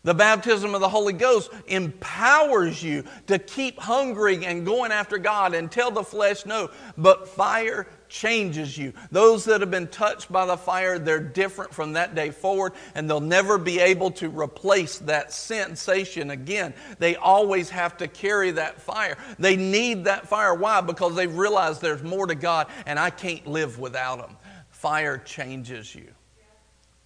The 0.06 0.14
baptism 0.14 0.76
of 0.76 0.82
the 0.82 0.90
Holy 0.90 1.14
Ghost 1.14 1.50
empowers 1.66 2.84
you 2.84 3.06
to 3.28 3.40
keep 3.40 3.80
hungering 3.80 4.46
and 4.46 4.66
going 4.66 4.92
after 4.92 5.18
God 5.18 5.54
and 5.54 5.72
tell 5.72 5.92
the 5.92 6.04
flesh 6.04 6.46
no. 6.46 6.72
But 6.98 7.30
fire 7.30 7.88
changes 8.10 8.78
you. 8.78 8.92
Those 9.12 9.46
that 9.46 9.62
have 9.62 9.72
been 9.72 9.88
touched 9.88 10.30
by 10.30 10.46
the 10.46 10.58
fire, 10.58 11.00
they're 11.00 11.22
different 11.22 11.74
from 11.74 11.94
that 11.94 12.16
day 12.16 12.32
forward, 12.32 12.74
and 12.96 13.10
they'll 13.10 13.22
never 13.22 13.58
be 13.58 13.80
able 13.80 14.12
to 14.12 14.30
replace 14.30 15.00
that 15.00 15.32
sensation 15.32 16.32
again. 16.32 16.74
They 17.00 17.16
always 17.16 17.70
have 17.70 17.96
to 17.98 18.10
carry 18.10 18.52
that 18.52 18.82
fire. 18.82 19.18
They 19.40 19.56
need 19.56 20.04
that 20.04 20.28
fire. 20.28 20.54
Why? 20.54 20.82
Because 20.82 21.16
they've 21.16 21.34
realized 21.34 21.82
there's 21.82 22.04
more 22.04 22.28
to 22.28 22.36
God, 22.36 22.68
and 22.86 23.00
I 23.00 23.10
can't 23.10 23.48
live 23.48 23.80
without 23.80 24.20
Him. 24.20 24.36
Fire 24.70 25.18
changes 25.18 25.96
you, 25.96 26.10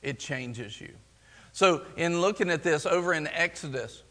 it 0.02 0.18
changes 0.18 0.82
you. 0.82 0.90
So, 1.58 1.82
in 1.96 2.22
looking 2.22 2.52
at 2.52 2.62
this 2.62 2.86
over 2.86 3.16
in 3.16 3.26
Exodus, 3.26 4.04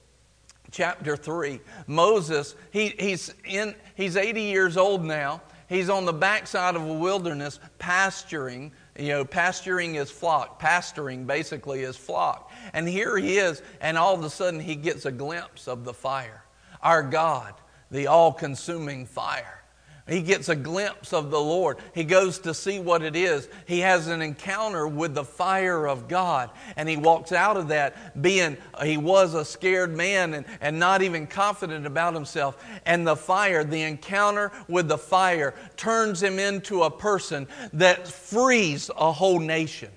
chapter 0.72 1.16
3 1.16 1.61
moses 1.86 2.57
he, 2.72 2.88
he's, 2.99 3.32
in, 3.44 3.72
he's 3.94 4.16
80 4.16 4.42
years 4.42 4.76
old 4.76 5.05
now 5.05 5.40
he's 5.68 5.88
on 5.88 6.07
the 6.07 6.12
backside 6.12 6.74
of 6.74 6.82
a 6.82 6.92
wilderness 6.92 7.61
pasturing. 7.78 8.72
You 8.99 9.11
know, 9.11 9.24
pasturing 9.24 9.94
his 9.94 10.11
flock, 10.11 10.61
pastoring 10.61 11.24
basically 11.24 11.82
his 11.82 11.97
flock. 11.97 12.51
And 12.72 12.88
here 12.88 13.16
he 13.16 13.38
is, 13.38 13.62
and 13.80 13.97
all 13.97 14.14
of 14.14 14.24
a 14.24 14.30
sudden 14.30 14.59
he 14.59 14.74
gets 14.74 15.07
a 15.07 15.12
glimpse 15.12 15.68
of 15.68 15.84
the 15.84 15.94
fire. 15.94 16.42
Our 16.82 17.05
God, 17.05 17.55
the 17.92 18.09
all 18.09 18.32
consuming 18.32 19.07
fire. 19.07 19.62
He 20.09 20.22
gets 20.22 20.48
a 20.48 20.54
glimpse 20.54 21.12
of 21.12 21.32
the 21.32 21.40
Lord. 21.40 21.78
He 21.92 22.04
goes 22.04 22.38
to 22.40 22.54
see 22.54 22.78
what 22.78 23.02
it 23.02 23.16
is. 23.16 23.48
He 23.66 23.80
has 23.80 24.07
an 24.07 24.22
encounter 24.22 24.86
with 24.86 25.14
the 25.14 25.24
fire 25.24 25.84
of 25.86 26.07
God. 26.07 26.50
And 26.76 26.88
he 26.88 26.96
walks 26.96 27.32
out 27.32 27.57
of 27.57 27.68
that 27.68 28.22
being, 28.22 28.57
he 28.84 28.98
was 28.98 29.34
a 29.34 29.44
scared 29.44 29.96
man 29.96 30.34
and, 30.34 30.46
and 30.61 30.78
not 30.78 31.02
even 31.02 31.26
confident 31.26 31.86
about 31.86 32.14
himself. 32.14 32.64
And 32.84 33.04
the 33.04 33.16
fire, 33.16 33.64
the 33.64 33.82
encounter 33.82 34.52
with 34.68 34.86
the 34.86 34.98
fire, 34.98 35.54
turns 35.76 36.22
him 36.22 36.38
into 36.38 36.84
a 36.84 36.90
person 36.90 37.48
that 37.72 38.07
frees 38.07 38.90
a 38.96 39.11
whole 39.11 39.40
nation. 39.40 39.90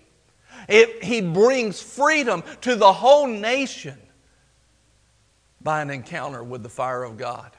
It, 0.67 1.03
he 1.03 1.21
brings 1.21 1.81
freedom 1.81 2.43
to 2.61 2.75
the 2.75 2.93
whole 2.93 3.27
nation 3.27 3.97
by 5.61 5.83
an 5.83 5.91
encounter 5.91 6.43
with 6.43 6.63
the 6.63 6.69
fire 6.69 7.03
of 7.03 7.17
God. 7.17 7.51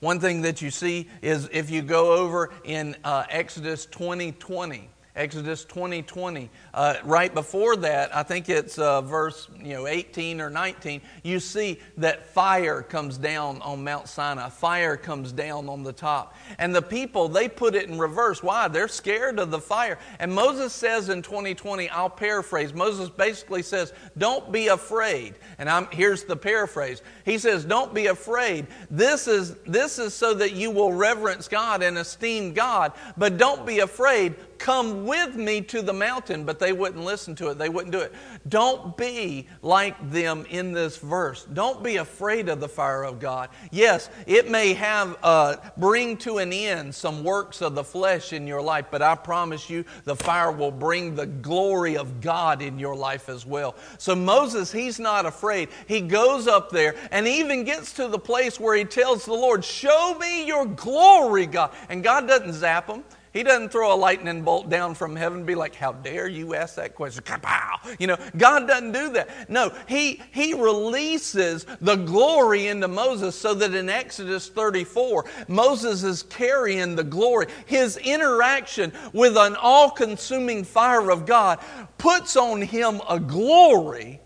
One 0.00 0.20
thing 0.20 0.42
that 0.42 0.62
you 0.62 0.70
see 0.70 1.08
is 1.22 1.48
if 1.52 1.70
you 1.70 1.82
go 1.82 2.12
over 2.12 2.52
in 2.64 2.94
uh, 3.02 3.24
Exodus 3.28 3.86
20 3.86 4.32
20, 4.32 4.90
Exodus 5.16 5.64
20 5.64 6.02
20. 6.02 6.50
Uh, 6.78 6.94
right 7.02 7.34
before 7.34 7.74
that, 7.74 8.14
I 8.14 8.22
think 8.22 8.48
it's 8.48 8.78
uh, 8.78 9.02
verse 9.02 9.48
you 9.60 9.74
know 9.74 9.88
18 9.88 10.40
or 10.40 10.48
19. 10.48 11.00
You 11.24 11.40
see 11.40 11.80
that 11.96 12.24
fire 12.26 12.82
comes 12.82 13.18
down 13.18 13.60
on 13.62 13.82
Mount 13.82 14.06
Sinai. 14.06 14.48
Fire 14.48 14.96
comes 14.96 15.32
down 15.32 15.68
on 15.68 15.82
the 15.82 15.92
top, 15.92 16.36
and 16.56 16.72
the 16.72 16.80
people 16.80 17.26
they 17.26 17.48
put 17.48 17.74
it 17.74 17.88
in 17.88 17.98
reverse. 17.98 18.44
Why? 18.44 18.68
They're 18.68 18.86
scared 18.86 19.40
of 19.40 19.50
the 19.50 19.58
fire. 19.58 19.98
And 20.20 20.32
Moses 20.32 20.72
says 20.72 21.08
in 21.08 21.20
2020, 21.20 21.90
I'll 21.90 22.08
paraphrase. 22.08 22.72
Moses 22.72 23.08
basically 23.08 23.62
says, 23.62 23.92
"Don't 24.16 24.52
be 24.52 24.68
afraid." 24.68 25.34
And 25.58 25.68
I'm, 25.68 25.88
here's 25.90 26.22
the 26.22 26.36
paraphrase. 26.36 27.02
He 27.24 27.38
says, 27.38 27.64
"Don't 27.64 27.92
be 27.92 28.06
afraid. 28.06 28.68
This 28.88 29.26
is 29.26 29.56
this 29.66 29.98
is 29.98 30.14
so 30.14 30.32
that 30.34 30.52
you 30.52 30.70
will 30.70 30.92
reverence 30.92 31.48
God 31.48 31.82
and 31.82 31.98
esteem 31.98 32.52
God, 32.52 32.92
but 33.16 33.36
don't 33.36 33.66
be 33.66 33.80
afraid." 33.80 34.36
Come 34.58 35.06
with 35.06 35.36
me 35.36 35.60
to 35.62 35.82
the 35.82 35.92
mountain, 35.92 36.44
but 36.44 36.58
they 36.58 36.67
wouldn't 36.72 37.04
listen 37.04 37.34
to 37.36 37.48
it. 37.48 37.58
They 37.58 37.68
wouldn't 37.68 37.92
do 37.92 38.00
it. 38.00 38.12
Don't 38.48 38.96
be 38.96 39.48
like 39.62 40.10
them 40.10 40.46
in 40.50 40.72
this 40.72 40.96
verse. 40.96 41.44
Don't 41.52 41.82
be 41.82 41.96
afraid 41.96 42.48
of 42.48 42.60
the 42.60 42.68
fire 42.68 43.04
of 43.04 43.20
God. 43.20 43.48
Yes, 43.70 44.10
it 44.26 44.50
may 44.50 44.74
have 44.74 45.16
uh, 45.22 45.56
bring 45.76 46.16
to 46.18 46.38
an 46.38 46.52
end 46.52 46.94
some 46.94 47.24
works 47.24 47.62
of 47.62 47.74
the 47.74 47.84
flesh 47.84 48.32
in 48.32 48.46
your 48.46 48.62
life, 48.62 48.86
but 48.90 49.02
I 49.02 49.14
promise 49.14 49.68
you, 49.70 49.84
the 50.04 50.16
fire 50.16 50.52
will 50.52 50.70
bring 50.70 51.14
the 51.14 51.26
glory 51.26 51.96
of 51.96 52.20
God 52.20 52.62
in 52.62 52.78
your 52.78 52.96
life 52.96 53.28
as 53.28 53.46
well. 53.46 53.74
So 53.98 54.14
Moses, 54.14 54.72
he's 54.72 54.98
not 54.98 55.26
afraid. 55.26 55.68
He 55.86 56.00
goes 56.00 56.46
up 56.46 56.70
there 56.70 56.94
and 57.10 57.26
even 57.26 57.64
gets 57.64 57.92
to 57.94 58.08
the 58.08 58.18
place 58.18 58.58
where 58.60 58.76
he 58.76 58.84
tells 58.84 59.24
the 59.24 59.32
Lord, 59.32 59.64
"Show 59.64 60.16
me 60.18 60.46
your 60.46 60.66
glory, 60.66 61.46
God." 61.46 61.72
And 61.88 62.02
God 62.02 62.26
doesn't 62.26 62.52
zap 62.52 62.88
him. 62.88 63.04
He 63.32 63.42
doesn't 63.42 63.70
throw 63.70 63.94
a 63.94 63.96
lightning 63.96 64.42
bolt 64.42 64.68
down 64.70 64.94
from 64.94 65.14
heaven 65.14 65.38
and 65.38 65.46
be 65.46 65.54
like, 65.54 65.74
How 65.74 65.92
dare 65.92 66.28
you 66.28 66.54
ask 66.54 66.76
that 66.76 66.94
question? 66.94 67.24
Kapow! 67.24 67.96
You 67.98 68.06
know, 68.08 68.16
God 68.36 68.66
doesn't 68.66 68.92
do 68.92 69.10
that. 69.10 69.50
No, 69.50 69.72
he, 69.86 70.22
he 70.32 70.54
releases 70.54 71.66
the 71.80 71.96
glory 71.96 72.68
into 72.68 72.88
Moses 72.88 73.34
so 73.36 73.54
that 73.54 73.74
in 73.74 73.88
Exodus 73.88 74.48
34, 74.48 75.24
Moses 75.48 76.02
is 76.02 76.22
carrying 76.22 76.96
the 76.96 77.04
glory. 77.04 77.46
His 77.66 77.96
interaction 77.98 78.92
with 79.12 79.36
an 79.36 79.56
all 79.56 79.90
consuming 79.90 80.64
fire 80.64 81.10
of 81.10 81.26
God 81.26 81.58
puts 81.98 82.36
on 82.36 82.62
him 82.62 83.00
a 83.08 83.20
glory 83.20 84.20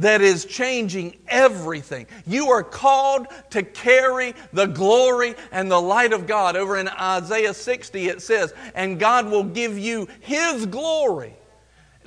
that 0.00 0.22
is 0.22 0.46
changing 0.46 1.16
everything. 1.28 2.06
You 2.26 2.50
are 2.50 2.62
called 2.62 3.26
to 3.50 3.62
carry 3.62 4.34
the 4.52 4.66
glory 4.66 5.34
and 5.52 5.70
the 5.70 5.80
light 5.80 6.12
of 6.12 6.26
God. 6.26 6.56
Over 6.56 6.78
in 6.78 6.88
Isaiah 6.88 7.54
60, 7.54 8.08
it 8.08 8.22
says, 8.22 8.52
And 8.74 8.98
God 8.98 9.30
will 9.30 9.44
give 9.44 9.78
you 9.78 10.08
His 10.20 10.66
glory. 10.66 11.34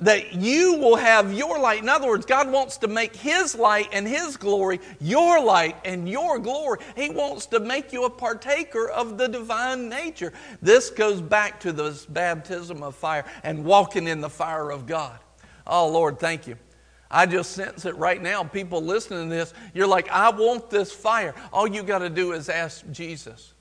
That 0.00 0.34
you 0.34 0.74
will 0.78 0.96
have 0.96 1.32
your 1.32 1.60
light. 1.60 1.80
In 1.80 1.88
other 1.88 2.08
words, 2.08 2.26
God 2.26 2.50
wants 2.50 2.78
to 2.78 2.88
make 2.88 3.14
His 3.14 3.54
light 3.54 3.88
and 3.92 4.08
His 4.08 4.36
glory 4.36 4.80
your 5.00 5.40
light 5.40 5.76
and 5.84 6.08
your 6.08 6.40
glory. 6.40 6.80
He 6.96 7.10
wants 7.10 7.46
to 7.46 7.60
make 7.60 7.92
you 7.92 8.04
a 8.04 8.10
partaker 8.10 8.88
of 8.88 9.18
the 9.18 9.28
divine 9.28 9.88
nature. 9.88 10.32
This 10.60 10.90
goes 10.90 11.20
back 11.20 11.60
to 11.60 11.70
this 11.70 12.04
baptism 12.06 12.82
of 12.82 12.96
fire 12.96 13.24
and 13.44 13.64
walking 13.64 14.08
in 14.08 14.20
the 14.20 14.28
fire 14.28 14.72
of 14.72 14.86
God. 14.86 15.16
Oh, 15.64 15.88
Lord, 15.88 16.18
thank 16.18 16.48
you. 16.48 16.56
I 17.10 17.26
just 17.26 17.52
sense 17.52 17.84
it 17.84 17.96
right 17.96 18.20
now. 18.20 18.44
People 18.44 18.82
listening 18.82 19.28
to 19.28 19.34
this, 19.34 19.54
you're 19.72 19.86
like, 19.86 20.08
I 20.10 20.30
want 20.30 20.70
this 20.70 20.92
fire. 20.92 21.34
All 21.52 21.66
you 21.66 21.82
got 21.82 22.00
to 22.00 22.10
do 22.10 22.32
is 22.32 22.48
ask 22.48 22.84
Jesus. 22.90 23.54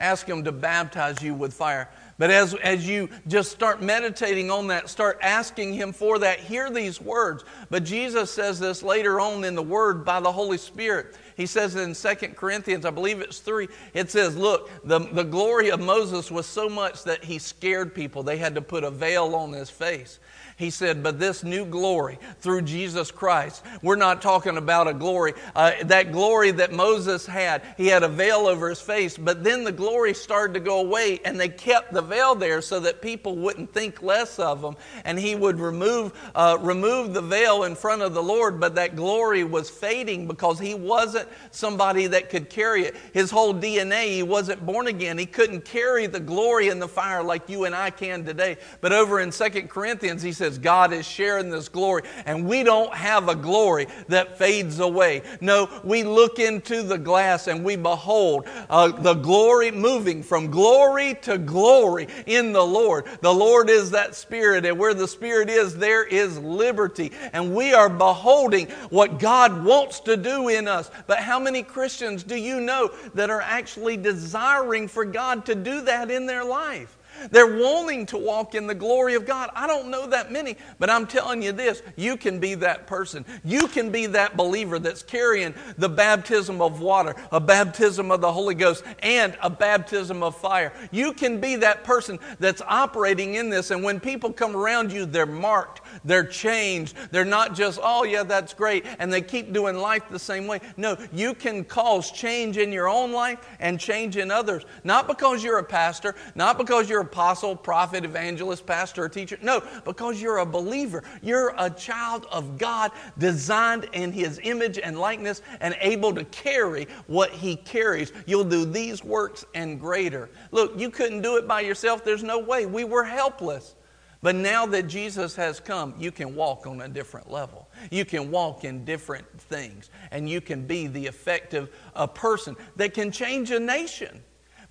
Ask 0.00 0.26
Him 0.26 0.44
to 0.44 0.52
baptize 0.52 1.22
you 1.22 1.34
with 1.34 1.52
fire. 1.52 1.90
But 2.16 2.30
as, 2.30 2.54
as 2.54 2.88
you 2.88 3.10
just 3.28 3.50
start 3.50 3.82
meditating 3.82 4.50
on 4.50 4.66
that, 4.68 4.88
start 4.88 5.18
asking 5.20 5.74
Him 5.74 5.92
for 5.92 6.18
that, 6.20 6.40
hear 6.40 6.70
these 6.70 7.00
words. 7.00 7.44
But 7.68 7.84
Jesus 7.84 8.30
says 8.30 8.58
this 8.58 8.82
later 8.82 9.20
on 9.20 9.44
in 9.44 9.54
the 9.54 9.62
Word 9.62 10.04
by 10.04 10.20
the 10.20 10.32
Holy 10.32 10.56
Spirit. 10.56 11.18
He 11.36 11.44
says 11.46 11.76
in 11.76 11.94
2 11.94 12.28
Corinthians, 12.28 12.86
I 12.86 12.90
believe 12.90 13.20
it's 13.20 13.40
3, 13.40 13.68
it 13.92 14.10
says, 14.10 14.36
Look, 14.36 14.70
the, 14.84 15.00
the 15.00 15.24
glory 15.24 15.70
of 15.70 15.80
Moses 15.80 16.30
was 16.30 16.46
so 16.46 16.68
much 16.68 17.04
that 17.04 17.24
he 17.24 17.38
scared 17.38 17.94
people. 17.94 18.22
They 18.22 18.38
had 18.38 18.54
to 18.54 18.62
put 18.62 18.84
a 18.84 18.90
veil 18.90 19.34
on 19.34 19.52
his 19.52 19.68
face. 19.68 20.18
He 20.60 20.68
said, 20.68 21.02
But 21.02 21.18
this 21.18 21.42
new 21.42 21.64
glory 21.64 22.18
through 22.40 22.62
Jesus 22.62 23.10
Christ, 23.10 23.64
we're 23.80 23.96
not 23.96 24.20
talking 24.20 24.58
about 24.58 24.88
a 24.88 24.92
glory. 24.92 25.32
Uh, 25.56 25.72
that 25.84 26.12
glory 26.12 26.50
that 26.50 26.70
Moses 26.70 27.24
had, 27.24 27.62
he 27.78 27.86
had 27.86 28.02
a 28.02 28.08
veil 28.08 28.46
over 28.46 28.68
his 28.68 28.80
face, 28.80 29.16
but 29.16 29.42
then 29.42 29.64
the 29.64 29.72
glory 29.72 30.12
started 30.12 30.52
to 30.52 30.60
go 30.60 30.80
away, 30.80 31.18
and 31.24 31.40
they 31.40 31.48
kept 31.48 31.94
the 31.94 32.02
veil 32.02 32.34
there 32.34 32.60
so 32.60 32.78
that 32.80 33.00
people 33.00 33.36
wouldn't 33.36 33.72
think 33.72 34.02
less 34.02 34.38
of 34.38 34.62
him. 34.62 34.76
And 35.06 35.18
he 35.18 35.34
would 35.34 35.58
remove, 35.58 36.12
uh, 36.34 36.58
remove 36.60 37.14
the 37.14 37.22
veil 37.22 37.64
in 37.64 37.74
front 37.74 38.02
of 38.02 38.12
the 38.12 38.22
Lord, 38.22 38.60
but 38.60 38.74
that 38.74 38.96
glory 38.96 39.44
was 39.44 39.70
fading 39.70 40.26
because 40.26 40.58
he 40.58 40.74
wasn't 40.74 41.26
somebody 41.52 42.06
that 42.08 42.28
could 42.28 42.50
carry 42.50 42.82
it. 42.82 42.96
His 43.14 43.30
whole 43.30 43.54
DNA, 43.54 44.08
he 44.08 44.22
wasn't 44.22 44.66
born 44.66 44.88
again. 44.88 45.16
He 45.16 45.24
couldn't 45.24 45.64
carry 45.64 46.06
the 46.06 46.20
glory 46.20 46.68
in 46.68 46.80
the 46.80 46.88
fire 46.88 47.22
like 47.22 47.48
you 47.48 47.64
and 47.64 47.74
I 47.74 47.88
can 47.88 48.26
today. 48.26 48.58
But 48.82 48.92
over 48.92 49.20
in 49.20 49.32
Second 49.32 49.70
Corinthians, 49.70 50.20
he 50.20 50.32
says, 50.32 50.49
says 50.50 50.58
God 50.58 50.92
is 50.92 51.06
sharing 51.06 51.50
this 51.50 51.68
glory, 51.68 52.02
and 52.26 52.46
we 52.46 52.62
don't 52.62 52.92
have 52.92 53.28
a 53.28 53.34
glory 53.34 53.86
that 54.08 54.36
fades 54.36 54.80
away. 54.80 55.22
No, 55.40 55.68
we 55.84 56.02
look 56.02 56.38
into 56.38 56.82
the 56.82 56.98
glass 56.98 57.46
and 57.46 57.64
we 57.64 57.76
behold 57.76 58.46
uh, 58.68 58.88
the 58.88 59.14
glory 59.14 59.70
moving 59.70 60.22
from 60.22 60.50
glory 60.50 61.14
to 61.22 61.38
glory 61.38 62.08
in 62.26 62.52
the 62.52 62.64
Lord. 62.64 63.06
The 63.20 63.32
Lord 63.32 63.70
is 63.70 63.92
that 63.92 64.14
Spirit, 64.14 64.66
and 64.66 64.78
where 64.78 64.94
the 64.94 65.08
Spirit 65.08 65.48
is, 65.48 65.76
there 65.76 66.04
is 66.04 66.38
liberty. 66.38 67.12
And 67.32 67.54
we 67.54 67.72
are 67.72 67.88
beholding 67.88 68.68
what 68.90 69.18
God 69.18 69.64
wants 69.64 70.00
to 70.00 70.16
do 70.16 70.48
in 70.48 70.66
us. 70.66 70.90
But 71.06 71.18
how 71.18 71.38
many 71.38 71.62
Christians 71.62 72.22
do 72.22 72.36
you 72.36 72.60
know 72.60 72.90
that 73.14 73.30
are 73.30 73.40
actually 73.42 73.96
desiring 73.96 74.88
for 74.88 75.04
God 75.04 75.46
to 75.46 75.54
do 75.54 75.82
that 75.82 76.10
in 76.10 76.26
their 76.26 76.44
life? 76.44 76.96
They're 77.30 77.58
wanting 77.58 78.06
to 78.06 78.18
walk 78.18 78.54
in 78.54 78.66
the 78.66 78.74
glory 78.74 79.14
of 79.14 79.26
God. 79.26 79.50
I 79.54 79.66
don't 79.66 79.90
know 79.90 80.06
that 80.06 80.32
many, 80.32 80.56
but 80.78 80.90
I'm 80.90 81.06
telling 81.06 81.42
you 81.42 81.52
this 81.52 81.82
you 81.96 82.16
can 82.16 82.40
be 82.40 82.54
that 82.56 82.86
person. 82.86 83.24
You 83.44 83.68
can 83.68 83.90
be 83.90 84.06
that 84.06 84.36
believer 84.36 84.78
that's 84.78 85.02
carrying 85.02 85.54
the 85.78 85.88
baptism 85.88 86.60
of 86.60 86.80
water, 86.80 87.14
a 87.32 87.40
baptism 87.40 88.10
of 88.10 88.20
the 88.20 88.32
Holy 88.32 88.54
Ghost, 88.54 88.84
and 89.02 89.36
a 89.42 89.50
baptism 89.50 90.22
of 90.22 90.36
fire. 90.36 90.72
You 90.90 91.12
can 91.12 91.40
be 91.40 91.56
that 91.56 91.84
person 91.84 92.18
that's 92.38 92.62
operating 92.66 93.34
in 93.34 93.50
this, 93.50 93.70
and 93.70 93.82
when 93.82 94.00
people 94.00 94.32
come 94.32 94.56
around 94.56 94.92
you, 94.92 95.06
they're 95.06 95.26
marked, 95.26 95.80
they're 96.04 96.24
changed. 96.24 96.96
They're 97.10 97.24
not 97.24 97.54
just, 97.54 97.80
oh, 97.82 98.04
yeah, 98.04 98.22
that's 98.22 98.54
great, 98.54 98.84
and 98.98 99.12
they 99.12 99.22
keep 99.22 99.52
doing 99.52 99.76
life 99.76 100.08
the 100.10 100.18
same 100.18 100.46
way. 100.46 100.60
No, 100.76 100.96
you 101.12 101.34
can 101.34 101.64
cause 101.64 102.10
change 102.10 102.56
in 102.56 102.72
your 102.72 102.88
own 102.88 103.12
life 103.12 103.38
and 103.58 103.78
change 103.78 104.16
in 104.16 104.30
others. 104.30 104.64
Not 104.84 105.06
because 105.06 105.42
you're 105.42 105.58
a 105.58 105.64
pastor, 105.64 106.14
not 106.34 106.58
because 106.58 106.88
you're 106.88 107.00
apostle, 107.00 107.56
prophet, 107.56 108.04
evangelist, 108.04 108.66
pastor, 108.66 109.04
or 109.04 109.08
teacher. 109.08 109.38
No, 109.42 109.62
because 109.84 110.20
you're 110.20 110.38
a 110.38 110.46
believer. 110.46 111.02
You're 111.22 111.54
a 111.58 111.70
child 111.70 112.26
of 112.30 112.58
God, 112.58 112.92
designed 113.18 113.88
in 113.92 114.12
His 114.12 114.40
image 114.42 114.78
and 114.78 114.98
likeness, 114.98 115.42
and 115.60 115.76
able 115.80 116.14
to 116.14 116.24
carry 116.24 116.86
what 117.06 117.30
He 117.30 117.56
carries. 117.56 118.12
You'll 118.26 118.44
do 118.44 118.64
these 118.64 119.04
works 119.04 119.44
and 119.54 119.80
greater. 119.80 120.30
Look, 120.50 120.78
you 120.78 120.90
couldn't 120.90 121.22
do 121.22 121.36
it 121.36 121.46
by 121.46 121.60
yourself. 121.60 122.04
There's 122.04 122.22
no 122.22 122.38
way. 122.38 122.66
We 122.66 122.84
were 122.84 123.04
helpless. 123.04 123.74
But 124.22 124.34
now 124.34 124.66
that 124.66 124.86
Jesus 124.86 125.34
has 125.36 125.60
come, 125.60 125.94
you 125.98 126.12
can 126.12 126.34
walk 126.34 126.66
on 126.66 126.82
a 126.82 126.88
different 126.88 127.30
level. 127.30 127.68
You 127.90 128.04
can 128.04 128.30
walk 128.30 128.64
in 128.64 128.84
different 128.84 129.26
things, 129.40 129.88
and 130.10 130.28
you 130.28 130.40
can 130.42 130.66
be 130.66 130.86
the 130.86 131.06
effective 131.06 131.70
uh, 131.94 132.06
person 132.06 132.56
that 132.76 132.92
can 132.92 133.10
change 133.10 133.50
a 133.50 133.58
nation. 133.58 134.22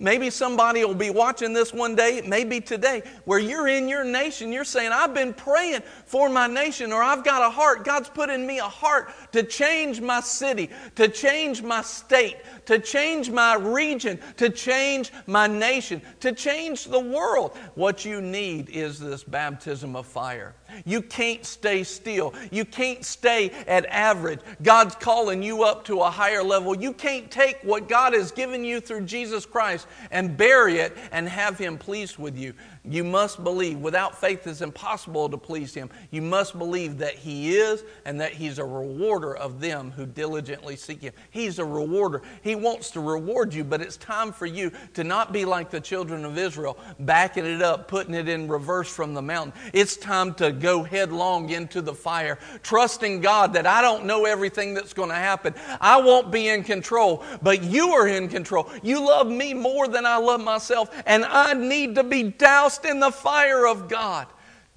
Maybe 0.02 0.30
somebody 0.30 0.86
will 0.86 0.96
be 0.96 1.10
watching 1.10 1.52
this 1.52 1.74
one 1.74 1.94
day, 1.94 2.22
maybe 2.26 2.62
today, 2.62 3.04
where 3.26 3.38
you're 3.38 3.68
in 3.68 3.90
your 3.90 4.06
nation. 4.06 4.54
You're 4.54 4.64
saying, 4.64 4.92
I've 4.94 5.14
been 5.14 5.34
praying 5.34 5.82
for 6.06 6.30
my 6.30 6.48
nation, 6.48 6.94
or 6.94 7.04
I've 7.04 7.26
got 7.26 7.46
a 7.46 7.50
heart. 7.50 7.84
God's 7.84 8.08
put 8.08 8.30
in 8.30 8.48
me 8.48 8.60
a 8.60 8.64
heart 8.64 9.12
to 9.34 9.44
change 9.44 10.00
my 10.00 10.22
city, 10.22 10.70
to 10.96 11.10
change 11.10 11.62
my 11.62 11.82
state, 11.82 12.38
to 12.70 12.78
change 12.78 13.32
my 13.32 13.56
region, 13.56 14.20
to 14.38 14.48
change 14.48 15.12
my 15.26 15.48
nation, 15.48 16.00
to 16.20 16.32
change 16.32 16.84
the 16.84 17.00
world. 17.00 17.58
What 17.74 18.06
you 18.06 18.22
need 18.22 18.70
is 18.70 19.00
this 19.00 19.24
baptism 19.24 19.96
of 19.96 20.06
fire. 20.06 20.54
You 20.86 21.02
can't 21.02 21.44
stay 21.44 21.84
still. 21.84 22.32
You 22.52 22.66
can't 22.66 23.04
stay 23.04 23.50
at 23.66 23.88
average. 23.88 24.42
God's 24.62 24.94
calling 24.94 25.42
you 25.42 25.64
up 25.64 25.84
to 25.86 26.02
a 26.02 26.12
higher 26.12 26.44
level. 26.44 26.80
You 26.80 26.94
can't 26.94 27.32
take 27.32 27.58
what 27.64 27.90
God 27.90 28.14
has 28.14 28.32
given 28.32 28.64
you 28.64 28.80
through 28.80 29.06
Jesus 29.06 29.48
Christ 29.48 29.88
and 30.12 30.38
bury 30.38 30.78
it 30.78 30.96
and 31.12 31.28
have 31.28 31.58
Him 31.58 31.76
pleased 31.76 32.20
with 32.20 32.38
you. 32.38 32.54
You 32.86 33.04
must 33.04 33.44
believe. 33.44 33.80
Without 33.80 34.20
faith, 34.20 34.48
it's 34.48 34.62
impossible 34.62 35.28
to 35.30 35.38
please 35.38 35.74
Him. 35.74 35.90
You 36.12 36.22
must 36.22 36.58
believe 36.58 36.98
that 37.00 37.16
He 37.16 37.58
is 37.58 37.84
and 38.06 38.22
that 38.22 38.32
He's 38.32 38.58
a 38.58 38.64
rewarder 38.64 39.36
of 39.36 39.60
them 39.60 39.92
who 39.92 40.06
diligently 40.06 40.78
seek 40.78 41.02
Him. 41.02 41.14
He's 41.30 41.60
a 41.60 41.66
rewarder. 41.66 42.22
He 42.42 42.56
wants 42.56 42.92
to 42.92 43.02
reward 43.02 43.54
you, 43.54 43.66
but 43.66 43.82
it's 43.82 43.98
time 43.98 44.32
for 44.32 44.46
you 44.46 44.72
to 44.94 45.04
not 45.04 45.34
be 45.34 45.44
like 45.44 45.70
the 45.70 45.82
children 45.82 46.24
of 46.24 46.38
Israel, 46.38 46.78
backing 47.00 47.46
it 47.46 47.62
up, 47.62 47.90
putting 47.90 48.14
it 48.14 48.30
in 48.30 48.48
reverse 48.48 48.90
from 48.90 49.14
the 49.14 49.22
mountain. 49.22 49.54
It's 49.74 49.98
time 49.98 50.34
to 50.36 50.52
go 50.52 50.82
headlong 50.82 51.50
into 51.50 51.82
the 51.82 51.94
fire, 51.94 52.40
trusting 52.64 53.20
God 53.20 53.54
that 53.54 53.68
I 53.68 53.82
don't 53.82 54.06
know 54.06 54.24
everything 54.26 54.74
that's 54.74 54.94
going 54.94 55.10
to 55.10 55.16
happen. 55.16 55.54
I 55.82 56.00
won't 56.00 56.32
be 56.32 56.48
in 56.48 56.64
control, 56.64 57.24
but 57.42 57.62
you 57.62 57.90
are 57.90 58.08
in 58.08 58.30
control. 58.30 58.70
You 58.82 59.06
love 59.06 59.28
me 59.28 59.54
more 59.54 59.88
than 59.90 60.06
I 60.06 60.16
love 60.18 60.42
myself, 60.42 60.90
and 61.06 61.26
I 61.26 61.54
need 61.54 61.96
to 61.96 62.04
be 62.04 62.24
doused 62.24 62.69
doused 62.70 62.86
in 62.86 63.00
the 63.00 63.12
fire 63.12 63.68
of 63.68 63.88
God. 63.90 64.28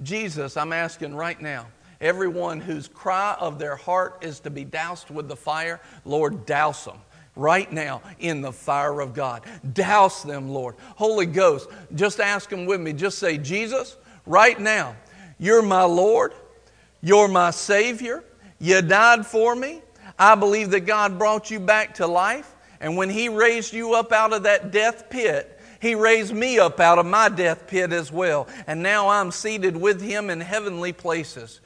Jesus, 0.02 0.56
I'm 0.56 0.72
asking 0.72 1.14
right 1.14 1.40
now, 1.40 1.66
everyone 2.00 2.60
whose 2.60 2.88
cry 2.88 3.36
of 3.38 3.58
their 3.58 3.76
heart 3.76 4.18
is 4.22 4.40
to 4.40 4.50
be 4.50 4.64
doused 4.64 5.10
with 5.10 5.28
the 5.28 5.36
fire, 5.36 5.80
Lord, 6.04 6.46
douse 6.46 6.86
them 6.86 6.98
right 7.36 7.70
now 7.70 8.02
in 8.18 8.40
the 8.40 8.52
fire 8.52 9.00
of 9.00 9.14
God. 9.14 9.42
Douse 9.74 10.22
them, 10.22 10.48
Lord. 10.48 10.76
Holy 10.96 11.26
Ghost, 11.26 11.68
just 11.94 12.18
ask 12.18 12.48
them 12.48 12.66
with 12.66 12.80
me. 12.80 12.92
Just 12.92 13.18
say, 13.18 13.38
Jesus, 13.38 13.96
right 14.26 14.58
now, 14.58 14.96
you're 15.38 15.62
my 15.62 15.84
Lord. 15.84 16.32
You're 17.02 17.28
my 17.28 17.50
Savior. 17.50 18.24
You 18.58 18.80
died 18.80 19.26
for 19.26 19.54
me. 19.54 19.82
I 20.18 20.34
believe 20.34 20.70
that 20.70 20.80
God 20.80 21.18
brought 21.18 21.50
you 21.50 21.60
back 21.60 21.94
to 21.96 22.06
life. 22.06 22.54
And 22.80 22.96
when 22.96 23.10
He 23.10 23.28
raised 23.28 23.72
you 23.72 23.94
up 23.94 24.12
out 24.12 24.32
of 24.32 24.44
that 24.44 24.70
death 24.70 25.10
pit, 25.10 25.60
he 25.82 25.96
raised 25.96 26.32
me 26.32 26.60
up 26.60 26.78
out 26.78 27.00
of 27.00 27.06
my 27.06 27.28
death 27.28 27.66
pit 27.66 27.92
as 27.92 28.12
well, 28.12 28.46
and 28.68 28.84
now 28.84 29.08
I'm 29.08 29.32
seated 29.32 29.76
with 29.76 30.00
Him 30.00 30.30
in 30.30 30.40
heavenly 30.40 30.92
places. 30.92 31.60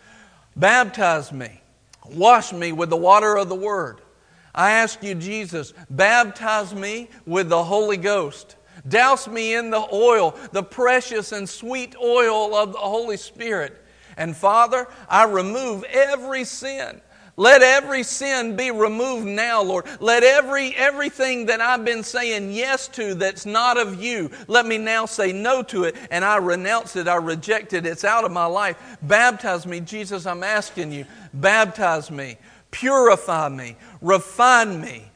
Baptize 0.56 1.32
me, 1.32 1.60
wash 2.02 2.50
me 2.50 2.72
with 2.72 2.88
the 2.88 2.96
water 2.96 3.36
of 3.36 3.50
the 3.50 3.54
Word. 3.54 4.00
I 4.54 4.70
ask 4.70 5.02
you, 5.02 5.14
Jesus, 5.16 5.74
baptize 5.90 6.74
me 6.74 7.10
with 7.26 7.50
the 7.50 7.62
Holy 7.62 7.98
Ghost. 7.98 8.56
Douse 8.88 9.28
me 9.28 9.54
in 9.54 9.68
the 9.68 9.86
oil, 9.92 10.34
the 10.50 10.62
precious 10.62 11.32
and 11.32 11.46
sweet 11.46 11.94
oil 12.02 12.56
of 12.56 12.72
the 12.72 12.78
Holy 12.78 13.18
Spirit. 13.18 13.84
And 14.16 14.34
Father, 14.34 14.88
I 15.10 15.24
remove 15.24 15.84
every 15.84 16.44
sin. 16.44 17.02
Let 17.38 17.62
every 17.62 18.02
sin 18.02 18.56
be 18.56 18.70
removed 18.70 19.26
now, 19.26 19.62
Lord. 19.62 19.84
Let 20.00 20.22
every 20.22 20.74
everything 20.74 21.46
that 21.46 21.60
I've 21.60 21.84
been 21.84 22.02
saying 22.02 22.52
yes 22.52 22.88
to 22.88 23.14
that's 23.14 23.44
not 23.44 23.76
of 23.76 24.02
you, 24.02 24.30
let 24.48 24.64
me 24.64 24.78
now 24.78 25.04
say 25.04 25.32
no 25.32 25.62
to 25.64 25.84
it 25.84 25.96
and 26.10 26.24
I 26.24 26.38
renounce 26.38 26.96
it, 26.96 27.06
I 27.06 27.16
reject 27.16 27.74
it. 27.74 27.84
It's 27.84 28.04
out 28.04 28.24
of 28.24 28.32
my 28.32 28.46
life. 28.46 28.78
Baptize 29.02 29.66
me, 29.66 29.80
Jesus, 29.80 30.24
I'm 30.24 30.42
asking 30.42 30.92
you. 30.92 31.04
Baptize 31.34 32.10
me, 32.10 32.38
purify 32.70 33.50
me, 33.50 33.76
refine 34.00 34.80
me 34.80 35.10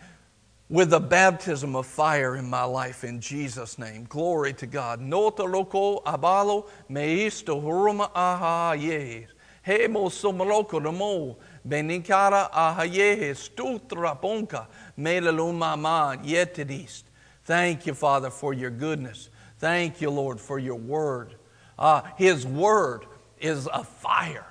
with 0.68 0.91
the 0.91 1.01
baptism 1.01 1.75
of 1.75 1.87
fire 1.87 2.37
in 2.37 2.49
my 2.49 2.64
life 2.64 3.03
in 3.03 3.21
Jesus' 3.21 3.79
name. 3.79 4.07
Glory 4.11 4.53
to 4.55 4.66
God. 4.66 5.01
Nota 5.01 5.45
loco 5.45 6.01
abalo 6.01 6.68
meisto 6.89 7.61
huruma 7.61 8.11
aha 8.14 8.73
yes. 8.73 9.29
Hemo 9.66 10.09
somoloko 10.11 10.81
namo 10.81 11.37
benikara 11.67 12.51
ahayehe 12.53 13.35
stutra 13.35 14.21
ponka 14.21 14.67
melalumama 14.99 16.17
yetidist. 16.25 17.05
Thank 17.45 17.87
you, 17.87 17.95
Father, 17.95 18.31
for 18.31 18.53
your 18.53 18.71
goodness. 18.71 19.31
Thank 19.59 20.01
you, 20.01 20.11
Lord, 20.11 20.41
for 20.41 20.59
your 20.59 20.77
word. 20.77 21.35
Uh, 21.79 22.03
his 22.17 22.47
word 22.47 23.07
is 23.39 23.69
a 23.73 23.85
fire. 23.85 24.47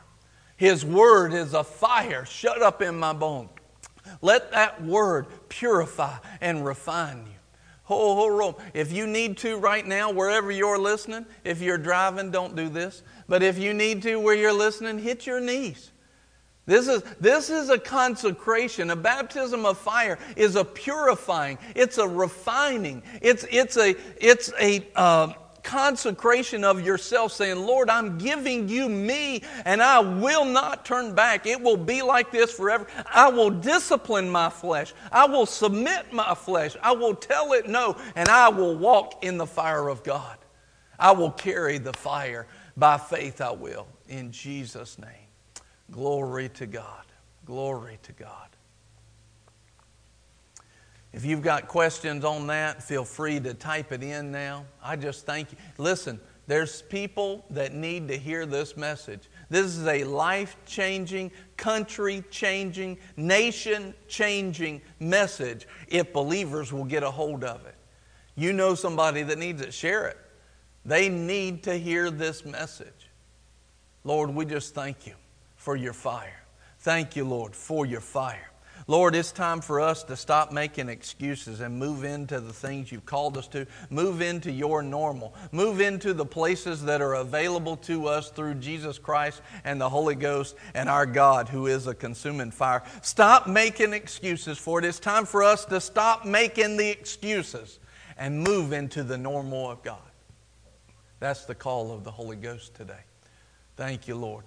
His 0.58 0.86
word 0.86 1.34
is 1.34 1.54
a 1.54 1.64
fire 1.64 2.26
shut 2.26 2.62
up 2.62 2.82
in 2.82 3.00
my 3.00 3.14
bone. 3.14 3.50
Let 4.22 4.52
that 4.52 4.84
word 4.84 5.28
purify 5.48 6.18
and 6.42 6.66
refine 6.66 7.26
you. 7.28 7.34
Ho, 7.84 8.16
ho, 8.16 8.28
Rome. 8.28 8.56
If 8.74 8.92
you 8.92 9.08
need 9.08 9.38
to 9.38 9.58
right 9.58 9.86
now, 9.86 10.12
wherever 10.12 10.52
you're 10.52 10.78
listening, 10.78 11.26
if 11.44 11.60
you're 11.60 11.78
driving, 11.78 12.30
don't 12.30 12.56
do 12.56 12.70
this. 12.70 13.02
But 13.28 13.42
if 13.42 13.58
you 13.58 13.74
need 13.74 14.04
to 14.04 14.18
where 14.18 14.36
you're 14.36 14.54
listening, 14.54 15.00
hit 15.00 15.26
your 15.26 15.40
knees. 15.40 15.92
This 16.70 16.88
is, 16.88 17.02
this 17.20 17.50
is 17.50 17.72
a 17.72 17.80
consecration. 17.80 18.92
A 18.92 18.96
baptism 18.96 19.66
of 19.66 19.80
fire 19.80 20.20
is 20.36 20.56
a 20.56 20.64
purifying, 20.64 21.58
it's 21.74 21.98
a 21.98 22.08
refining, 22.08 23.02
it's, 23.24 23.44
it's 23.50 23.76
a, 23.76 23.96
it's 24.22 24.54
a 24.62 24.86
uh, 24.96 25.34
consecration 25.64 26.64
of 26.64 26.86
yourself, 26.86 27.32
saying, 27.32 27.58
Lord, 27.58 27.90
I'm 27.90 28.20
giving 28.20 28.70
you 28.70 28.88
me, 28.88 29.42
and 29.66 29.82
I 29.82 29.98
will 29.98 30.46
not 30.46 30.86
turn 30.86 31.16
back. 31.16 31.48
It 31.48 31.60
will 31.60 31.76
be 31.76 32.04
like 32.04 32.32
this 32.32 32.52
forever. 32.52 32.86
I 33.12 33.30
will 33.30 33.50
discipline 33.50 34.30
my 34.30 34.52
flesh, 34.52 34.94
I 35.12 35.26
will 35.26 35.48
submit 35.48 36.14
my 36.14 36.36
flesh, 36.36 36.78
I 36.84 36.92
will 36.92 37.16
tell 37.16 37.54
it 37.54 37.68
no, 37.68 37.98
and 38.16 38.30
I 38.30 38.50
will 38.50 38.76
walk 38.76 39.26
in 39.26 39.40
the 39.40 39.48
fire 39.48 39.88
of 39.88 40.04
God. 40.04 40.38
I 41.00 41.14
will 41.14 41.32
carry 41.32 41.80
the 41.80 41.94
fire. 41.94 42.46
By 42.78 43.00
faith, 43.00 43.42
I 43.42 43.52
will. 43.52 43.88
In 44.08 44.32
Jesus' 44.32 45.00
name. 45.00 45.19
Glory 45.92 46.50
to 46.50 46.66
God. 46.66 47.06
Glory 47.46 47.98
to 48.04 48.12
God. 48.12 48.50
If 51.12 51.26
you've 51.26 51.42
got 51.42 51.68
questions 51.68 52.24
on 52.24 52.48
that, 52.48 52.84
feel 52.84 53.04
free 53.04 53.40
to 53.40 53.54
type 53.56 53.92
it 53.92 54.04
in 54.04 54.32
now. 54.32 54.66
I 54.84 54.96
just 54.96 55.26
thank 55.26 55.52
you. 55.52 55.58
Listen, 55.80 56.20
there's 56.46 56.84
people 56.84 57.46
that 57.50 57.74
need 57.74 58.08
to 58.10 58.18
hear 58.18 58.46
this 58.46 58.78
message. 58.78 59.30
This 59.50 59.66
is 59.66 59.88
a 59.88 60.04
life 60.04 60.56
changing, 60.68 61.32
country 61.58 62.24
changing, 62.30 63.00
nation 63.18 63.96
changing 64.08 64.82
message 65.00 65.68
if 65.88 66.14
believers 66.14 66.72
will 66.72 66.86
get 66.86 67.02
a 67.02 67.10
hold 67.10 67.44
of 67.44 67.66
it. 67.66 67.76
You 68.36 68.54
know 68.54 68.76
somebody 68.76 69.24
that 69.24 69.40
needs 69.40 69.62
it, 69.62 69.74
share 69.74 70.08
it. 70.08 70.18
They 70.86 71.10
need 71.10 71.64
to 71.64 71.76
hear 71.76 72.12
this 72.12 72.46
message. 72.46 73.10
Lord, 74.04 74.30
we 74.30 74.46
just 74.46 74.76
thank 74.76 75.08
you 75.08 75.14
for 75.60 75.76
your 75.76 75.94
fire. 75.94 76.42
Thank 76.80 77.18
you, 77.18 77.26
Lord, 77.26 77.54
for 77.54 77.86
your 77.86 78.00
fire. 78.00 78.50
Lord, 78.88 79.14
it's 79.14 79.34
time 79.34 79.60
for 79.60 79.82
us 79.82 80.04
to 80.06 80.16
stop 80.16 80.54
making 80.54 80.88
excuses 80.88 81.60
and 81.60 81.78
move 81.78 82.06
into 82.06 82.40
the 82.40 82.54
things 82.54 82.92
you've 82.92 83.06
called 83.06 83.38
us 83.38 83.48
to. 83.50 83.68
Move 83.90 84.22
into 84.22 84.50
your 84.52 84.82
normal. 84.82 85.36
Move 85.52 85.82
into 85.82 86.14
the 86.14 86.26
places 86.26 86.86
that 86.86 87.02
are 87.02 87.16
available 87.16 87.76
to 87.76 88.08
us 88.08 88.32
through 88.32 88.56
Jesus 88.56 88.98
Christ 88.98 89.42
and 89.66 89.80
the 89.80 89.90
Holy 89.90 90.16
Ghost 90.16 90.56
and 90.74 90.88
our 90.88 91.06
God, 91.06 91.50
who 91.50 91.68
is 91.68 91.88
a 91.88 91.94
consuming 91.94 92.52
fire. 92.52 92.82
Stop 93.02 93.46
making 93.46 93.92
excuses 93.92 94.58
for 94.58 94.80
it. 94.80 94.86
It's 94.86 94.98
time 94.98 95.26
for 95.26 95.44
us 95.44 95.66
to 95.66 95.82
stop 95.82 96.26
making 96.26 96.78
the 96.78 96.90
excuses 96.90 97.80
and 98.18 98.42
move 98.42 98.72
into 98.72 99.04
the 99.04 99.18
normal 99.18 99.70
of 99.70 99.84
God. 99.84 100.00
That's 101.20 101.44
the 101.44 101.54
call 101.54 101.92
of 101.92 102.06
the 102.06 102.12
Holy 102.12 102.38
Ghost 102.38 102.76
today. 102.76 103.04
Thank 103.80 104.10
you, 104.10 104.16
Lord. 104.16 104.44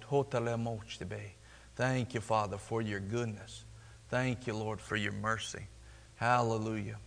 Thank 1.75 2.13
you, 2.13 2.21
Father, 2.21 2.59
for 2.59 2.83
your 2.83 2.99
goodness. 2.99 3.65
Thank 4.09 4.45
you, 4.45 4.53
Lord, 4.53 4.79
for 4.79 4.95
your 4.95 5.11
mercy. 5.13 5.65
Hallelujah. 6.17 6.97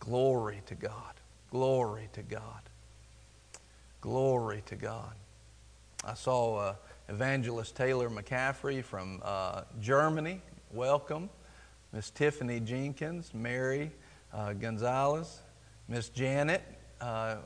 Glory 0.00 0.62
to 0.66 0.74
God. 0.74 1.14
Glory 1.52 2.08
to 2.12 2.22
God. 2.22 2.62
Glory 4.00 4.62
to 4.66 4.74
God. 4.74 5.14
I 6.04 6.14
saw 6.14 6.56
uh, 6.56 6.74
Evangelist 7.08 7.76
Taylor 7.76 8.10
McCaffrey 8.10 8.82
from 8.82 9.22
uh, 9.24 9.62
Germany. 9.80 10.40
Welcome. 10.72 11.30
Miss 11.92 12.10
Tiffany 12.10 12.58
Jenkins, 12.58 13.32
Mary 13.32 13.92
uh, 14.32 14.54
Gonzalez, 14.54 15.38
Miss 15.88 16.08
Janet, 16.08 16.62
uh, 17.00 17.36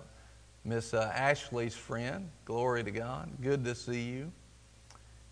Miss 0.65 0.95
uh, 0.95 1.13
Ashley's 1.15 1.75
friend. 1.75 2.29
Glory 2.45 2.85
to 2.85 2.91
God. 2.91 3.31
Good 3.41 3.65
to 3.65 3.75
see 3.75 4.03
you. 4.03 4.33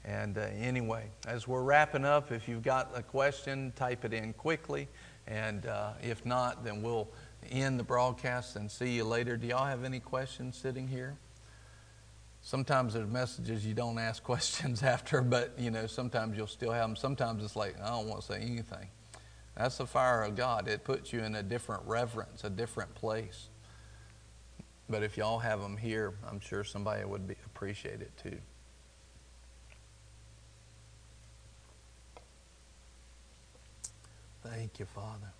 And 0.04 0.36
uh, 0.36 0.42
anyway, 0.58 1.06
as 1.26 1.48
we're 1.48 1.62
wrapping 1.62 2.04
up, 2.04 2.30
if 2.30 2.48
you've 2.48 2.62
got 2.62 2.90
a 2.94 3.02
question, 3.02 3.72
type 3.74 4.04
it 4.04 4.12
in 4.12 4.32
quickly. 4.34 4.88
And 5.26 5.66
uh, 5.66 5.92
if 6.02 6.26
not, 6.26 6.64
then 6.64 6.82
we'll 6.82 7.08
end 7.50 7.78
the 7.80 7.84
broadcast 7.84 8.56
and 8.56 8.70
see 8.70 8.90
you 8.90 9.04
later. 9.04 9.36
Do 9.36 9.46
y'all 9.46 9.64
have 9.64 9.84
any 9.84 10.00
questions 10.00 10.56
sitting 10.56 10.86
here? 10.86 11.16
Sometimes 12.42 12.92
there's 12.92 13.08
messages 13.08 13.64
you 13.66 13.72
don't 13.72 13.98
ask 13.98 14.22
questions 14.22 14.82
after, 14.82 15.22
but 15.22 15.54
you 15.58 15.70
know 15.70 15.86
sometimes 15.86 16.36
you'll 16.36 16.46
still 16.46 16.72
have 16.72 16.86
them. 16.86 16.96
Sometimes 16.96 17.42
it's 17.42 17.56
like 17.56 17.74
I 17.82 17.88
don't 17.88 18.06
want 18.06 18.20
to 18.20 18.26
say 18.26 18.40
anything. 18.40 18.88
That's 19.56 19.78
the 19.78 19.86
fire 19.86 20.22
of 20.22 20.34
God. 20.34 20.68
It 20.68 20.84
puts 20.84 21.12
you 21.12 21.20
in 21.20 21.36
a 21.36 21.42
different 21.42 21.82
reverence, 21.86 22.44
a 22.44 22.50
different 22.50 22.94
place. 22.94 23.48
But 24.88 25.02
if 25.02 25.16
y'all 25.16 25.38
have 25.38 25.60
them 25.60 25.76
here, 25.76 26.14
I'm 26.28 26.40
sure 26.40 26.64
somebody 26.64 27.04
would 27.04 27.26
be, 27.26 27.36
appreciate 27.46 28.02
it 28.02 28.12
too. 28.22 28.38
Thank 34.42 34.78
you, 34.78 34.86
Father. 34.86 35.32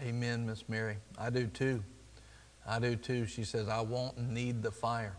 Amen, 0.00 0.46
Miss 0.46 0.68
Mary. 0.68 0.96
I 1.18 1.30
do 1.30 1.46
too. 1.46 1.82
I 2.66 2.78
do 2.78 2.96
too. 2.96 3.26
She 3.26 3.44
says, 3.44 3.68
I 3.68 3.80
won't 3.80 4.18
need 4.18 4.62
the 4.62 4.70
fire. 4.70 5.16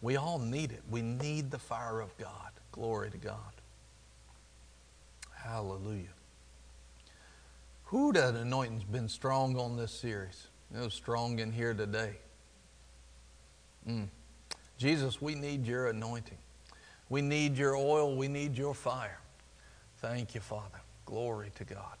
We 0.00 0.16
all 0.16 0.38
need 0.38 0.72
it. 0.72 0.82
We 0.90 1.02
need 1.02 1.50
the 1.50 1.58
fire 1.58 2.00
of 2.00 2.16
God. 2.18 2.50
Glory 2.72 3.10
to 3.10 3.18
God. 3.18 3.38
Hallelujah. 5.44 6.08
Who 7.84 8.14
that 8.14 8.34
anointing's 8.34 8.82
been 8.82 9.10
strong 9.10 9.58
on 9.58 9.76
this 9.76 9.92
series. 9.92 10.46
It 10.74 10.80
was 10.80 10.94
strong 10.94 11.38
in 11.38 11.52
here 11.52 11.74
today. 11.74 12.16
Mm. 13.86 14.08
Jesus, 14.78 15.20
we 15.20 15.34
need 15.34 15.66
your 15.66 15.88
anointing. 15.88 16.38
We 17.10 17.20
need 17.20 17.58
your 17.58 17.76
oil. 17.76 18.16
We 18.16 18.26
need 18.26 18.56
your 18.56 18.72
fire. 18.72 19.20
Thank 19.98 20.34
you, 20.34 20.40
Father. 20.40 20.80
Glory 21.04 21.50
to 21.56 21.64
God. 21.64 21.98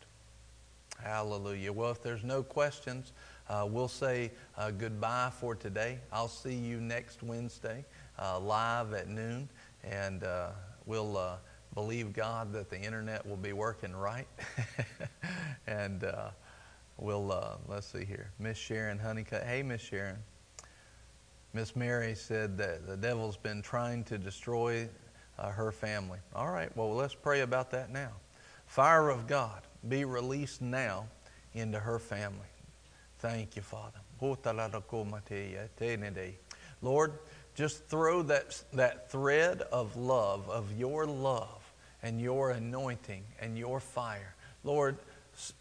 Hallelujah. 1.02 1.70
Well, 1.70 1.90
if 1.90 2.02
there's 2.02 2.24
no 2.24 2.42
questions, 2.42 3.12
uh, 3.50 3.68
we'll 3.70 3.88
say 3.88 4.30
uh, 4.56 4.70
goodbye 4.70 5.30
for 5.38 5.54
today. 5.54 5.98
I'll 6.10 6.28
see 6.28 6.54
you 6.54 6.80
next 6.80 7.22
Wednesday 7.22 7.84
uh, 8.18 8.40
live 8.40 8.94
at 8.94 9.08
noon, 9.08 9.50
and 9.82 10.24
uh, 10.24 10.48
we'll 10.86 11.18
uh, 11.18 11.36
believe 11.74 12.12
God 12.12 12.52
that 12.52 12.70
the 12.70 12.80
internet 12.80 13.26
will 13.26 13.36
be 13.36 13.52
working 13.52 13.94
right. 13.94 14.28
and 15.66 16.04
uh, 16.04 16.30
we'll, 16.98 17.32
uh, 17.32 17.56
let's 17.68 17.86
see 17.86 18.04
here. 18.04 18.30
Miss 18.38 18.56
Sharon 18.56 18.98
Honeycutt. 18.98 19.42
Hey, 19.44 19.62
Miss 19.62 19.82
Sharon. 19.82 20.18
Miss 21.52 21.76
Mary 21.76 22.14
said 22.14 22.58
that 22.58 22.86
the 22.86 22.96
devil's 22.96 23.36
been 23.36 23.62
trying 23.62 24.04
to 24.04 24.18
destroy 24.18 24.88
uh, 25.38 25.50
her 25.50 25.72
family. 25.72 26.18
All 26.34 26.50
right, 26.50 26.74
well, 26.76 26.94
let's 26.94 27.14
pray 27.14 27.40
about 27.40 27.70
that 27.70 27.90
now. 27.90 28.10
Fire 28.66 29.08
of 29.08 29.26
God, 29.26 29.62
be 29.88 30.04
released 30.04 30.62
now 30.62 31.06
into 31.54 31.78
her 31.78 31.98
family. 31.98 32.38
Thank 33.18 33.56
you, 33.56 33.62
Father. 33.62 33.98
Lord, 36.82 37.12
just 37.54 37.84
throw 37.86 38.22
that, 38.22 38.62
that 38.72 39.10
thread 39.10 39.62
of 39.72 39.96
love, 39.96 40.48
of 40.50 40.76
your 40.76 41.06
love, 41.06 41.63
and 42.04 42.20
your 42.20 42.50
anointing 42.50 43.24
and 43.40 43.58
your 43.58 43.80
fire. 43.80 44.34
Lord, 44.62 44.98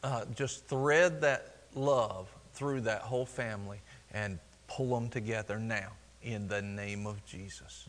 uh, 0.04 0.26
just 0.36 0.68
thread 0.68 1.22
that 1.22 1.56
love 1.74 2.28
through 2.54 2.82
that 2.82 3.02
whole 3.02 3.26
family 3.26 3.80
and 4.12 4.38
pull 4.68 4.94
them 4.94 5.10
together 5.10 5.58
now 5.58 5.94
in 6.22 6.48
the 6.48 6.62
name 6.62 7.08
of 7.08 7.26
Jesus. 7.26 7.88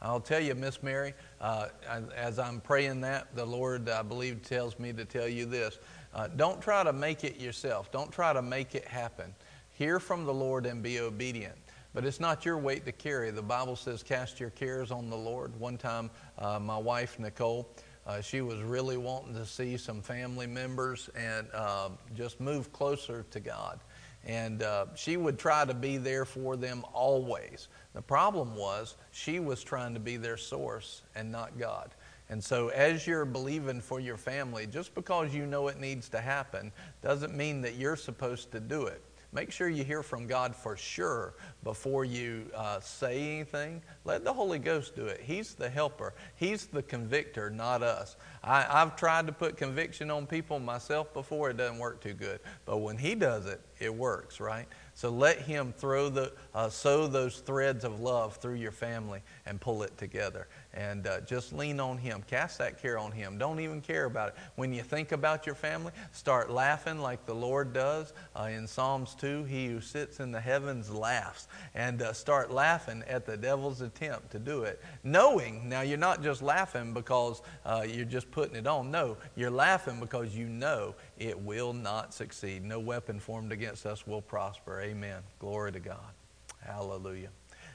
I'll 0.00 0.20
tell 0.20 0.40
you, 0.40 0.54
Miss 0.54 0.82
Mary, 0.82 1.14
uh, 1.40 1.68
as 2.16 2.38
I'm 2.38 2.60
praying 2.60 3.00
that, 3.02 3.34
the 3.34 3.44
Lord, 3.44 3.88
I 3.88 4.02
believe, 4.02 4.42
tells 4.42 4.78
me 4.78 4.92
to 4.92 5.04
tell 5.04 5.28
you 5.28 5.46
this. 5.46 5.78
Uh, 6.14 6.28
don't 6.36 6.60
try 6.60 6.84
to 6.84 6.92
make 6.92 7.24
it 7.24 7.40
yourself. 7.40 7.90
Don't 7.90 8.12
try 8.12 8.32
to 8.32 8.42
make 8.42 8.74
it 8.74 8.84
happen. 8.84 9.34
Hear 9.72 9.98
from 9.98 10.24
the 10.24 10.34
Lord 10.34 10.66
and 10.66 10.82
be 10.82 11.00
obedient. 11.00 11.56
But 11.94 12.04
it's 12.06 12.20
not 12.20 12.44
your 12.44 12.56
weight 12.56 12.86
to 12.86 12.92
carry. 12.92 13.30
The 13.30 13.42
Bible 13.42 13.76
says, 13.76 14.02
cast 14.02 14.40
your 14.40 14.50
cares 14.50 14.90
on 14.90 15.10
the 15.10 15.16
Lord. 15.16 15.58
One 15.60 15.76
time, 15.76 16.10
uh, 16.38 16.58
my 16.58 16.78
wife, 16.78 17.18
Nicole, 17.18 17.68
uh, 18.06 18.20
she 18.20 18.40
was 18.40 18.60
really 18.62 18.96
wanting 18.96 19.34
to 19.34 19.44
see 19.44 19.76
some 19.76 20.00
family 20.00 20.46
members 20.46 21.10
and 21.14 21.46
uh, 21.52 21.90
just 22.14 22.40
move 22.40 22.72
closer 22.72 23.24
to 23.30 23.40
God. 23.40 23.80
And 24.24 24.62
uh, 24.62 24.86
she 24.94 25.16
would 25.16 25.38
try 25.38 25.64
to 25.64 25.74
be 25.74 25.98
there 25.98 26.24
for 26.24 26.56
them 26.56 26.84
always. 26.92 27.68
The 27.92 28.02
problem 28.02 28.56
was 28.56 28.96
she 29.10 29.40
was 29.40 29.62
trying 29.62 29.94
to 29.94 30.00
be 30.00 30.16
their 30.16 30.36
source 30.36 31.02
and 31.14 31.30
not 31.30 31.58
God. 31.58 31.94
And 32.30 32.42
so, 32.42 32.68
as 32.68 33.06
you're 33.06 33.24
believing 33.24 33.80
for 33.80 34.00
your 34.00 34.16
family, 34.16 34.66
just 34.66 34.94
because 34.94 35.34
you 35.34 35.44
know 35.44 35.68
it 35.68 35.78
needs 35.78 36.08
to 36.10 36.20
happen 36.20 36.72
doesn't 37.02 37.36
mean 37.36 37.60
that 37.62 37.74
you're 37.74 37.96
supposed 37.96 38.52
to 38.52 38.60
do 38.60 38.86
it. 38.86 39.02
Make 39.34 39.50
sure 39.50 39.70
you 39.70 39.82
hear 39.82 40.02
from 40.02 40.26
God 40.26 40.54
for 40.54 40.76
sure 40.76 41.32
before 41.64 42.04
you 42.04 42.50
uh, 42.54 42.80
say 42.80 43.34
anything. 43.36 43.80
Let 44.04 44.24
the 44.24 44.32
Holy 44.32 44.58
Ghost 44.58 44.94
do 44.94 45.06
it. 45.06 45.22
He's 45.22 45.54
the 45.54 45.70
helper, 45.70 46.12
He's 46.36 46.66
the 46.66 46.82
convictor, 46.82 47.48
not 47.48 47.82
us. 47.82 48.16
I, 48.44 48.62
have 48.62 48.94
tried 48.94 49.26
to 49.28 49.32
put 49.32 49.56
conviction 49.56 50.10
on 50.10 50.26
people 50.26 50.58
myself 50.58 51.14
before, 51.14 51.48
it 51.48 51.56
doesn't 51.56 51.78
work 51.78 52.02
too 52.02 52.12
good. 52.12 52.40
But 52.66 52.78
when 52.78 52.98
He 52.98 53.14
does 53.14 53.46
it, 53.46 53.62
it 53.80 53.94
works, 53.94 54.38
right? 54.38 54.66
So 54.94 55.08
let 55.08 55.38
Him 55.38 55.72
throw 55.78 56.10
the, 56.10 56.34
uh, 56.54 56.68
sow 56.68 57.06
those 57.06 57.38
threads 57.38 57.84
of 57.84 58.00
love 58.00 58.36
through 58.36 58.56
your 58.56 58.72
family 58.72 59.22
and 59.46 59.58
pull 59.58 59.82
it 59.82 59.96
together. 59.96 60.46
And 60.74 61.06
uh, 61.06 61.20
just 61.20 61.52
lean 61.52 61.80
on 61.80 61.98
Him. 61.98 62.22
Cast 62.26 62.58
that 62.58 62.80
care 62.80 62.98
on 62.98 63.12
Him. 63.12 63.36
Don't 63.36 63.60
even 63.60 63.80
care 63.80 64.06
about 64.06 64.28
it. 64.28 64.34
When 64.56 64.72
you 64.72 64.82
think 64.82 65.12
about 65.12 65.44
your 65.44 65.54
family, 65.54 65.92
start 66.12 66.50
laughing 66.50 66.98
like 66.98 67.26
the 67.26 67.34
Lord 67.34 67.72
does. 67.72 68.14
Uh, 68.34 68.44
in 68.44 68.66
Psalms 68.66 69.14
2, 69.16 69.44
He 69.44 69.66
who 69.66 69.80
sits 69.80 70.20
in 70.20 70.32
the 70.32 70.40
heavens 70.40 70.90
laughs. 70.90 71.48
And 71.74 72.00
uh, 72.00 72.12
start 72.12 72.50
laughing 72.50 73.02
at 73.06 73.26
the 73.26 73.36
devil's 73.36 73.82
attempt 73.82 74.30
to 74.32 74.38
do 74.38 74.62
it. 74.62 74.80
Knowing, 75.04 75.68
now 75.68 75.82
you're 75.82 75.98
not 75.98 76.22
just 76.22 76.42
laughing 76.42 76.94
because 76.94 77.42
uh, 77.64 77.84
you're 77.86 78.04
just 78.04 78.30
putting 78.30 78.56
it 78.56 78.66
on. 78.66 78.90
No, 78.90 79.16
you're 79.36 79.50
laughing 79.50 80.00
because 80.00 80.34
you 80.34 80.48
know 80.48 80.94
it 81.18 81.38
will 81.38 81.72
not 81.72 82.14
succeed. 82.14 82.64
No 82.64 82.80
weapon 82.80 83.20
formed 83.20 83.52
against 83.52 83.86
us 83.86 84.06
will 84.06 84.22
prosper. 84.22 84.80
Amen. 84.80 85.22
Glory 85.38 85.72
to 85.72 85.80
God. 85.80 86.12
Hallelujah. 86.60 87.30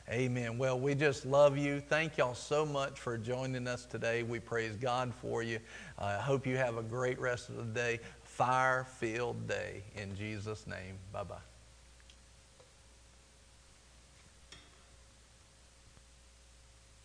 Amen. 0.10 0.58
Well, 0.58 0.80
we 0.80 0.96
just 0.96 1.26
love 1.26 1.58
you. 1.58 1.82
Thank 1.82 2.18
y'all 2.18 2.34
so 2.34 2.66
much 2.66 2.98
for 2.98 3.18
joining 3.18 3.68
us 3.68 3.86
today. 3.86 4.24
We 4.24 4.40
praise 4.40 4.78
God 4.78 5.14
for 5.14 5.44
you. 5.44 5.60
I 6.00 6.14
uh, 6.14 6.22
hope 6.22 6.48
you 6.48 6.56
have 6.56 6.78
a 6.78 6.84
great 6.84 7.20
rest 7.20 7.50
of 7.50 7.58
the 7.58 7.64
day. 7.64 8.00
Fire 8.24 8.86
filled 8.86 9.48
day 9.50 9.84
in 9.96 10.16
Jesus' 10.16 10.66
name. 10.66 10.98
Bye 11.12 11.24
bye. 11.24 11.57